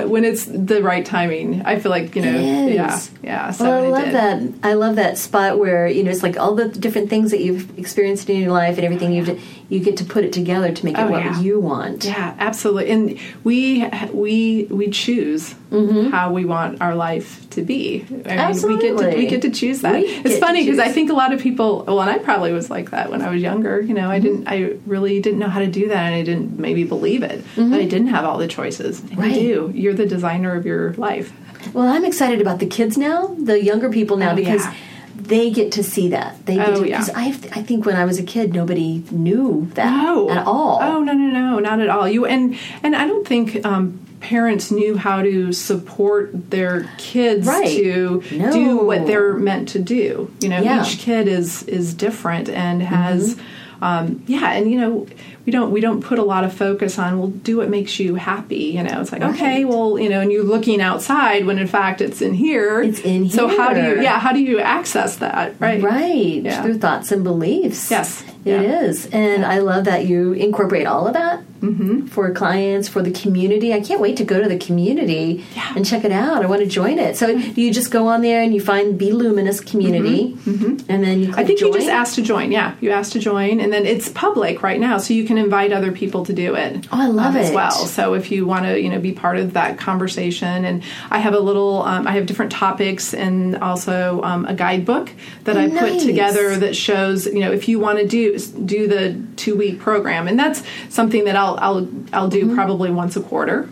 when 0.09 0.23
it's 0.23 0.45
the 0.45 0.81
right 0.83 1.05
timing 1.05 1.61
i 1.63 1.79
feel 1.79 1.89
like 1.89 2.15
you 2.15 2.21
know 2.21 2.39
yeah 2.67 2.99
yeah 3.23 3.51
so 3.51 3.65
well, 3.65 3.83
I 3.83 3.87
love 3.87 4.05
did. 4.05 4.13
that. 4.13 4.67
I 4.67 4.73
love 4.73 4.95
that 4.97 5.17
spot 5.17 5.57
where 5.57 5.87
you 5.87 6.03
know 6.03 6.11
it's 6.11 6.23
like 6.23 6.37
all 6.37 6.55
the 6.55 6.67
different 6.69 7.09
things 7.09 7.31
that 7.31 7.41
you've 7.41 7.77
experienced 7.77 8.29
in 8.29 8.41
your 8.41 8.51
life 8.51 8.77
and 8.77 8.85
everything 8.85 9.13
you've 9.13 9.39
you 9.69 9.79
get 9.79 9.97
to 9.97 10.05
put 10.05 10.23
it 10.23 10.31
together 10.31 10.71
to 10.71 10.85
make 10.85 10.95
it 10.95 11.01
Oh, 11.03 11.09
what 11.09 11.23
yeah. 11.23 11.39
you 11.39 11.59
want. 11.59 12.05
yeah 12.05 12.35
absolutely 12.37 12.91
and 12.91 13.19
we 13.43 13.87
we 14.11 14.67
we 14.69 14.89
choose 14.89 15.55
mm-hmm. 15.71 16.09
how 16.09 16.31
we 16.31 16.45
want 16.45 16.81
our 16.81 16.95
life 16.95 17.49
to 17.51 17.61
be 17.61 18.03
I 18.03 18.11
mean, 18.13 18.17
we 18.17 18.23
get 18.23 18.27
to 18.27 18.39
Absolutely. 18.39 19.15
we 19.15 19.27
get 19.27 19.41
to 19.43 19.51
choose 19.51 19.81
that 19.81 19.95
We 19.95 20.07
it's 20.07 20.39
funny 20.39 20.63
because 20.63 20.79
i 20.79 20.89
think 20.89 21.09
a 21.09 21.13
lot 21.13 21.33
of 21.33 21.39
people 21.41 21.83
well 21.85 22.01
and 22.01 22.09
i 22.09 22.17
probably 22.17 22.51
was 22.51 22.69
like 22.69 22.91
that 22.91 23.09
when 23.09 23.21
i 23.21 23.29
was 23.29 23.41
younger 23.41 23.81
you 23.81 23.93
know 23.93 24.09
i 24.09 24.19
mm-hmm. 24.19 24.43
didn't 24.43 24.47
i 24.47 24.77
really 24.85 25.19
didn't 25.19 25.39
know 25.39 25.49
how 25.49 25.59
to 25.59 25.67
do 25.67 25.87
that 25.87 26.03
and 26.03 26.15
i 26.15 26.23
didn't 26.23 26.59
maybe 26.59 26.83
believe 26.83 27.23
it 27.23 27.43
that 27.55 27.61
i 27.61 27.61
mm-hmm. 27.61 27.77
didn't 27.87 28.07
have 28.07 28.25
all 28.25 28.37
the 28.37 28.47
choices 28.47 28.82
and 28.83 29.17
Right. 29.17 29.35
you 29.41 29.71
do 29.71 29.71
you're 29.79 29.93
the 29.93 30.05
designer 30.05 30.55
of 30.55 30.65
your 30.65 30.93
life 30.93 31.31
Well, 31.73 31.87
I'm 31.87 32.03
excited 32.05 32.41
about 32.41 32.59
the 32.59 32.65
kids 32.67 32.97
now, 32.97 33.35
the 33.39 33.63
younger 33.63 33.89
people 33.89 34.17
now, 34.17 34.31
Oh, 34.33 34.35
because 34.35 34.63
yeah. 34.65 34.73
they 35.15 35.49
get 35.49 35.71
to 35.73 35.83
see 35.83 36.09
that. 36.09 36.45
They 36.45 36.55
get 36.55 36.69
Oh, 36.69 36.81
to, 36.83 36.89
yeah. 36.89 36.99
because 36.99 37.09
I, 37.15 37.27
I 37.59 37.63
think 37.63 37.85
when 37.85 37.95
I 37.95 38.03
was 38.03 38.19
a 38.19 38.23
kid, 38.23 38.53
nobody 38.53 39.01
knew 39.11 39.69
that 39.75 39.89
no 39.89 40.29
at 40.29 40.45
all. 40.45 40.79
Oh 40.81 40.99
no 41.01 41.13
no 41.13 41.27
no 41.39 41.59
not 41.59 41.79
at 41.79 41.89
all. 41.89 42.07
You 42.07 42.25
and 42.25 42.55
and 42.83 42.95
I 42.95 43.07
don't 43.07 43.25
think 43.25 43.65
um, 43.65 43.99
parents 44.19 44.71
knew 44.71 44.97
how 44.97 45.21
to 45.21 45.51
support 45.53 46.49
their 46.51 46.89
kids 46.97 47.45
Right. 47.47 47.67
to 47.77 48.23
No. 48.31 48.51
do 48.51 48.77
what 48.85 49.05
they're 49.07 49.33
meant 49.35 49.69
to 49.69 49.79
do. 49.79 50.29
You 50.41 50.49
know, 50.49 50.61
Yeah. 50.61 50.81
each 50.83 50.97
kid 50.99 51.27
is 51.27 51.63
is 51.63 51.93
different 51.93 52.49
and 52.49 52.81
has. 52.83 53.37
Um, 53.81 54.21
yeah, 54.27 54.51
and 54.53 54.71
you 54.71 54.77
know, 54.79 55.05
we 55.45 55.51
don't 55.51 55.71
we 55.71 55.81
don't 55.81 56.01
put 56.01 56.19
a 56.19 56.23
lot 56.23 56.43
of 56.43 56.53
focus 56.53 56.97
on 56.97 57.19
well, 57.19 57.27
do 57.27 57.57
what 57.57 57.69
makes 57.69 57.99
you 57.99 58.15
happy. 58.15 58.65
You 58.75 58.83
know, 58.83 59.01
it's 59.01 59.11
like 59.11 59.21
okay, 59.21 59.65
well, 59.65 59.99
you 59.99 60.09
know, 60.09 60.21
and 60.21 60.31
you're 60.31 60.43
looking 60.43 60.81
outside 60.81 61.45
when 61.45 61.57
in 61.59 61.67
fact 61.67 61.99
it's 62.01 62.21
in 62.21 62.33
here. 62.33 62.81
It's 62.81 62.99
in 62.99 63.29
So 63.29 63.47
how 63.47 63.73
do 63.73 63.81
you? 63.81 64.01
Yeah, 64.01 64.19
how 64.19 64.31
do 64.31 64.39
you 64.39 64.59
access 64.59 65.17
that? 65.17 65.55
Right. 65.59 65.81
Right, 65.83 66.41
Yeah. 66.43 66.61
through 66.61 66.79
thoughts 66.79 67.11
and 67.11 67.23
beliefs. 67.23 67.91
Yes. 67.91 68.23
It 68.45 68.61
is, 68.61 69.07
Yeah. 69.09 69.17
And 69.19 69.45
I 69.45 69.59
love 69.59 69.85
that 69.85 70.05
you 70.05 70.33
incorporate 70.33 70.85
all 70.85 71.07
of 71.07 71.13
that 71.13 71.41
Mm-hmm. 71.63 72.07
for 72.07 72.29
clients, 72.31 72.89
for 72.89 73.01
the 73.01 73.11
community. 73.11 73.73
I 73.73 73.79
can't 73.79 74.01
wait 74.01 74.17
to 74.17 74.25
go 74.25 74.41
to 74.43 74.49
the 74.49 74.57
community 74.57 75.45
Yeah. 75.55 75.71
and 75.77 75.85
check 75.85 76.03
it 76.03 76.11
out. 76.11 76.43
I 76.43 76.45
want 76.45 76.61
to 76.61 76.67
join 76.67 76.99
it. 76.99 77.15
So 77.15 77.27
you 77.29 77.71
just 77.71 77.89
go 77.89 78.07
on 78.09 78.21
there 78.21 78.41
and 78.41 78.53
you 78.53 78.59
find 78.59 78.97
Be 78.97 79.13
Luminous 79.13 79.61
Community, 79.61 80.37
and 80.45 81.03
then 81.03 81.19
you 81.21 81.31
click 81.31 81.33
Mm-hmm. 81.33 81.39
I 81.39 81.43
think 81.45 81.59
join. 81.59 81.71
you 81.71 81.77
just 81.79 81.89
asked 81.89 82.15
to 82.15 82.21
join. 82.21 82.51
Yeah, 82.51 82.75
you 82.81 82.91
asked 82.91 83.13
to 83.13 83.19
join, 83.19 83.61
and 83.61 83.71
then 83.71 83.85
it's 83.85 84.09
public 84.09 84.61
right 84.61 84.77
now, 84.79 84.97
so 84.97 85.13
you 85.13 85.23
can 85.23 85.32
invite 85.37 85.71
other 85.71 85.91
people 85.91 86.25
to 86.25 86.33
do 86.33 86.55
it. 86.55 86.87
Oh, 86.91 87.01
I 87.01 87.07
love 87.07 87.35
um, 87.35 87.41
as 87.41 87.49
it. 87.49 87.55
well. 87.55 87.71
So 87.71 88.13
if 88.13 88.31
you 88.31 88.45
want 88.45 88.65
to, 88.65 88.79
you 88.79 88.89
know, 88.89 88.99
be 88.99 89.11
part 89.11 89.37
of 89.37 89.53
that 89.53 89.77
conversation, 89.77 90.65
and 90.65 90.83
I 91.09 91.19
have 91.19 91.33
a 91.33 91.39
little, 91.39 91.81
um, 91.83 92.07
I 92.07 92.11
have 92.11 92.25
different 92.25 92.51
topics, 92.51 93.13
and 93.13 93.57
also 93.57 94.21
um, 94.23 94.45
a 94.45 94.53
guidebook 94.53 95.11
that 95.45 95.57
I 95.57 95.69
put 95.69 95.99
together 96.01 96.57
that 96.57 96.75
shows, 96.75 97.25
you 97.25 97.39
know, 97.39 97.51
if 97.51 97.67
you 97.67 97.79
want 97.79 97.99
to 97.99 98.07
do 98.07 98.37
do 98.39 98.87
the 98.87 99.21
two 99.35 99.55
week 99.55 99.79
program, 99.79 100.27
and 100.27 100.37
that's 100.37 100.63
something 100.89 101.23
that 101.25 101.35
I'll 101.35 101.57
I'll 101.59 101.87
I'll 102.13 102.27
do 102.29 102.43
Mm-hmm. 102.43 102.55
probably 102.55 102.91
once 102.91 103.15
a 103.15 103.21
quarter. 103.21 103.69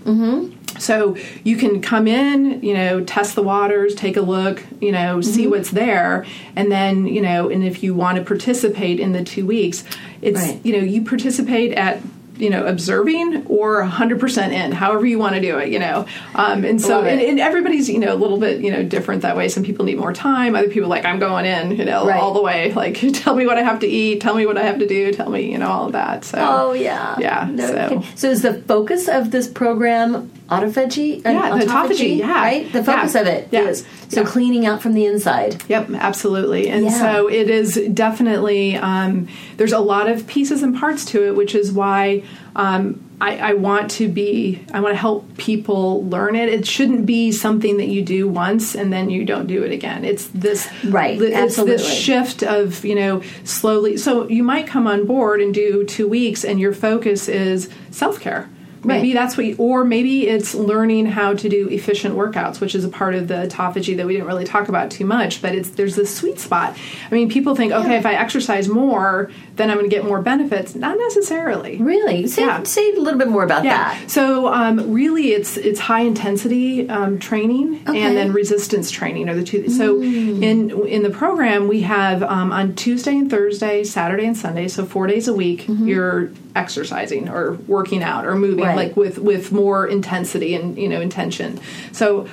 So 0.82 1.15
you 1.43 1.57
can 1.57 1.82
come 1.82 2.07
in, 2.07 2.61
you 2.63 2.73
know, 2.73 3.03
test 3.03 3.36
the 3.36 3.43
waters, 3.43 3.93
take 3.95 4.17
a 4.17 4.21
look, 4.21 4.63
you 4.82 4.91
know, 4.91 5.21
see 5.21 5.41
Mm-hmm. 5.43 5.51
what's 5.51 5.71
there, 5.71 6.25
and 6.55 6.71
then, 6.71 7.05
you 7.07 7.21
know, 7.21 7.49
and 7.49 7.63
if 7.63 7.84
you 7.84 7.93
want 7.93 8.17
to 8.17 8.23
participate 8.23 8.99
in 8.99 9.11
the 9.13 9.23
two 9.23 9.45
weeks, 9.45 9.84
it's, 10.21 10.39
Right. 10.39 10.59
you 10.63 10.73
know, 10.73 10.84
you 10.84 11.03
participate 11.03 11.73
at, 11.73 11.99
you 12.38 12.49
know, 12.49 12.65
observing 12.65 13.45
or 13.47 13.84
100% 13.84 14.51
in, 14.51 14.71
however 14.71 15.05
you 15.05 15.19
want 15.19 15.36
to 15.36 15.41
do 15.41 15.59
it, 15.59 15.69
you 15.69 15.77
know. 15.77 16.07
Um, 16.34 16.63
and 16.63 16.82
so, 16.82 17.03
and, 17.03 17.21
and 17.21 17.39
everybody's, 17.39 17.88
you 17.88 17.99
know, 17.99 18.13
a 18.13 18.15
little 18.17 18.39
bit, 18.39 18.61
you 18.61 18.71
know, 18.71 18.82
different 18.82 19.21
that 19.21 19.38
way. 19.38 19.47
Some 19.47 19.61
people 19.63 19.86
need 19.86 19.97
more 19.99 20.11
time. 20.13 20.55
Other 20.55 20.67
people 20.69 20.89
like, 20.89 21.05
I'm 21.05 21.19
going 21.19 21.45
in, 21.45 21.77
you 21.77 21.86
know, 21.86 22.07
Right. 22.07 22.19
all 22.19 22.34
the 22.34 22.41
way. 22.41 22.73
Like, 22.73 22.97
tell 23.13 23.36
me 23.36 23.45
what 23.45 23.59
I 23.59 23.61
have 23.63 23.79
to 23.82 23.88
eat, 23.88 24.21
tell 24.21 24.34
me 24.34 24.47
what 24.47 24.57
I 24.57 24.63
have 24.63 24.79
to 24.79 24.88
do, 24.88 25.11
tell 25.13 25.29
me, 25.29 25.51
you 25.51 25.59
know, 25.59 25.69
all 25.69 25.86
of 25.88 25.91
that. 25.91 26.25
So, 26.25 26.39
Oh 26.41 26.73
yeah, 26.73 27.15
Yeah, 27.19 27.47
No 27.51 27.67
so- 27.67 28.03
so 28.15 28.29
is 28.32 28.41
the 28.41 28.55
focus 28.63 29.07
of 29.07 29.29
this 29.29 29.47
program 29.47 30.32
autophagy? 30.52 31.22
and 31.26 31.36
Yeah, 31.38 31.58
the 31.58 31.66
autophagy, 31.66 32.18
yeah. 32.18 32.32
right. 32.34 32.72
The 32.74 32.84
focus 32.84 33.16
Yeah. 33.16 33.22
of 33.22 33.28
it 33.28 33.47
Yeah. 33.52 33.68
is 33.70 33.86
so 34.10 34.22
Yeah. 34.22 34.28
cleaning 34.28 34.66
out 34.66 34.82
from 34.82 34.93
the 34.93 35.06
inside. 35.06 35.64
Yep, 35.70 35.91
absolutely. 35.95 36.70
And 36.70 36.86
Yeah. 36.86 36.91
so 36.99 37.28
it 37.28 37.49
is 37.49 37.80
definitely, 37.93 38.76
um, 38.76 39.28
there's 39.58 39.72
a 39.74 39.80
lot 39.80 40.10
of 40.10 40.28
pieces 40.28 40.62
and 40.62 40.76
parts 40.78 41.06
to 41.06 41.26
it, 41.28 41.36
which 41.36 41.56
is 41.56 41.72
why 41.72 42.24
um, 42.54 42.99
I, 43.22 43.38
I 43.38 43.54
want 43.54 43.89
to 43.91 44.10
be, 44.10 44.60
I 44.74 44.82
want 44.82 44.93
to 44.93 44.99
help 44.99 45.38
people 45.38 46.04
learn 46.08 46.36
it. 46.36 46.49
It 46.49 46.68
shouldn't 46.68 47.06
be 47.06 47.32
something 47.32 47.78
that 47.78 47.88
you 47.88 48.02
do 48.02 48.28
once 48.28 48.76
and 48.76 48.91
then 48.91 49.10
you 49.10 49.24
don't 49.24 49.47
do 49.47 49.64
it 49.64 49.72
again. 49.72 50.04
It's 50.04 50.28
this, 50.34 50.68
Right, 50.84 51.22
It's 51.22 51.34
absolutely. 51.34 51.78
this 51.78 51.93
shift 51.93 52.43
of, 52.43 52.84
you 52.84 52.95
know, 52.95 53.22
slowly. 53.45 53.95
So 53.95 54.28
you 54.28 54.43
might 54.43 54.68
come 54.68 54.86
on 54.86 55.06
board 55.06 55.39
and 55.39 55.54
do 55.54 55.86
two 55.86 56.10
weeks 56.10 56.43
and 56.43 56.60
your 56.60 56.74
focus 56.74 57.30
is 57.30 57.70
self 57.89 58.20
care. 58.20 58.49
Maybe 58.84 59.09
Right. 59.09 59.13
that's 59.13 59.38
what, 59.38 59.45
you, 59.45 59.55
or 59.57 59.84
maybe 59.86 60.27
it's 60.27 60.55
learning 60.55 61.05
how 61.05 61.36
to 61.36 61.49
do 61.49 61.67
efficient 61.69 62.15
workouts, 62.15 62.59
which 62.59 62.73
is 62.73 62.84
a 62.84 62.89
part 62.89 63.13
of 63.13 63.27
the 63.27 63.47
autophagy 63.47 63.95
that 63.97 64.07
we 64.07 64.13
didn't 64.13 64.27
really 64.27 64.45
talk 64.45 64.69
about 64.69 64.89
too 64.89 65.05
much. 65.05 65.41
But 65.41 65.53
it's 65.53 65.69
there's 65.69 65.95
this 65.95 66.15
sweet 66.15 66.39
spot. 66.39 66.75
I 67.09 67.13
mean, 67.13 67.29
people 67.29 67.55
think, 67.55 67.71
okay, 67.73 67.95
if 67.97 68.05
I 68.05 68.15
exercise 68.15 68.67
more, 68.67 69.29
then 69.62 69.70
I'm 69.70 69.78
going 69.78 69.89
to 69.89 69.95
get 69.95 70.03
more 70.05 70.22
benefits. 70.22 70.76
Not 70.76 70.97
necessarily. 70.97 71.78
Really, 71.78 72.28
say 72.28 72.41
Yeah. 72.43 72.64
say 72.64 72.91
a 72.93 72.99
little 72.99 73.20
bit 73.20 73.28
more 73.30 73.43
about 73.43 73.64
Yeah. 73.64 73.78
that. 73.93 74.09
So 74.09 74.47
um, 74.47 74.91
really, 74.91 75.32
it's 75.34 75.55
it's 75.57 75.80
high 75.80 76.01
intensity 76.01 76.89
um, 76.89 77.20
training 77.20 77.82
Okay. 77.88 77.99
and 78.01 78.18
then 78.18 78.34
resistance 78.34 78.89
training 78.91 79.30
are 79.30 79.36
the 79.36 79.43
two. 79.43 79.70
So 79.70 80.01
in 80.01 80.72
in 80.88 81.03
the 81.03 81.09
program, 81.12 81.68
we 81.68 81.82
have 81.82 82.24
um, 82.24 82.51
on 82.51 82.76
Tuesday 82.76 83.16
and 83.18 83.30
Thursday, 83.30 83.84
Saturday 83.84 84.26
and 84.26 84.36
Sunday, 84.38 84.68
so 84.68 84.86
four 84.86 85.05
days 85.07 85.28
a 85.28 85.34
week, 85.34 85.66
you're 85.68 86.32
exercising 86.55 87.30
or 87.30 87.53
working 87.68 88.03
out 88.03 88.26
or 88.26 88.36
moving 88.36 88.66
Right. 88.66 88.76
like 88.76 88.97
with 88.97 89.18
with 89.20 89.51
more 89.51 89.88
intensity 89.88 90.53
and 90.55 90.78
you 90.78 90.89
know 90.89 90.99
intention. 91.01 91.59
So 91.91 92.28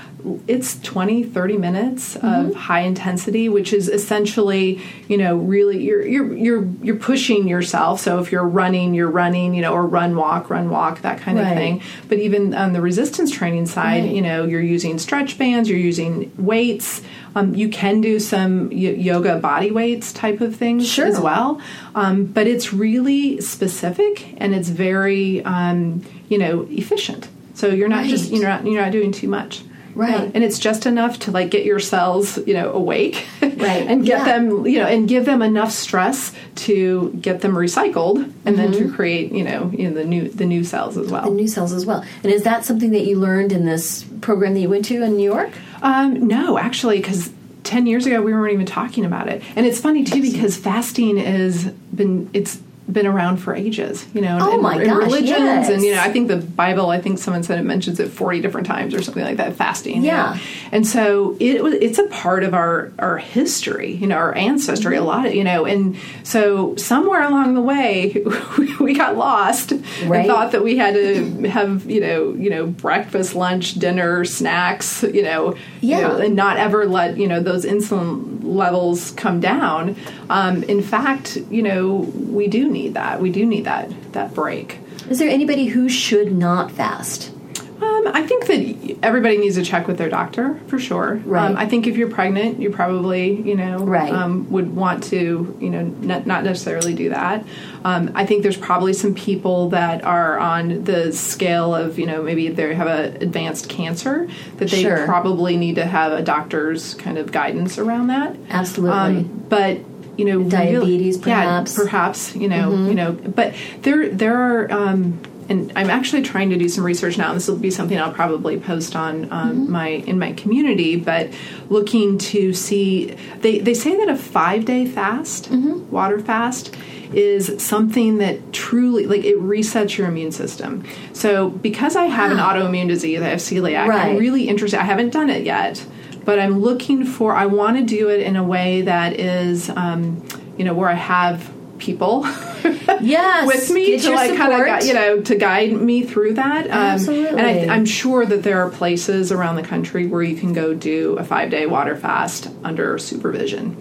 it's 0.49 0.81
20 0.81 1.23
30 1.25 1.57
minutes 1.59 2.17
of 2.17 2.55
high 2.55 2.81
intensity 2.81 3.49
which 3.49 3.73
is 3.73 3.89
essentially 3.89 4.81
you 5.07 5.17
know 5.17 5.37
really 5.37 5.83
you're 5.83 6.05
you're 6.07 6.35
you're 6.37 6.69
you're 6.83 6.97
pushing 6.97 7.47
yourself. 7.49 8.01
So 8.01 8.19
if 8.19 8.33
you're 8.33 8.47
running, 8.47 8.95
you're 8.95 9.11
running, 9.11 9.55
you 9.55 9.63
know, 9.63 9.73
or 9.73 9.87
run, 9.87 10.17
walk, 10.17 10.51
run, 10.51 10.71
walk, 10.71 11.03
that 11.03 11.21
kind 11.21 11.39
Right. 11.39 11.49
of 11.53 11.57
thing. 11.57 11.81
But 12.09 12.19
even 12.19 12.55
on 12.55 12.73
the 12.73 12.81
resistance 12.81 13.31
training 13.31 13.67
side, 13.67 14.05
Right. 14.05 14.15
you 14.15 14.23
know, 14.23 14.45
you're 14.45 14.61
using 14.61 14.99
stretch 14.99 15.39
bands, 15.39 15.69
you're 15.69 15.79
using 15.79 16.31
weights. 16.37 17.03
Um, 17.37 17.55
you 17.55 17.69
can 17.69 18.01
do 18.01 18.19
some 18.19 18.69
y- 18.71 18.77
yoga 18.99 19.37
body 19.37 19.71
weights 19.71 20.13
type 20.13 20.41
of 20.41 20.57
things 20.57 20.89
Sure. 20.89 21.07
as 21.07 21.21
well. 21.21 21.61
Um, 21.95 22.25
but 22.25 22.47
it's 22.47 22.73
really 22.73 23.41
specific 23.41 24.35
and 24.39 24.55
it's 24.55 24.69
very, 24.69 25.45
um, 25.45 26.03
you 26.29 26.39
know, 26.39 26.67
efficient. 26.71 27.29
So 27.55 27.69
you're 27.69 27.89
not 27.89 28.07
just 28.07 28.31
you're 28.31 28.49
not 28.49 28.65
you're 28.67 28.81
not 28.83 28.93
doing 28.93 29.13
too 29.13 29.29
much. 29.29 29.63
Right. 29.99 30.11
Yeah. 30.27 30.31
And 30.33 30.45
it's 30.45 30.59
just 30.61 30.87
enough 30.87 31.19
to 31.21 31.33
like 31.33 31.51
get 31.51 31.65
your 31.65 31.81
cells, 31.81 32.39
you 32.47 32.55
know, 32.55 32.73
awake. 32.73 33.27
Right. 33.59 33.89
and 33.89 34.05
get 34.05 34.21
Yeah. 34.21 34.25
them, 34.39 34.67
you 34.67 34.79
know, 34.79 34.87
and 34.87 35.09
give 35.09 35.25
them 35.25 35.43
enough 35.43 35.73
stress 35.73 36.33
to 36.67 37.11
get 37.21 37.41
them 37.41 37.55
recycled 37.55 38.33
and 38.45 38.57
then 38.57 38.71
to 38.73 38.89
create, 38.93 39.33
you 39.33 39.43
know, 39.43 39.73
you 39.77 39.89
know, 39.91 39.95
the 39.95 40.05
new 40.05 40.29
the 40.29 40.47
new 40.47 40.63
cells 40.63 40.97
as 40.97 41.11
well. 41.11 41.23
Mm-hmm. 41.23 41.37
The 41.37 41.43
new 41.43 41.49
cells 41.49 41.73
as 41.73 41.85
well. 41.85 42.05
And 42.23 42.33
is 42.33 42.45
that 42.45 42.65
something 42.65 42.93
that 42.93 43.05
you 43.05 43.19
learned 43.19 43.51
in 43.53 43.67
this 43.67 44.05
program 44.21 44.55
that 44.55 44.61
you 44.61 44.69
went 44.69 44.85
to 44.87 45.03
in 45.03 45.17
New 45.17 45.25
York? 45.29 45.51
Um, 45.83 46.29
no, 46.29 46.57
actually, 46.57 46.99
because 46.99 47.31
ten 47.65 47.87
years 47.87 48.07
ago 48.07 48.23
we 48.23 48.33
weren't 48.33 48.53
even 48.55 48.67
talking 48.67 49.05
about 49.05 49.29
it, 49.29 49.43
and 49.57 49.67
it's 49.67 49.81
funny 49.81 50.05
too 50.05 50.23
because 50.23 50.57
fasting 50.57 51.19
is 51.19 51.65
been 51.93 52.31
it's 52.33 52.61
been 52.91 53.07
around 53.07 53.37
for 53.37 53.55
ages, 53.55 54.07
you 54.15 54.21
know, 54.23 54.39
Oh 54.41 54.55
in, 54.55 54.63
my 54.63 54.81
in 54.81 54.87
gosh, 54.87 54.97
religions, 55.05 55.29
yes. 55.31 55.69
and 55.69 55.83
you 55.83 55.95
know, 55.95 56.01
I 56.01 56.11
think 56.11 56.29
the 56.29 56.37
Bible, 56.39 56.89
I 56.89 57.01
think 57.01 57.19
someone 57.19 57.43
said 57.43 57.59
it 57.59 57.65
mentions 57.65 58.01
it 58.01 58.09
forty 58.09 58.41
different 58.41 58.67
times 58.67 58.95
or 58.95 59.03
something 59.03 59.23
like 59.23 59.37
that. 59.37 59.57
Fasting, 59.57 59.97
you 59.97 60.07
Yeah. 60.09 60.35
know? 60.35 60.41
and 60.73 60.87
so 60.87 61.37
it 61.39 61.63
was 61.63 61.75
it's 61.75 61.99
a 61.99 62.07
part 62.07 62.45
of 62.45 62.55
our 62.55 62.91
our 62.99 63.19
history, 63.19 63.93
you 63.93 64.07
know, 64.07 64.17
our 64.17 64.35
ancestry, 64.35 64.95
Mm-hmm. 64.97 65.05
a 65.05 65.07
lot 65.07 65.27
of 65.27 65.35
you 65.35 65.45
know, 65.45 65.67
and 65.67 65.97
so 66.25 66.75
somewhere 66.77 67.23
along 67.23 67.55
the 67.55 67.61
way 67.61 68.25
we 68.81 68.95
got 68.95 69.17
lost 69.17 69.73
Right. 70.05 70.21
and 70.21 70.27
thought 70.27 70.53
that 70.53 70.63
we 70.65 70.77
had 70.79 70.95
to 70.95 71.49
have 71.49 71.85
you 71.91 72.01
know 72.01 72.33
you 72.33 72.49
know 72.51 72.67
breakfast, 72.67 73.35
lunch, 73.35 73.75
dinner, 73.75 74.25
snacks, 74.25 75.03
you 75.03 75.23
know, 75.23 75.55
you 75.81 75.91
Yeah. 75.91 76.01
know, 76.09 76.17
and 76.19 76.35
not 76.37 76.57
ever 76.57 76.87
let 76.87 77.19
you 77.19 77.29
know 77.29 77.41
those 77.41 77.65
insulin 77.67 78.39
levels 78.43 79.11
come 79.11 79.41
down. 79.41 79.95
Um, 80.31 80.63
in 80.65 80.83
fact, 80.83 81.37
you 81.51 81.63
know, 81.63 81.97
we 82.31 82.49
do 82.49 82.69
need 82.69 82.78
that. 82.89 83.21
We 83.21 83.31
do 83.31 83.45
need 83.45 83.65
that 83.65 83.91
that 84.13 84.35
break. 84.35 84.79
Is 85.11 85.19
there 85.19 85.29
anybody 85.31 85.67
who 85.67 85.89
should 85.89 86.33
not 86.33 86.71
fast? 86.71 87.33
Um, 87.81 88.09
I 88.13 88.27
think 88.27 88.47
that 88.47 88.99
everybody 89.05 89.37
needs 89.39 89.55
to 89.55 89.63
check 89.63 89.87
with 89.87 89.99
their 89.99 90.09
doctor 90.09 90.59
for 90.67 90.81
sure. 90.81 91.21
Right. 91.25 91.49
Um, 91.49 91.57
I 91.57 91.65
think 91.67 91.87
if 91.87 91.97
you're 91.97 92.11
pregnant, 92.11 92.59
you 92.61 92.71
probably, 92.71 93.41
you 93.41 93.55
know, 93.55 93.79
Right. 93.79 94.13
um, 94.13 94.51
would 94.51 94.75
want 94.75 95.05
to, 95.05 95.57
you 95.61 95.71
know, 95.71 95.83
not, 95.85 96.27
not 96.27 96.43
necessarily 96.43 96.93
do 96.93 97.11
that. 97.11 97.45
Um, 97.85 98.11
I 98.17 98.27
think 98.27 98.43
there's 98.43 98.57
probably 98.57 98.95
some 98.95 99.15
people 99.15 99.69
that 99.69 100.03
are 100.05 100.39
on 100.41 100.83
the 100.85 101.13
scale 101.13 101.73
of, 101.73 102.01
you 102.01 102.07
know, 102.07 102.21
maybe 102.21 102.49
they 102.49 102.75
have 102.75 102.89
a 102.89 103.17
advanced 103.21 103.69
cancer 103.69 104.27
that 104.57 104.71
they 104.71 104.83
Sure. 104.83 105.05
probably 105.07 105.57
need 105.57 105.77
to 105.77 105.87
have 105.87 106.11
a 106.11 106.21
doctor's 106.23 106.95
kind 106.95 107.17
of 107.17 107.31
guidance 107.31 107.79
around 107.79 108.09
that. 108.09 108.35
Absolutely. 108.51 108.99
Um, 108.99 109.45
but 109.49 109.79
you 110.19 110.25
know, 110.27 110.43
Diabetes, 110.43 111.17
yeah, 111.19 111.23
perhaps. 111.23 111.73
Mm-hmm. 111.73 111.83
perhaps 111.83 112.37
you 112.37 112.49
know, 112.49 112.71
you 112.89 112.95
know. 112.95 113.13
But 113.13 113.55
there, 113.83 114.09
there 114.11 114.37
are, 114.37 114.71
um, 114.71 115.21
and 115.49 115.73
I'm 115.77 115.89
actually 115.89 116.23
trying 116.23 116.51
to 116.51 116.59
do 116.59 116.69
some 116.69 116.85
research 116.85 117.17
now. 117.17 117.29
And 117.29 117.37
this 117.37 117.49
will 117.49 117.57
be 117.57 117.71
something 117.71 117.99
I'll 117.99 118.13
probably 118.13 118.59
post 118.61 118.95
on 118.95 119.33
um, 119.33 119.51
Mm-hmm. 119.63 119.73
my 119.73 119.89
in 119.89 120.19
my 120.19 120.33
community. 120.35 120.97
But 120.97 121.31
looking 121.71 122.19
to 122.19 122.53
see, 122.53 123.17
they 123.41 123.59
they 123.61 123.73
say 123.75 123.97
that 123.97 124.09
a 124.11 124.17
five 124.17 124.65
day 124.67 124.85
fast, 124.87 125.51
Mm-hmm. 125.51 125.91
water 125.91 126.19
fast. 126.21 126.75
Is 127.11 127.63
something 127.63 128.19
that 128.19 128.53
truly 128.53 129.07
like 129.07 129.25
it 129.25 129.39
resets 129.39 129.97
your 129.97 130.09
immune 130.09 130.31
system. 130.31 130.85
So 131.15 131.49
because 131.49 131.97
I 131.97 132.05
have 132.05 132.31
an 132.31 132.37
autoimmune 132.37 132.87
disease, 132.89 133.23
I 133.23 133.29
have 133.29 133.39
celiac. 133.39 133.85
I'm 133.85 133.89
Right. 133.89 134.19
really 134.21 134.47
interested. 134.47 134.79
I 134.79 134.83
haven't 134.85 135.15
done 135.15 135.31
it 135.31 135.47
yet, 135.47 135.83
but 136.29 136.39
I'm 136.39 136.59
looking 136.61 137.07
for. 137.07 137.35
I 137.35 137.47
want 137.47 137.79
to 137.79 137.83
do 137.83 138.11
it 138.11 138.21
in 138.21 138.37
a 138.37 138.45
way 138.45 138.83
that 138.83 139.19
is, 139.19 139.71
um, 139.71 140.23
you 140.59 140.65
know, 140.67 140.75
where 140.75 140.91
I 140.91 140.93
have 140.95 141.51
people 141.79 142.23
Yes, 143.01 143.47
with 143.47 143.71
me 143.71 143.87
get 143.97 144.03
to 144.03 144.11
like 144.11 144.37
kind 144.37 144.53
of 144.53 144.85
you 144.85 144.93
know 144.93 145.23
to 145.23 145.35
guide 145.37 145.73
me 145.73 146.03
through 146.03 146.35
that. 146.35 146.67
Um, 146.67 146.73
Absolutely. 146.73 147.39
And 147.41 147.71
I, 147.71 147.75
I'm 147.75 147.87
sure 147.87 148.27
that 148.27 148.43
there 148.43 148.61
are 148.61 148.69
places 148.69 149.33
around 149.33 149.57
the 149.57 149.63
country 149.63 150.07
where 150.07 150.23
you 150.23 150.37
can 150.37 150.53
go 150.53 150.75
do 150.75 151.17
a 151.17 151.25
five 151.25 151.51
day 151.51 151.65
water 151.67 151.97
fast 151.97 152.51
under 152.63 152.99
supervision. 152.99 153.77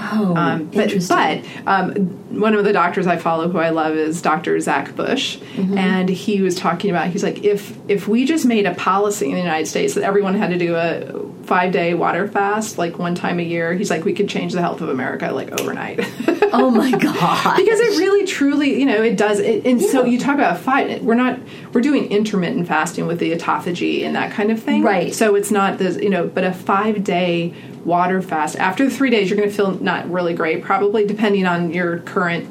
Oh, 0.00 0.36
Um, 0.36 0.66
but 0.66 0.84
interesting. 0.92 1.16
but 1.16 1.44
um, 1.66 1.94
one 2.40 2.54
of 2.54 2.62
the 2.64 2.72
doctors 2.72 3.08
I 3.08 3.16
follow 3.16 3.48
who 3.48 3.58
I 3.58 3.70
love 3.70 3.96
is 3.96 4.22
Dr. 4.22 4.60
Zach 4.60 4.94
Bush, 4.94 5.38
Mm-hmm. 5.56 5.76
and 5.76 6.08
he 6.08 6.40
was 6.40 6.54
talking 6.54 6.90
about 6.90 7.08
he's 7.08 7.24
like 7.24 7.42
if 7.42 7.76
if 7.88 8.06
we 8.06 8.24
just 8.24 8.46
made 8.46 8.66
a 8.66 8.74
policy 8.74 9.26
in 9.26 9.32
the 9.32 9.40
United 9.40 9.66
States 9.66 9.94
that 9.94 10.04
everyone 10.04 10.34
had 10.34 10.50
to 10.50 10.58
do 10.58 10.76
a 10.76 11.12
five 11.48 11.72
day 11.72 11.94
water 11.94 12.28
fast 12.28 12.78
like 12.78 12.98
one 12.98 13.14
time 13.14 13.38
a 13.40 13.42
year, 13.42 13.72
he's 13.74 13.90
like 13.90 14.04
we 14.04 14.12
could 14.12 14.28
change 14.28 14.52
the 14.52 14.60
health 14.60 14.80
of 14.80 14.88
America 14.90 15.32
like 15.32 15.50
overnight. 15.60 15.98
oh 16.52 16.70
my 16.70 16.90
god! 16.90 17.56
because 17.56 17.80
it 17.80 17.98
really 17.98 18.26
truly 18.26 18.78
you 18.78 18.86
know 18.86 19.02
it 19.02 19.16
does 19.16 19.38
it, 19.40 19.66
and 19.66 19.80
so 19.80 20.04
you 20.04 20.18
talk 20.18 20.34
about 20.34 20.58
fight 20.58 21.02
we're 21.02 21.14
not 21.14 21.38
we're 21.72 21.80
doing 21.80 22.10
intermittent 22.10 22.66
fasting 22.68 23.06
with 23.06 23.18
the 23.18 23.32
autophagy 23.32 24.04
and 24.04 24.14
that 24.14 24.30
kind 24.32 24.50
of 24.50 24.62
thing 24.62 24.82
Right. 24.82 25.14
so 25.14 25.34
it's 25.34 25.50
not 25.50 25.78
this 25.78 25.96
you 26.02 26.10
know 26.10 26.26
but 26.26 26.44
a 26.44 26.52
five 26.52 27.02
day 27.04 27.54
water 27.84 28.20
fast 28.22 28.56
after 28.56 28.84
the 28.84 28.90
three 28.90 29.10
days 29.10 29.28
you're 29.30 29.36
going 29.38 29.48
to 29.48 29.54
feel 29.54 29.72
not 29.80 30.10
really 30.10 30.34
great 30.34 30.62
probably 30.62 31.06
depending 31.06 31.46
on 31.46 31.72
your 31.72 31.98
current 32.00 32.44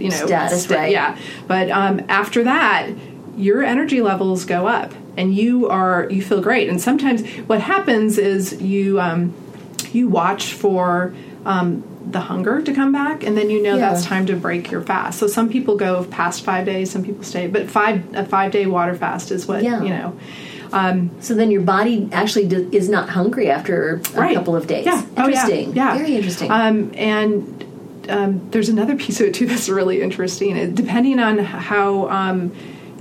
you 0.00 0.10
know 0.10 0.26
Status, 0.26 0.64
sta- 0.64 0.74
right. 0.76 0.92
yeah 0.92 1.16
but 1.46 1.70
um, 1.70 2.00
after 2.08 2.44
that 2.44 2.90
your 3.36 3.62
energy 3.62 4.00
levels 4.00 4.44
go 4.44 4.66
up 4.66 4.92
and 5.16 5.34
you 5.34 5.68
are 5.68 6.08
you 6.10 6.22
feel 6.22 6.40
great 6.40 6.68
and 6.68 6.80
sometimes 6.80 7.26
what 7.46 7.60
happens 7.60 8.18
is 8.18 8.60
you 8.60 9.00
um, 9.00 9.32
you 9.92 10.08
watch 10.08 10.52
for 10.52 11.14
um, 11.44 11.82
the 12.10 12.20
hunger 12.20 12.60
to 12.62 12.72
come 12.74 12.92
back 12.92 13.22
and 13.24 13.36
then 13.36 13.48
you 13.50 13.62
know 13.62 13.76
Yeah. 13.76 13.90
that's 13.90 14.04
time 14.04 14.26
to 14.26 14.36
break 14.36 14.70
your 14.70 14.82
fast 14.82 15.18
so 15.18 15.26
some 15.26 15.48
people 15.48 15.76
go 15.76 16.04
past 16.04 16.44
five 16.44 16.64
days 16.66 16.90
some 16.90 17.02
people 17.04 17.22
stay 17.24 17.46
but 17.46 17.70
five 17.70 18.02
a 18.14 18.24
five 18.24 18.52
day 18.52 18.66
water 18.66 18.94
fast 18.94 19.30
is 19.30 19.46
what 19.46 19.62
Yeah. 19.62 19.82
you 19.82 19.88
know 19.90 20.16
so 21.20 21.34
then 21.34 21.52
your 21.52 21.60
body 21.62 22.08
actually 22.12 22.46
d- 22.48 22.68
is 22.72 22.88
not 22.88 23.08
hungry 23.08 23.48
after 23.48 24.00
a 24.14 24.20
Right. 24.20 24.34
couple 24.34 24.56
of 24.56 24.66
days. 24.66 24.84
Yeah. 24.86 25.02
Oh, 25.16 25.28
yeah. 25.28 25.46
Yeah. 25.46 25.96
Very 25.96 26.16
interesting. 26.16 26.50
Um, 26.50 26.90
and 26.96 27.64
um, 28.08 28.48
there's 28.50 28.68
another 28.68 28.96
piece 28.96 29.20
of 29.20 29.28
it 29.28 29.34
too 29.34 29.46
that's 29.50 29.68
really 29.68 30.02
interesting. 30.02 30.56
It- 30.56 30.74
Depending 30.74 31.20
on 31.20 31.38
how 31.38 32.08
um, 32.08 32.50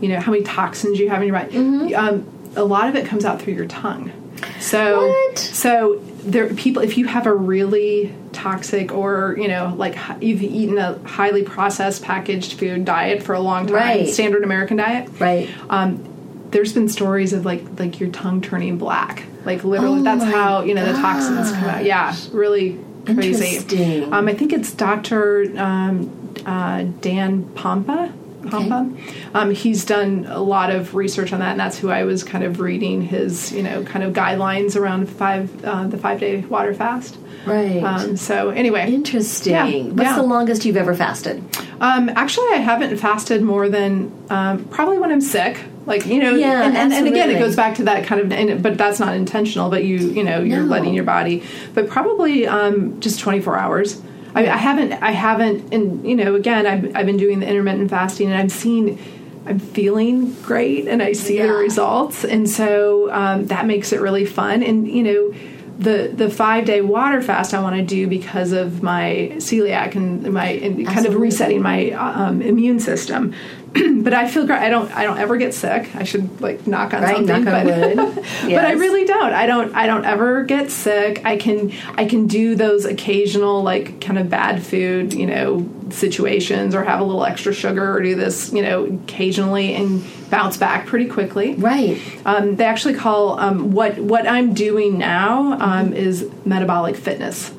you 0.03 0.09
know 0.09 0.19
how 0.19 0.31
many 0.33 0.43
toxins 0.43 0.99
you 0.99 1.09
have 1.09 1.21
in 1.21 1.27
your 1.29 1.37
body, 1.39 1.51
Mm-hmm. 1.55 1.95
um, 1.95 2.15
a 2.55 2.63
lot 2.75 2.85
of 2.89 2.95
it 2.95 3.05
comes 3.07 3.25
out 3.25 3.41
through 3.41 3.53
your 3.55 3.65
tongue. 3.65 4.11
So 4.59 5.07
What? 5.07 5.39
so 5.39 5.99
there 6.33 6.47
people 6.53 6.81
if 6.83 6.97
you 6.97 7.05
have 7.15 7.25
a 7.27 7.33
really 7.33 8.13
toxic 8.33 8.91
or 8.91 9.35
you 9.39 9.47
know 9.47 9.73
like 9.83 9.95
you've 10.21 10.41
eaten 10.43 10.77
a 10.77 10.97
highly 11.17 11.43
processed 11.43 12.03
packaged 12.03 12.53
food 12.59 12.85
diet 12.85 13.23
for 13.23 13.33
a 13.33 13.39
long 13.39 13.65
time, 13.67 13.75
Right. 13.75 14.07
standard 14.09 14.43
American 14.43 14.77
diet, 14.77 15.09
right. 15.19 15.49
um, 15.69 16.03
there's 16.51 16.73
been 16.73 16.87
stories 16.89 17.33
of 17.33 17.45
like 17.45 17.63
like 17.79 17.99
your 17.99 18.09
tongue 18.11 18.41
turning 18.41 18.77
black 18.77 19.23
like 19.45 19.63
literally 19.63 19.99
Oh 20.01 20.03
that's 20.03 20.23
how 20.23 20.61
you 20.63 20.73
know 20.75 20.85
the 20.85 20.97
toxins 21.01 21.51
come 21.51 21.63
out 21.65 21.83
yeah 21.83 22.15
really 22.31 22.77
crazy 23.05 23.57
Interesting. 23.57 24.13
um, 24.13 24.27
i 24.27 24.33
think 24.33 24.53
it's 24.53 24.71
dr 24.71 25.51
um, 25.57 26.09
uh, 26.45 26.83
dan 27.01 27.43
pompa 27.55 28.11
Pompa. 28.43 29.35
Um, 29.35 29.51
he's 29.51 29.85
done 29.85 30.25
a 30.29 30.39
lot 30.41 30.71
of 30.71 30.95
research 30.95 31.33
on 31.33 31.39
that, 31.39 31.51
and 31.51 31.59
that's 31.59 31.77
who 31.77 31.89
I 31.89 32.03
was 32.03 32.23
kind 32.23 32.43
of 32.43 32.59
reading 32.59 33.01
his, 33.01 33.51
you 33.51 33.63
know, 33.63 33.83
kind 33.83 34.03
of 34.03 34.13
guidelines 34.13 34.75
around 34.75 35.07
five 35.09 35.63
uh, 35.65 35.87
the 35.87 35.97
five 35.97 36.19
day 36.19 36.41
water 36.41 36.73
fast. 36.73 37.17
Right. 37.45 37.83
Um, 37.83 38.15
so 38.15 38.49
anyway, 38.51 38.89
Interesting. 38.93 39.51
Yeah, 39.51 39.65
What's 39.65 40.01
yeah. 40.01 40.15
the 40.15 40.23
longest 40.23 40.63
you've 40.63 40.77
ever 40.77 40.93
fasted? 40.95 41.43
Um, 41.81 42.07
actually, 42.09 42.47
I 42.53 42.57
haven't 42.57 42.95
fasted 42.97 43.41
more 43.41 43.67
than 43.67 44.11
um, 44.29 44.63
probably 44.65 44.97
when 44.97 45.11
I'm 45.11 45.19
sick. 45.21 45.59
Like 45.85 46.05
you 46.05 46.19
know, 46.19 46.33
Yeah, 46.35 46.63
and, 46.65 46.77
and, 46.77 46.93
and 46.93 47.07
again, 47.07 47.29
it 47.29 47.39
goes 47.39 47.57
back 47.57 47.75
to 47.75 47.83
that 47.83 48.05
kind 48.05 48.21
of, 48.21 48.31
and, 48.31 48.63
but 48.63 48.77
that's 48.77 49.01
not 49.01 49.13
intentional. 49.15 49.69
But 49.69 49.83
you, 49.83 49.97
you 49.97 50.23
know, 50.23 50.39
you're 50.41 50.61
No. 50.61 50.67
letting 50.67 50.93
your 50.93 51.03
body. 51.03 51.43
But 51.73 51.89
probably 51.89 52.47
um, 52.47 53.01
just 53.01 53.19
24 53.19 53.57
hours. 53.57 54.01
I, 54.35 54.47
I 54.47 54.57
haven't, 54.57 54.93
I 54.93 55.11
haven't, 55.11 55.73
and 55.73 56.05
you 56.07 56.15
know, 56.15 56.35
again, 56.35 56.65
I've, 56.65 56.95
I've 56.95 57.05
been 57.05 57.17
doing 57.17 57.39
the 57.39 57.47
intermittent 57.47 57.89
fasting, 57.89 58.27
and 58.31 58.35
I'm 58.37 58.49
seeing, 58.49 58.97
I'm 59.45 59.59
feeling 59.59 60.33
great, 60.41 60.87
and 60.87 61.01
I 61.03 61.13
see 61.13 61.37
Yeah. 61.37 61.47
the 61.47 61.53
results, 61.53 62.23
and 62.25 62.49
so 62.49 63.11
um, 63.11 63.45
that 63.47 63.65
makes 63.65 63.91
it 63.93 64.01
really 64.01 64.25
fun. 64.25 64.63
And 64.63 64.87
you 64.87 65.03
know, 65.03 65.33
the 65.77 66.11
the 66.15 66.29
five 66.29 66.65
day 66.65 66.81
water 66.81 67.21
fast 67.21 67.53
I 67.53 67.59
want 67.59 67.75
to 67.75 67.83
do 67.83 68.07
because 68.07 68.51
of 68.51 68.81
my 68.83 69.31
celiac 69.37 69.95
and 69.95 70.31
my 70.33 70.49
and 70.49 70.85
kind 70.87 71.05
of 71.05 71.15
resetting 71.15 71.61
my 71.61 71.91
um, 71.91 72.41
immune 72.41 72.79
system. 72.79 73.33
but 74.03 74.13
I 74.13 74.27
feel 74.29 74.45
great. 74.45 74.59
I 74.59 74.69
don't. 74.69 74.91
I 74.95 75.03
don't 75.03 75.17
ever 75.17 75.37
get 75.37 75.53
sick. 75.53 75.95
I 75.95 76.03
should 76.03 76.41
like 76.41 76.67
knock 76.67 76.93
on 76.93 77.01
Right, 77.01 77.15
something. 77.15 77.43
knock 77.43 77.53
on 77.53 77.65
but, 77.65 77.95
wood. 77.95 77.95
but 78.43 78.65
I 78.65 78.73
really 78.73 79.05
don't. 79.05 79.33
I 79.33 79.45
don't. 79.47 79.73
I 79.75 79.87
don't 79.87 80.05
ever 80.05 80.43
get 80.43 80.69
sick. 80.71 81.25
I 81.25 81.37
can. 81.37 81.71
I 81.95 82.05
can 82.05 82.27
do 82.27 82.55
those 82.55 82.85
occasional 82.85 83.63
like 83.63 83.99
kind 83.99 84.19
of 84.19 84.29
bad 84.29 84.63
food, 84.63 85.13
you 85.13 85.25
know, 85.25 85.67
situations, 85.89 86.75
or 86.75 86.83
have 86.83 86.99
a 86.99 87.03
little 87.03 87.25
extra 87.25 87.53
sugar, 87.53 87.95
or 87.95 88.01
do 88.01 88.15
this, 88.15 88.53
you 88.53 88.61
know, 88.61 88.85
occasionally, 88.85 89.73
and 89.73 90.03
bounce 90.29 90.57
back 90.57 90.85
pretty 90.85 91.07
quickly. 91.07 91.55
Right. 91.55 91.99
Um, 92.25 92.55
they 92.55 92.65
actually 92.65 92.93
call 92.93 93.39
um, 93.39 93.71
what 93.71 93.97
what 93.97 94.27
I'm 94.27 94.53
doing 94.53 94.97
now 94.97 95.53
um, 95.53 95.83
Mm-hmm. 95.83 95.93
is 95.93 96.29
metabolic 96.45 96.95
fitness. 96.95 97.51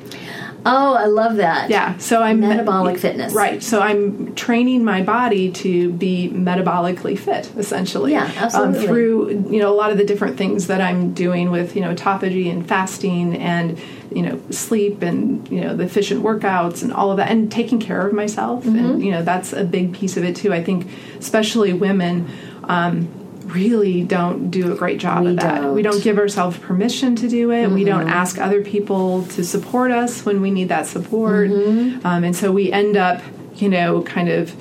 Oh, 0.65 0.95
I 0.95 1.05
love 1.05 1.35
that. 1.37 1.69
Yeah, 1.69 1.97
so 1.97 2.21
I'm 2.23 2.39
Metabolic 2.39 2.97
fitness. 2.97 3.33
Right. 3.33 3.61
So 3.61 3.81
I'm 3.81 4.33
training 4.35 4.83
my 4.83 5.03
body 5.03 5.51
to 5.51 5.91
be 5.93 6.29
metabolically 6.33 7.17
fit, 7.17 7.51
essentially. 7.55 8.11
Yeah, 8.13 8.31
absolutely. 8.35 8.79
Um, 8.79 8.85
through 8.85 9.29
you 9.51 9.59
know 9.59 9.71
a 9.71 9.77
lot 9.77 9.91
of 9.91 9.97
the 9.97 10.03
different 10.03 10.37
things 10.37 10.67
that 10.67 10.81
I'm 10.81 11.13
doing 11.13 11.51
with 11.51 11.75
you 11.75 11.81
know 11.81 11.93
autophagy 11.93 12.49
and 12.51 12.67
fasting 12.67 13.35
and 13.37 13.79
you 14.11 14.21
know 14.23 14.41
sleep 14.49 15.01
and 15.03 15.47
you 15.49 15.61
know 15.61 15.75
the 15.75 15.83
efficient 15.83 16.23
workouts 16.23 16.81
and 16.83 16.91
all 16.91 17.11
of 17.11 17.17
that 17.17 17.29
and 17.29 17.51
taking 17.51 17.79
care 17.79 18.05
of 18.07 18.13
myself 18.13 18.63
Mm-hmm. 18.65 18.77
and 18.77 19.03
you 19.05 19.11
know 19.11 19.21
that's 19.21 19.53
a 19.53 19.63
big 19.63 19.93
piece 19.93 20.17
of 20.17 20.23
it 20.23 20.35
too. 20.35 20.51
I 20.53 20.63
think 20.63 20.87
especially 21.19 21.73
women. 21.73 22.27
Um, 22.63 23.24
really 23.45 24.03
don't 24.03 24.49
do 24.51 24.71
a 24.71 24.75
great 24.75 24.99
job 24.99 25.23
We 25.23 25.31
of 25.31 25.37
that. 25.37 25.53
We 25.53 25.59
don't. 25.61 25.75
Mm-hmm. 25.75 25.83
don't 25.91 26.03
give 26.03 26.17
ourselves 26.17 26.57
permission 26.57 27.15
to 27.17 27.27
do 27.29 27.51
it. 27.51 27.69
We 27.69 27.83
don't 27.83 28.07
ask 28.09 28.37
other 28.39 28.61
people 28.63 29.23
to 29.27 29.43
support 29.43 29.91
us 29.91 30.25
when 30.25 30.41
we 30.41 30.51
need 30.51 30.69
that 30.69 30.87
support. 30.87 31.49
Mm-hmm. 31.49 32.05
Um, 32.05 32.23
and 32.23 32.35
so 32.35 32.51
we 32.51 32.71
end 32.71 32.97
up, 32.97 33.21
you 33.55 33.69
know, 33.69 34.01
kind 34.03 34.29
of, 34.29 34.53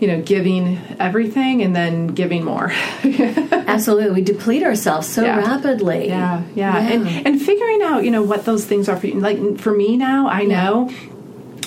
you 0.00 0.08
know, 0.08 0.20
giving 0.20 0.78
everything 0.98 1.62
and 1.62 1.74
then 1.76 2.08
giving 2.08 2.44
more. 2.44 2.72
Absolutely. 3.04 4.10
We 4.20 4.22
deplete 4.22 4.62
ourselves 4.64 5.06
so 5.08 5.22
Yeah. 5.24 5.38
rapidly. 5.38 6.08
yeah, 6.08 6.42
yeah, 6.54 6.76
And 6.78 7.06
and 7.26 7.40
figuring 7.40 7.82
out, 7.82 8.04
you 8.04 8.10
know, 8.10 8.22
what 8.22 8.44
those 8.44 8.64
things 8.64 8.88
are 8.88 8.96
for 8.96 9.06
you. 9.06 9.20
Like 9.20 9.58
for 9.58 9.72
me 9.72 9.96
now, 9.96 10.28
I 10.28 10.44
know 10.44 10.90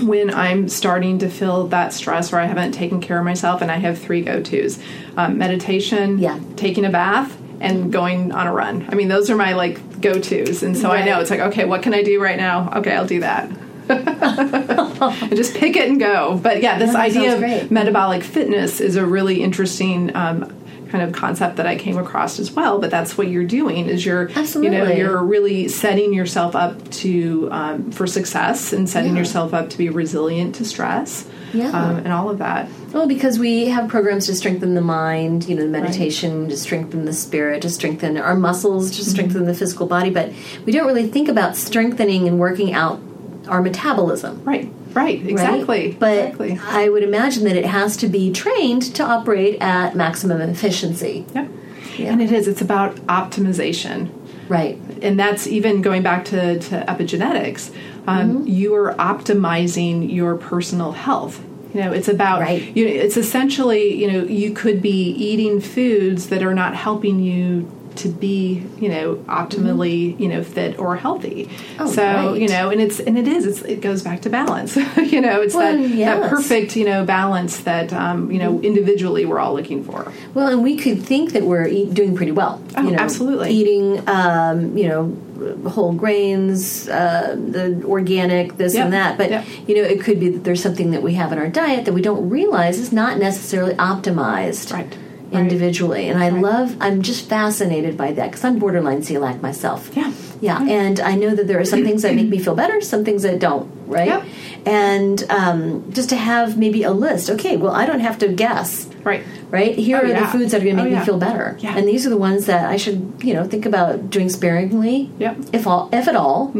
when 0.01 0.33
I'm 0.33 0.67
starting 0.67 1.19
to 1.19 1.29
feel 1.29 1.67
that 1.67 1.93
stress 1.93 2.33
or 2.33 2.39
I 2.39 2.45
haven't 2.45 2.73
taken 2.73 2.99
care 3.01 3.17
of 3.19 3.25
myself, 3.25 3.61
and 3.61 3.71
I 3.71 3.77
have 3.77 3.97
three 3.97 4.21
go 4.21 4.41
tos: 4.41 4.79
um, 5.17 5.37
meditation, 5.37 6.19
Yeah. 6.19 6.39
taking 6.55 6.85
a 6.85 6.89
bath, 6.89 7.35
and 7.61 7.91
going 7.91 8.31
on 8.31 8.47
a 8.47 8.53
run. 8.53 8.85
I 8.89 8.95
mean, 8.95 9.07
those 9.07 9.29
are 9.29 9.35
my 9.35 9.53
like 9.53 10.01
go 10.01 10.19
tos, 10.19 10.63
and 10.63 10.75
so 10.77 10.91
I 10.91 11.05
know 11.05 11.19
it's 11.21 11.29
like, 11.29 11.39
okay, 11.39 11.65
what 11.65 11.81
can 11.81 11.93
I 11.93 12.03
do 12.03 12.21
right 12.21 12.37
now? 12.37 12.71
Okay, 12.77 12.91
I'll 12.93 13.07
do 13.07 13.21
that. 13.21 13.49
and 13.87 15.29
just 15.37 15.55
pick 15.55 15.75
it 15.75 15.87
and 15.89 15.99
go. 15.99 16.39
But 16.41 16.61
yeah, 16.61 16.77
this 16.79 16.95
idea 16.95 17.33
of 17.35 17.39
great. 17.39 17.71
metabolic 17.71 18.23
fitness 18.23 18.81
is 18.81 18.95
a 18.95 19.05
really 19.05 19.41
interesting 19.41 20.15
um, 20.15 20.53
kind 20.95 21.03
of 21.09 21.13
concept 21.13 21.57
that 21.57 21.67
I 21.67 21.75
came 21.77 21.97
across 21.97 22.39
as 22.39 22.51
well. 22.51 22.79
But 22.79 22.89
that's 22.91 23.17
what 23.17 23.27
you're 23.27 23.43
doing 23.43 23.87
is 23.89 24.05
you're 24.05 24.29
Absolutely. 24.35 24.77
you 24.77 24.83
know 24.83 24.89
you're 24.91 25.23
really 25.23 25.67
setting 25.67 26.13
yourself 26.13 26.55
up 26.55 26.89
to 27.03 27.49
um, 27.51 27.91
for 27.91 28.07
success 28.07 28.71
and 28.73 28.89
setting 28.89 29.13
Yeah. 29.13 29.19
yourself 29.19 29.53
up 29.53 29.69
to 29.71 29.77
be 29.77 29.89
resilient 29.89 30.55
to 30.55 30.65
stress. 30.65 31.27
Yeah. 31.53 31.69
Um, 31.69 31.97
and 31.97 32.11
all 32.11 32.29
of 32.29 32.39
that. 32.39 32.67
Well, 32.91 33.07
because 33.07 33.39
we 33.39 33.67
have 33.69 33.87
programs 33.89 34.25
to 34.25 34.35
strengthen 34.35 34.73
the 34.75 34.81
mind, 34.81 35.47
you 35.47 35.55
know, 35.55 35.65
meditation 35.67 36.49
to 36.49 36.57
strengthen 36.57 37.05
the 37.05 37.13
spirit, 37.13 37.61
to 37.61 37.69
strengthen 37.69 38.17
our 38.17 38.35
muscles, 38.35 38.91
Mm-hmm. 38.91 39.03
to 39.03 39.09
strengthen 39.09 39.45
the 39.45 39.53
physical 39.53 39.87
body, 39.87 40.09
but 40.09 40.31
we 40.65 40.73
don't 40.73 40.85
really 40.85 41.07
think 41.07 41.29
about 41.29 41.55
strengthening 41.55 42.27
and 42.27 42.39
working 42.39 42.73
out 42.73 42.99
our 43.47 43.61
metabolism. 43.61 44.43
Right. 44.43 44.69
Right. 44.95 45.19
right? 45.21 45.29
Exactly. 45.29 45.91
But 45.99 46.17
exactly. 46.29 46.59
I 46.63 46.89
would 46.89 47.03
imagine 47.03 47.43
that 47.43 47.55
it 47.55 47.65
has 47.65 47.95
to 47.97 48.07
be 48.07 48.31
trained 48.31 48.81
to 48.95 49.03
operate 49.03 49.61
at 49.61 49.95
maximum 49.95 50.41
efficiency. 50.41 51.25
Yep. 51.35 51.49
Yeah. 51.97 52.11
And 52.11 52.21
it 52.21 52.31
is. 52.31 52.47
It's 52.47 52.61
about 52.61 52.95
optimization. 53.07 54.09
Right. 54.47 54.77
and 55.01 55.19
that's 55.19 55.47
even 55.47 55.81
going 55.81 56.03
back 56.03 56.23
to, 56.25 56.59
to 56.59 56.85
epigenetics 56.87 57.73
um, 58.07 58.43
Mm-hmm. 58.43 58.47
you 58.47 58.75
are 58.75 58.93
optimizing 58.93 60.13
your 60.13 60.35
personal 60.35 60.91
health 60.91 61.43
you 61.73 61.81
know 61.81 61.91
it's 61.91 62.07
about 62.07 62.41
Right. 62.41 62.61
you 62.77 62.85
know, 62.85 62.91
it's 62.91 63.17
essentially 63.17 63.95
you 63.95 64.11
know 64.11 64.23
you 64.23 64.53
could 64.53 64.83
be 64.83 65.09
eating 65.29 65.59
foods 65.59 66.27
that 66.29 66.43
are 66.43 66.53
not 66.53 66.75
helping 66.75 67.19
you 67.19 67.71
to 67.97 68.09
be 68.09 68.65
you 68.77 68.89
know 68.89 69.15
optimally 69.27 70.19
you 70.19 70.27
know 70.27 70.43
fit 70.43 70.77
or 70.79 70.95
healthy 70.95 71.45
Mm-hmm. 71.45 71.81
Oh, 71.81 71.91
so 71.91 72.03
right. 72.03 72.41
you 72.41 72.47
know 72.47 72.69
and 72.69 72.81
it's 72.81 72.99
and 72.99 73.17
it 73.17 73.27
is 73.27 73.45
it's, 73.45 73.61
it 73.61 73.81
goes 73.81 74.03
back 74.03 74.21
to 74.23 74.29
balance 74.29 74.75
you 74.97 75.21
know 75.21 75.41
it's 75.41 75.55
Well, 75.55 75.77
that, 75.77 75.89
that 75.97 76.29
perfect 76.29 76.75
you 76.75 76.85
know 76.85 77.05
balance 77.05 77.59
that 77.59 77.91
um, 77.93 78.31
you 78.31 78.39
know 78.39 78.59
individually 78.61 79.25
we're 79.25 79.39
all 79.39 79.53
looking 79.53 79.83
for 79.83 80.11
Well, 80.33 80.47
and 80.47 80.63
we 80.63 80.77
could 80.77 81.01
think 81.03 81.31
that 81.33 81.43
we're 81.43 81.67
eat, 81.67 81.93
doing 81.93 82.15
pretty 82.15 82.31
well. 82.31 82.61
Oh, 82.75 82.83
you 82.83 82.91
know, 82.91 82.97
absolutely. 82.97 83.51
Eating, 83.51 84.07
um, 84.09 84.77
you 84.77 84.87
know, 84.87 85.69
whole 85.69 85.93
grains, 85.93 86.87
uh, 86.89 87.35
the 87.37 87.81
organic, 87.85 88.57
this 88.57 88.73
Yep, 88.73 88.83
and 88.85 88.93
that. 88.93 89.17
But 89.17 89.29
yep. 89.29 89.45
you 89.67 89.75
know, 89.75 89.81
it 89.83 90.01
could 90.01 90.19
be 90.19 90.29
that 90.29 90.43
there's 90.43 90.61
something 90.61 90.91
that 90.91 91.01
we 91.01 91.13
have 91.13 91.31
in 91.31 91.37
our 91.39 91.49
diet 91.49 91.85
that 91.85 91.93
we 91.93 92.01
don't 92.01 92.29
realize 92.29 92.79
is 92.79 92.91
not 92.91 93.17
necessarily 93.17 93.75
optimized. 93.75 94.73
Right, 94.73 94.97
right. 95.35 95.43
Individually, 95.43 96.07
and 96.09 96.21
I 96.21 96.29
Right. 96.29 96.41
love. 96.41 96.75
I'm 96.81 97.01
just 97.01 97.27
fascinated 97.29 97.95
by 97.97 98.11
that 98.13 98.31
because 98.31 98.43
I'm 98.43 98.57
borderline 98.59 99.01
celiac 99.01 99.41
myself. 99.41 99.89
Yeah. 99.95 100.11
yeah, 100.41 100.61
and 100.61 100.99
I 100.99 101.15
know 101.15 101.33
that 101.35 101.47
there 101.47 101.59
are 101.59 101.65
some 101.65 101.83
things 101.83 102.01
that 102.01 102.13
make 102.15 102.27
me 102.29 102.39
feel 102.39 102.55
better, 102.55 102.81
some 102.81 103.03
things 103.05 103.23
that 103.23 103.39
don't. 103.39 103.67
Right, 103.87 104.07
Yep. 104.07 104.23
and 104.65 105.23
um, 105.29 105.83
just 105.93 106.09
to 106.09 106.15
have 106.15 106.57
maybe 106.57 106.81
a 106.81 106.91
list. 106.91 107.29
Okay, 107.29 107.55
well, 107.55 107.71
I 107.71 107.85
don't 107.85 107.99
have 107.99 108.17
to 108.19 108.27
guess 108.27 108.87
right 109.03 109.21
right? 109.51 109.75
Here 109.77 110.01
Oh, 110.03 110.09
are 110.09 110.19
the 110.19 110.25
foods 110.27 110.51
that 110.51 110.61
are 110.61 110.63
going 110.65 110.75
to 110.77 110.81
Oh, 110.81 110.85
make 110.85 110.93
yeah. 110.93 110.99
me 111.01 111.05
feel 111.05 111.19
better, 111.19 111.55
Yeah. 111.59 111.77
and 111.77 111.87
these 111.87 112.05
are 112.07 112.09
the 112.09 112.17
ones 112.17 112.47
that 112.47 112.65
I 112.65 112.75
should, 112.77 113.13
you 113.21 113.33
know, 113.35 113.43
think 113.43 113.65
about 113.67 114.09
doing 114.09 114.27
sparingly, 114.29 115.11
Yep. 115.19 115.37
if 115.53 115.67
all, 115.67 115.87
if 115.93 116.07
at 116.07 116.15
all, 116.15 116.51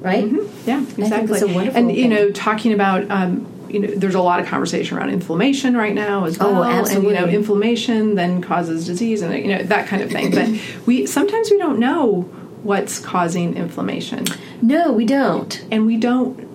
right? 0.00 0.26
Yeah, 0.66 0.80
think 0.82 0.98
exactly. 0.98 1.32
it's 1.34 1.42
a 1.42 1.46
wonderful 1.48 1.78
and 1.78 1.90
you 1.92 2.02
thing. 2.02 2.10
know, 2.10 2.30
talking 2.32 2.72
about 2.72 3.08
um, 3.10 3.46
you 3.72 3.80
know, 3.80 3.88
there's 3.94 4.14
a 4.14 4.20
lot 4.22 4.40
of 4.40 4.46
conversation 4.46 4.98
around 4.98 5.10
inflammation 5.10 5.76
right 5.76 5.94
now 5.94 6.24
as 6.24 6.38
Oh, 6.40 6.60
well. 6.60 6.86
And 6.88 7.02
you 7.04 7.12
know, 7.12 7.26
inflammation 7.26 8.14
then 8.14 8.42
causes 8.42 8.86
disease, 8.86 9.22
and 9.22 9.34
you 9.34 9.48
know 9.56 9.62
that 9.64 9.86
kind 9.88 10.02
of 10.02 10.10
thing. 10.10 10.30
but 10.30 10.86
we 10.86 11.06
sometimes 11.06 11.50
we 11.50 11.58
don't 11.58 11.78
know 11.78 12.22
what's 12.62 12.98
causing 13.00 13.56
inflammation, 13.56 14.24
No, 14.60 14.92
we 14.92 15.04
don't. 15.04 15.64
and 15.70 15.86
we 15.86 15.96
don't. 15.96 16.48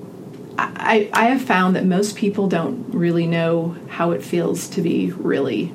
I, 0.60 1.10
I 1.14 1.26
have 1.26 1.42
found 1.44 1.76
that 1.76 1.86
most 1.86 2.16
people 2.16 2.48
don't 2.48 2.86
really 2.94 3.28
know 3.28 3.76
how 3.90 4.12
it 4.12 4.24
feels 4.24 4.68
to 4.70 4.82
be 4.82 5.12
really 5.12 5.72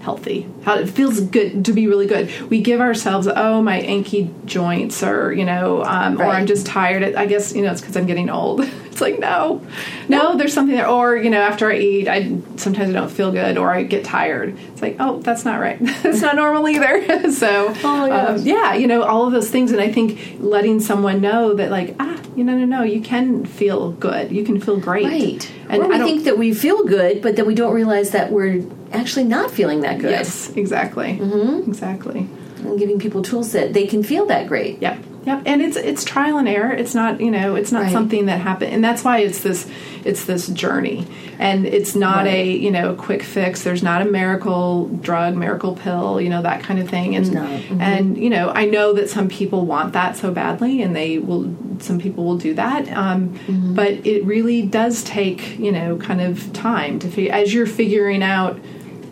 healthy 0.00 0.46
how 0.62 0.74
it 0.78 0.88
feels 0.88 1.18
good 1.20 1.64
to 1.64 1.72
be 1.72 1.88
really 1.88 2.06
good 2.06 2.30
we 2.48 2.60
give 2.60 2.80
ourselves 2.80 3.26
oh 3.26 3.60
my 3.60 3.80
achy 3.80 4.30
joints 4.44 5.02
or 5.02 5.32
you 5.32 5.44
know 5.44 5.82
um, 5.82 6.20
or 6.20 6.26
i'm 6.26 6.46
just 6.46 6.64
tired 6.64 7.02
i 7.16 7.26
guess 7.26 7.52
you 7.52 7.62
know 7.62 7.72
it's 7.72 7.80
because 7.80 7.96
i'm 7.96 8.06
getting 8.06 8.30
old 8.30 8.60
it's 8.96 9.02
like 9.02 9.18
no. 9.18 9.60
No 10.08 10.38
there's 10.38 10.54
something 10.54 10.74
there. 10.74 10.88
Or 10.88 11.18
you 11.18 11.28
know 11.28 11.42
after 11.42 11.70
i 11.70 11.76
eat 11.76 12.08
i 12.08 12.22
sometimes 12.56 12.88
i 12.88 12.92
don't 12.94 13.10
feel 13.10 13.30
good 13.30 13.58
or 13.58 13.70
i 13.70 13.82
get 13.82 14.04
tired. 14.04 14.58
It's 14.58 14.80
like 14.80 14.96
oh 14.98 15.20
that's 15.20 15.44
not 15.44 15.60
right. 15.60 15.78
That's 16.02 16.22
not 16.22 16.34
normal 16.36 16.66
either. 16.66 17.30
So 17.30 17.74
Oh 17.84 18.10
um, 18.10 18.38
yeah 18.42 18.72
you 18.74 18.86
know 18.86 19.02
all 19.02 19.26
of 19.26 19.32
those 19.32 19.50
things. 19.50 19.70
And 19.70 19.82
i 19.82 19.92
think 19.92 20.36
letting 20.40 20.80
someone 20.80 21.20
know 21.20 21.52
that 21.52 21.70
like 21.70 21.94
ah 22.00 22.18
you 22.36 22.42
know 22.42 22.56
no 22.56 22.64
no 22.64 22.82
you 22.84 23.02
can 23.02 23.44
feel 23.44 23.92
good. 23.92 24.32
You 24.32 24.44
can 24.44 24.58
feel 24.60 24.78
great. 24.80 25.04
Right. 25.04 25.52
and 25.68 25.82
or 25.82 25.88
we 25.88 25.94
I 25.96 25.98
think 25.98 26.24
that 26.24 26.38
we 26.38 26.54
feel 26.54 26.84
good, 26.84 27.20
but 27.20 27.36
then 27.36 27.46
we 27.46 27.54
don't 27.54 27.74
realize 27.74 28.12
that 28.12 28.32
we're 28.32 28.64
actually 28.92 29.24
not 29.24 29.50
feeling 29.50 29.82
that 29.82 29.98
good. 29.98 30.10
yes 30.10 30.50
exactly. 30.56 31.18
Mm-hmm. 31.20 31.68
exactly. 31.70 32.20
And 32.60 32.78
giving 32.78 32.98
people 32.98 33.20
tools 33.22 33.52
that 33.52 33.74
they 33.74 33.86
can 33.86 34.02
feel 34.02 34.24
that 34.26 34.48
great. 34.48 34.80
Yep. 34.80 34.96
Yep. 35.26 35.42
And 35.44 35.60
it's 35.60 35.76
it's 35.76 36.04
trial 36.04 36.38
and 36.38 36.48
error. 36.48 36.72
It's 36.72 36.94
not, 36.94 37.20
you 37.20 37.30
know, 37.30 37.56
it's 37.56 37.72
not 37.72 37.82
Right. 37.82 37.92
something 37.92 38.26
that 38.26 38.40
happened 38.40 38.72
and 38.72 38.82
that's 38.84 39.02
why 39.04 39.18
it's 39.18 39.40
this 39.40 39.66
it's 40.04 40.24
this 40.24 40.46
journey. 40.48 41.04
And 41.38 41.66
it's 41.66 41.94
not 41.96 42.26
a, 42.26 42.48
you 42.50 42.70
know, 42.70 42.94
quick 42.94 43.22
fix. 43.22 43.62
There's 43.64 43.82
not 43.82 44.00
a 44.02 44.04
miracle 44.06 44.86
drug, 45.02 45.34
miracle 45.36 45.74
pill, 45.76 46.20
you 46.20 46.30
know, 46.30 46.42
that 46.42 46.62
kind 46.62 46.78
of 46.78 46.88
thing. 46.88 47.14
And. 47.16 47.26
Mhm. 47.26 47.80
and 47.80 48.16
you 48.16 48.30
know, 48.30 48.50
I 48.54 48.64
know 48.66 48.92
that 48.94 49.10
some 49.10 49.28
people 49.28 49.66
want 49.66 49.92
that 49.94 50.16
so 50.16 50.30
badly 50.30 50.80
and 50.82 50.94
they 50.94 51.18
will 51.18 51.52
some 51.80 51.98
people 51.98 52.24
will 52.24 52.38
do 52.38 52.54
that. 52.54 52.90
Um, 52.96 53.34
Mm-hmm. 53.48 53.74
but 53.74 54.06
it 54.06 54.24
really 54.24 54.62
does 54.62 55.02
take, 55.02 55.58
you 55.58 55.72
know, 55.72 55.96
kind 55.96 56.20
of 56.20 56.52
time 56.52 56.98
to 57.00 57.08
figure 57.08 57.32
as 57.32 57.52
you're 57.52 57.66
figuring 57.66 58.22
out 58.22 58.58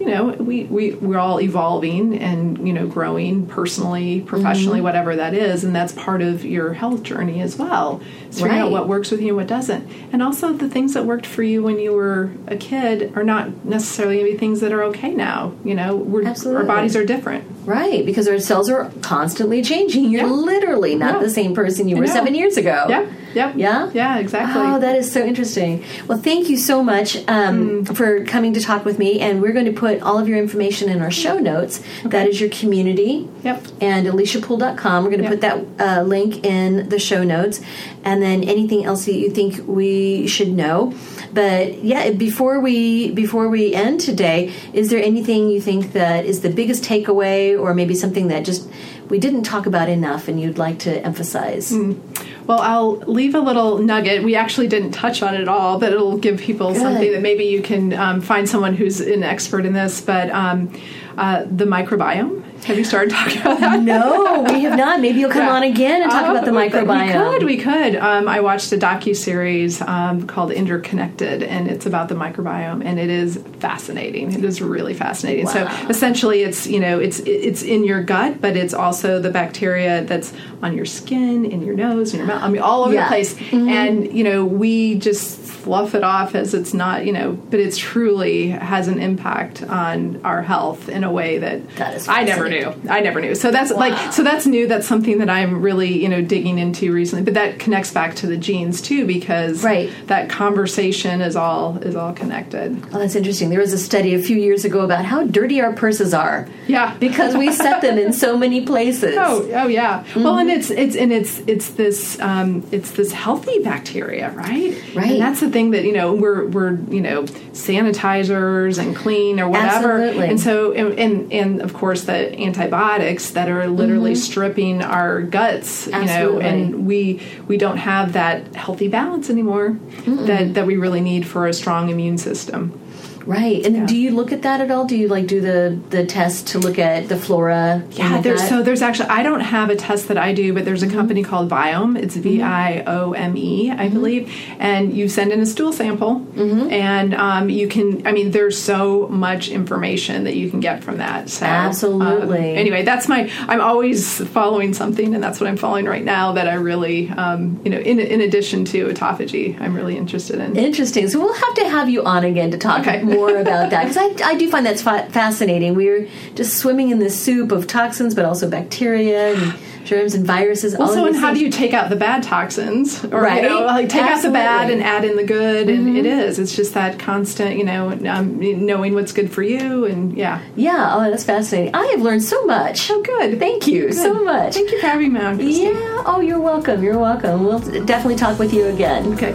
you 0.04 0.10
know 0.10 0.24
we, 0.38 0.64
we 0.64 0.92
we're 0.94 1.18
all 1.18 1.40
evolving 1.40 2.18
and 2.18 2.66
you 2.66 2.72
know 2.74 2.86
growing 2.86 3.46
personally 3.46 4.20
professionally 4.20 4.78
Mm-hmm. 4.78 4.84
whatever 4.84 5.16
that 5.16 5.32
is 5.34 5.64
and 5.64 5.74
that's 5.74 5.92
part 5.92 6.20
of 6.20 6.44
your 6.44 6.74
health 6.74 7.02
journey 7.02 7.40
as 7.40 7.56
well 7.56 8.02
is 8.28 8.36
figuring 8.40 8.58
out 8.60 8.70
what 8.70 8.86
works 8.88 9.10
with 9.10 9.20
you 9.20 9.28
and 9.28 9.36
what 9.38 9.46
doesn't 9.46 9.88
and 10.12 10.22
also 10.22 10.52
the 10.52 10.68
things 10.68 10.94
that 10.94 11.04
worked 11.06 11.24
for 11.26 11.42
you 11.42 11.62
when 11.62 11.78
you 11.78 11.92
were 11.92 12.30
a 12.48 12.56
kid 12.56 13.16
are 13.16 13.24
not 13.24 13.64
necessarily 13.64 14.16
going 14.16 14.26
to 14.26 14.32
be 14.32 14.38
things 14.38 14.60
that 14.60 14.72
are 14.72 14.82
okay 14.84 15.14
now 15.14 15.52
you 15.64 15.74
know 15.74 15.96
we're, 15.96 16.24
our 16.26 16.64
bodies 16.64 16.94
are 16.96 17.04
different 17.04 17.44
Right, 17.64 18.04
because 18.04 18.28
our 18.28 18.38
cells 18.40 18.68
are 18.68 18.92
constantly 19.00 19.62
changing. 19.62 20.10
You're 20.10 20.26
Yeah. 20.26 20.32
literally 20.34 20.94
not 20.96 21.14
Yeah. 21.14 21.20
the 21.22 21.30
same 21.30 21.54
person 21.54 21.88
you 21.88 21.96
were 21.96 22.06
seven 22.06 22.34
years 22.34 22.58
ago. 22.58 22.84
Yeah. 22.90 23.06
Yep. 23.34 23.54
Yeah? 23.56 23.90
Yeah, 23.92 24.18
exactly. 24.18 24.62
Oh, 24.62 24.78
that 24.78 24.96
is 24.96 25.10
so 25.10 25.24
interesting. 25.24 25.84
Well, 26.08 26.18
thank 26.18 26.48
you 26.48 26.56
so 26.56 26.82
much 26.82 27.16
um, 27.28 27.84
Mm. 27.84 27.96
for 27.96 28.24
coming 28.24 28.54
to 28.54 28.60
talk 28.60 28.84
with 28.84 28.98
me. 28.98 29.20
And 29.20 29.40
we're 29.42 29.52
going 29.52 29.66
to 29.66 29.72
put 29.72 30.00
all 30.02 30.18
of 30.18 30.28
your 30.28 30.38
information 30.38 30.88
in 30.88 31.00
our 31.00 31.10
show 31.10 31.38
notes. 31.38 31.80
Okay. 32.00 32.08
That 32.08 32.28
is 32.28 32.40
your 32.40 32.50
community. 32.50 33.28
Yep. 33.42 33.66
And 33.80 34.06
aliciapool.com. 34.06 35.04
We're 35.04 35.10
going 35.10 35.22
to 35.22 35.28
Yep. 35.30 35.32
put 35.32 35.40
that 35.42 35.98
uh, 35.98 36.02
link 36.02 36.44
in 36.44 36.88
the 36.88 36.98
show 36.98 37.22
notes. 37.24 37.60
And 38.04 38.20
then 38.22 38.44
anything 38.44 38.84
else 38.84 39.06
that 39.06 39.14
you 39.14 39.30
think 39.30 39.66
we 39.66 40.26
should 40.26 40.48
know. 40.52 40.92
But 41.32 41.82
yeah, 41.82 42.10
before 42.10 42.60
we 42.60 43.10
before 43.12 43.48
we 43.48 43.74
end 43.74 44.00
today, 44.00 44.52
is 44.72 44.90
there 44.90 45.02
anything 45.02 45.48
you 45.50 45.60
think 45.60 45.92
that 45.94 46.24
is 46.26 46.42
the 46.42 46.50
biggest 46.50 46.84
takeaway, 46.84 47.58
or 47.58 47.74
maybe 47.74 47.94
something 47.94 48.28
that 48.28 48.44
just 48.44 48.68
we 49.08 49.18
didn't 49.18 49.42
talk 49.42 49.66
about 49.66 49.88
enough, 49.88 50.28
and 50.28 50.40
you'd 50.40 50.58
like 50.58 50.78
to 50.80 50.92
emphasize? 51.04 51.72
Mm. 51.72 51.98
Well, 52.46 52.60
I'll 52.60 52.96
leave 53.06 53.34
a 53.34 53.40
little 53.40 53.78
nugget. 53.78 54.22
We 54.22 54.34
actually 54.36 54.68
didn't 54.68 54.92
touch 54.92 55.22
on 55.22 55.34
it 55.34 55.40
at 55.40 55.48
all, 55.48 55.78
but 55.78 55.92
it'll 55.92 56.18
give 56.18 56.38
people 56.38 56.74
something 56.74 57.12
that 57.12 57.22
maybe 57.22 57.44
you 57.44 57.62
can 57.62 57.92
um, 57.94 58.20
find 58.20 58.46
someone 58.48 58.74
who's 58.74 59.00
an 59.00 59.22
expert 59.22 59.64
in 59.64 59.72
this. 59.72 60.00
But 60.02 60.28
um, 60.30 60.70
uh, 61.16 61.44
the 61.50 61.64
microbiome. 61.64 62.42
Have 62.64 62.78
you 62.78 62.84
started 62.84 63.10
talking 63.12 63.40
about 63.40 63.60
that? 63.60 63.82
No, 63.82 64.42
we 64.48 64.62
have 64.62 64.76
not. 64.76 65.00
Maybe 65.00 65.20
you'll 65.20 65.30
come 65.30 65.42
Yeah. 65.46 65.54
on 65.54 65.62
again 65.64 66.02
and 66.02 66.10
talk 66.10 66.24
Oh, 66.26 66.30
about 66.32 66.44
the 66.44 66.50
microbiome. 66.50 67.32
We 67.32 67.38
could, 67.38 67.44
we 67.44 67.56
could. 67.58 67.96
Um, 67.96 68.26
I 68.26 68.40
watched 68.40 68.72
a 68.72 68.78
docu 68.78 69.14
series 69.14 69.80
um, 69.82 70.26
called 70.26 70.50
Interconnected, 70.50 71.42
and 71.42 71.68
it's 71.68 71.84
about 71.86 72.08
the 72.08 72.14
microbiome, 72.14 72.82
and 72.84 72.98
it 72.98 73.10
is 73.10 73.36
fascinating. 73.64 74.32
It 74.34 74.44
is 74.44 74.60
really 74.60 74.92
fascinating. 74.92 75.46
Wow. 75.46 75.52
So 75.52 75.88
essentially, 75.88 76.42
it's 76.42 76.66
you 76.66 76.80
know, 76.80 76.98
it's 76.98 77.20
it's 77.20 77.62
in 77.62 77.82
your 77.84 78.02
gut, 78.02 78.40
but 78.40 78.56
it's 78.58 78.74
also 78.74 79.20
the 79.20 79.30
bacteria 79.30 80.04
that's 80.04 80.34
on 80.62 80.76
your 80.76 80.84
skin, 80.84 81.46
in 81.46 81.62
your 81.62 81.74
nose, 81.74 82.12
in 82.12 82.18
your 82.18 82.26
mouth. 82.28 82.42
I 82.42 82.48
mean, 82.48 82.60
all 82.60 82.84
over 82.84 82.92
Yeah. 82.94 83.04
the 83.04 83.08
place. 83.08 83.34
Mm-hmm. 83.34 83.68
And 83.68 84.12
you 84.18 84.24
know, 84.24 84.44
we 84.44 84.98
just 84.98 85.38
fluff 85.64 85.94
it 85.94 86.04
off 86.04 86.34
as 86.34 86.52
it's 86.52 86.74
not, 86.74 87.06
you 87.06 87.12
know, 87.12 87.32
but 87.50 87.58
it 87.58 87.74
truly 87.74 88.48
has 88.48 88.86
an 88.86 88.98
impact 89.00 89.62
on 89.62 90.20
our 90.22 90.42
health 90.42 90.90
in 90.90 91.02
a 91.04 91.10
way 91.10 91.38
that, 91.38 91.66
That 91.76 91.94
is 91.94 92.06
I 92.06 92.22
never 92.24 92.50
knew. 92.50 92.70
I 92.90 93.00
never 93.00 93.18
knew. 93.18 93.34
So 93.34 93.50
that's 93.50 93.72
Wow. 93.72 93.78
like 93.78 94.12
so 94.12 94.22
that's 94.22 94.44
new. 94.46 94.66
That's 94.66 94.86
something 94.86 95.18
that 95.20 95.30
I'm 95.30 95.62
really 95.62 96.02
you 96.02 96.08
know 96.10 96.20
digging 96.20 96.58
into 96.58 96.92
recently. 96.92 97.24
But 97.24 97.32
that 97.34 97.58
connects 97.58 97.90
back 97.92 98.14
to 98.16 98.26
the 98.26 98.36
genes 98.36 98.82
too 98.82 99.06
because 99.06 99.64
Right. 99.64 99.90
that 100.08 100.28
conversation 100.28 101.22
is 101.22 101.34
all 101.34 101.78
is 101.78 101.96
all 101.96 102.12
connected. 102.12 102.76
Oh, 102.92 102.98
that's 102.98 103.14
interesting. 103.14 103.48
There 103.54 103.60
was 103.60 103.72
a 103.72 103.78
study 103.78 104.14
a 104.14 104.18
few 104.18 104.36
years 104.36 104.64
ago 104.64 104.80
about 104.80 105.04
how 105.04 105.22
dirty 105.22 105.60
our 105.60 105.72
purses 105.72 106.12
are. 106.12 106.48
Yeah. 106.66 106.96
Because 107.04 107.36
we 107.36 107.52
set 107.52 107.82
them 107.82 107.98
in 107.98 108.12
so 108.12 108.36
many 108.36 108.64
places. 108.66 109.14
Oh, 109.16 109.48
oh 109.52 109.68
yeah. 109.68 110.04
Well, 110.16 110.38
and 110.38 110.50
it's 110.50 110.70
it's 110.70 110.96
and 110.96 111.12
it's 111.12 111.38
it's 111.46 111.68
this 111.70 112.18
um, 112.18 112.66
it's 112.72 112.92
this 112.92 113.12
healthy 113.12 113.60
bacteria, 113.60 114.30
right? 114.30 114.74
Right. 114.94 115.12
And 115.12 115.20
that's 115.20 115.38
the 115.38 115.50
thing 115.50 115.70
that 115.72 115.84
you 115.84 115.92
know 115.92 116.14
we're 116.14 116.46
we're 116.46 116.74
you 116.90 117.00
know 117.00 117.22
sanitizers 117.52 118.78
and 118.78 118.96
clean 118.96 119.38
or 119.38 119.48
whatever. 119.48 120.02
Absolutely. 120.02 120.28
And 120.28 120.40
so 120.40 120.72
and, 120.72 120.98
and 120.98 121.32
and 121.32 121.62
of 121.62 121.74
course 121.74 122.04
the 122.04 122.36
antibiotics 122.40 123.30
that 123.30 123.48
are 123.48 123.68
literally 123.68 124.14
stripping 124.16 124.82
our 124.82 125.22
guts, 125.22 125.86
you 125.86 125.92
know, 125.92 126.24
Mm-hmm. 126.34 126.46
And 126.46 126.86
we 126.86 127.22
we 127.46 127.56
don't 127.56 127.76
have 127.76 128.14
that 128.14 128.56
healthy 128.56 128.88
balance 128.88 129.30
anymore 129.30 129.78
that 130.06 130.54
that 130.54 130.66
we 130.66 130.76
really 130.76 131.00
need 131.00 131.26
for 131.26 131.46
a 131.46 131.52
strong 131.52 131.90
immune 131.90 132.18
system. 132.18 132.80
Right. 133.26 133.64
And 133.64 133.86
do 133.88 133.96
you 133.96 134.10
look 134.12 134.32
at 134.32 134.42
that 134.42 134.60
at 134.60 134.70
all? 134.70 134.84
Do 134.84 134.96
you 134.96 135.08
like 135.08 135.26
do 135.26 135.40
the 135.40 135.78
the 135.90 136.04
test 136.06 136.48
to 136.48 136.58
look 136.58 136.78
at 136.78 137.08
the 137.08 137.16
flora? 137.16 137.82
Yeah, 137.92 138.16
the 138.18 138.22
there's 138.30 138.48
so 138.48 138.62
there's 138.62 138.82
actually 138.82 139.08
I 139.08 139.22
don't 139.22 139.40
have 139.40 139.70
a 139.70 139.76
test 139.76 140.08
that 140.08 140.18
I 140.18 140.32
do, 140.32 140.52
but 140.54 140.64
there's 140.64 140.82
a 140.82 140.86
Mm-hmm. 140.86 140.96
company 140.98 141.22
called 141.24 141.48
Viome. 141.50 141.98
It's 141.98 142.14
V 142.16 142.42
I 142.42 142.82
O 142.86 143.12
M 143.12 143.36
E, 143.36 143.70
I 143.70 143.88
believe, 143.88 144.30
and 144.58 144.94
you 144.94 145.08
send 145.08 145.32
in 145.32 145.40
a 145.40 145.46
stool 145.46 145.72
sample, 145.72 146.20
Mm-hmm. 146.34 146.70
and 146.70 147.14
um, 147.14 147.48
you 147.48 147.66
can. 147.68 148.06
I 148.06 148.12
mean, 148.12 148.30
there's 148.32 148.60
so 148.60 149.08
much 149.08 149.48
information 149.48 150.24
that 150.24 150.36
you 150.36 150.50
can 150.50 150.60
get 150.60 150.84
from 150.84 150.98
that. 150.98 151.30
So, 151.30 151.46
um, 151.46 151.52
Absolutely. 151.52 152.54
anyway, 152.54 152.82
that's 152.82 153.08
my. 153.08 153.30
I'm 153.48 153.60
always 153.60 154.20
following 154.28 154.74
something, 154.74 155.14
and 155.14 155.22
that's 155.24 155.40
what 155.40 155.48
I'm 155.48 155.56
following 155.56 155.86
right 155.86 156.04
now. 156.04 156.32
That 156.32 156.48
I 156.48 156.54
really, 156.54 157.08
um, 157.10 157.60
you 157.64 157.70
know, 157.70 157.78
in 157.78 157.98
in 157.98 158.20
addition 158.20 158.64
to 158.66 158.88
autophagy, 158.88 159.58
I'm 159.60 159.74
really 159.74 159.96
interested 159.96 160.38
in. 160.40 160.56
Interesting. 160.56 161.08
So 161.08 161.18
we'll 161.20 161.32
have 161.32 161.54
to 161.54 161.68
have 161.68 161.88
you 161.88 162.04
on 162.04 162.24
again 162.24 162.50
to 162.50 162.58
talk 162.58 162.80
Okay. 162.80 163.02
More 163.14 163.36
about 163.38 163.70
that 163.70 163.88
because 163.88 163.96
I, 163.96 164.30
I 164.30 164.34
do 164.36 164.50
find 164.50 164.64
that's 164.66 164.82
fa- 164.82 165.08
fascinating. 165.10 165.74
We're 165.74 166.08
just 166.34 166.56
swimming 166.58 166.90
in 166.90 166.98
this 166.98 167.18
soup 167.20 167.52
of 167.52 167.66
toxins, 167.66 168.14
but 168.14 168.24
also 168.24 168.48
bacteria 168.48 169.34
and 169.34 169.54
germs 169.84 170.14
and 170.14 170.26
viruses. 170.26 170.74
of 170.74 170.80
and 170.96 171.14
how 171.16 171.34
do 171.34 171.40
you 171.40 171.50
take 171.50 171.74
out 171.74 171.90
the 171.90 171.96
bad 171.96 172.22
toxins, 172.22 173.04
or 173.04 173.20
Right. 173.20 173.42
you 173.42 173.48
know, 173.50 173.66
like 173.66 173.88
take 173.90 174.02
out 174.02 174.22
the 174.22 174.30
bad 174.30 174.68
Mm-hmm. 174.70 174.72
and 174.80 174.82
add 174.82 175.04
in 175.04 175.16
the 175.16 175.24
good? 175.24 175.68
And 175.68 175.94
it 175.96 176.06
is. 176.06 176.38
It's 176.38 176.56
just 176.56 176.72
that 176.74 176.98
constant, 176.98 177.58
you 177.58 177.64
know, 177.64 177.90
um, 178.08 178.38
knowing 178.64 178.94
what's 178.94 179.12
good 179.12 179.30
for 179.30 179.42
you, 179.42 179.84
and 179.84 180.16
yeah. 180.16 180.40
Yeah. 180.56 180.92
Oh, 180.94 181.10
that's 181.10 181.24
fascinating. 181.24 181.74
I 181.74 181.84
have 181.88 182.00
learned 182.00 182.22
so 182.22 182.44
much. 182.46 182.90
Oh, 182.90 183.02
good. 183.02 183.38
Thank 183.38 183.66
you 183.66 183.92
so 183.92 184.24
much. 184.24 184.54
Thank 184.54 184.70
you 184.70 184.80
for 184.80 184.86
having 184.86 185.12
me 185.12 185.20
on. 185.20 185.38
Yeah. 185.40 186.02
Oh, 186.06 186.20
you're 186.20 186.40
welcome. 186.40 186.82
You're 186.82 186.98
welcome. 186.98 187.44
We'll 187.44 187.58
definitely 187.84 188.16
talk 188.16 188.38
with 188.38 188.54
you 188.54 188.66
again. 188.68 189.12
Okay. 189.14 189.34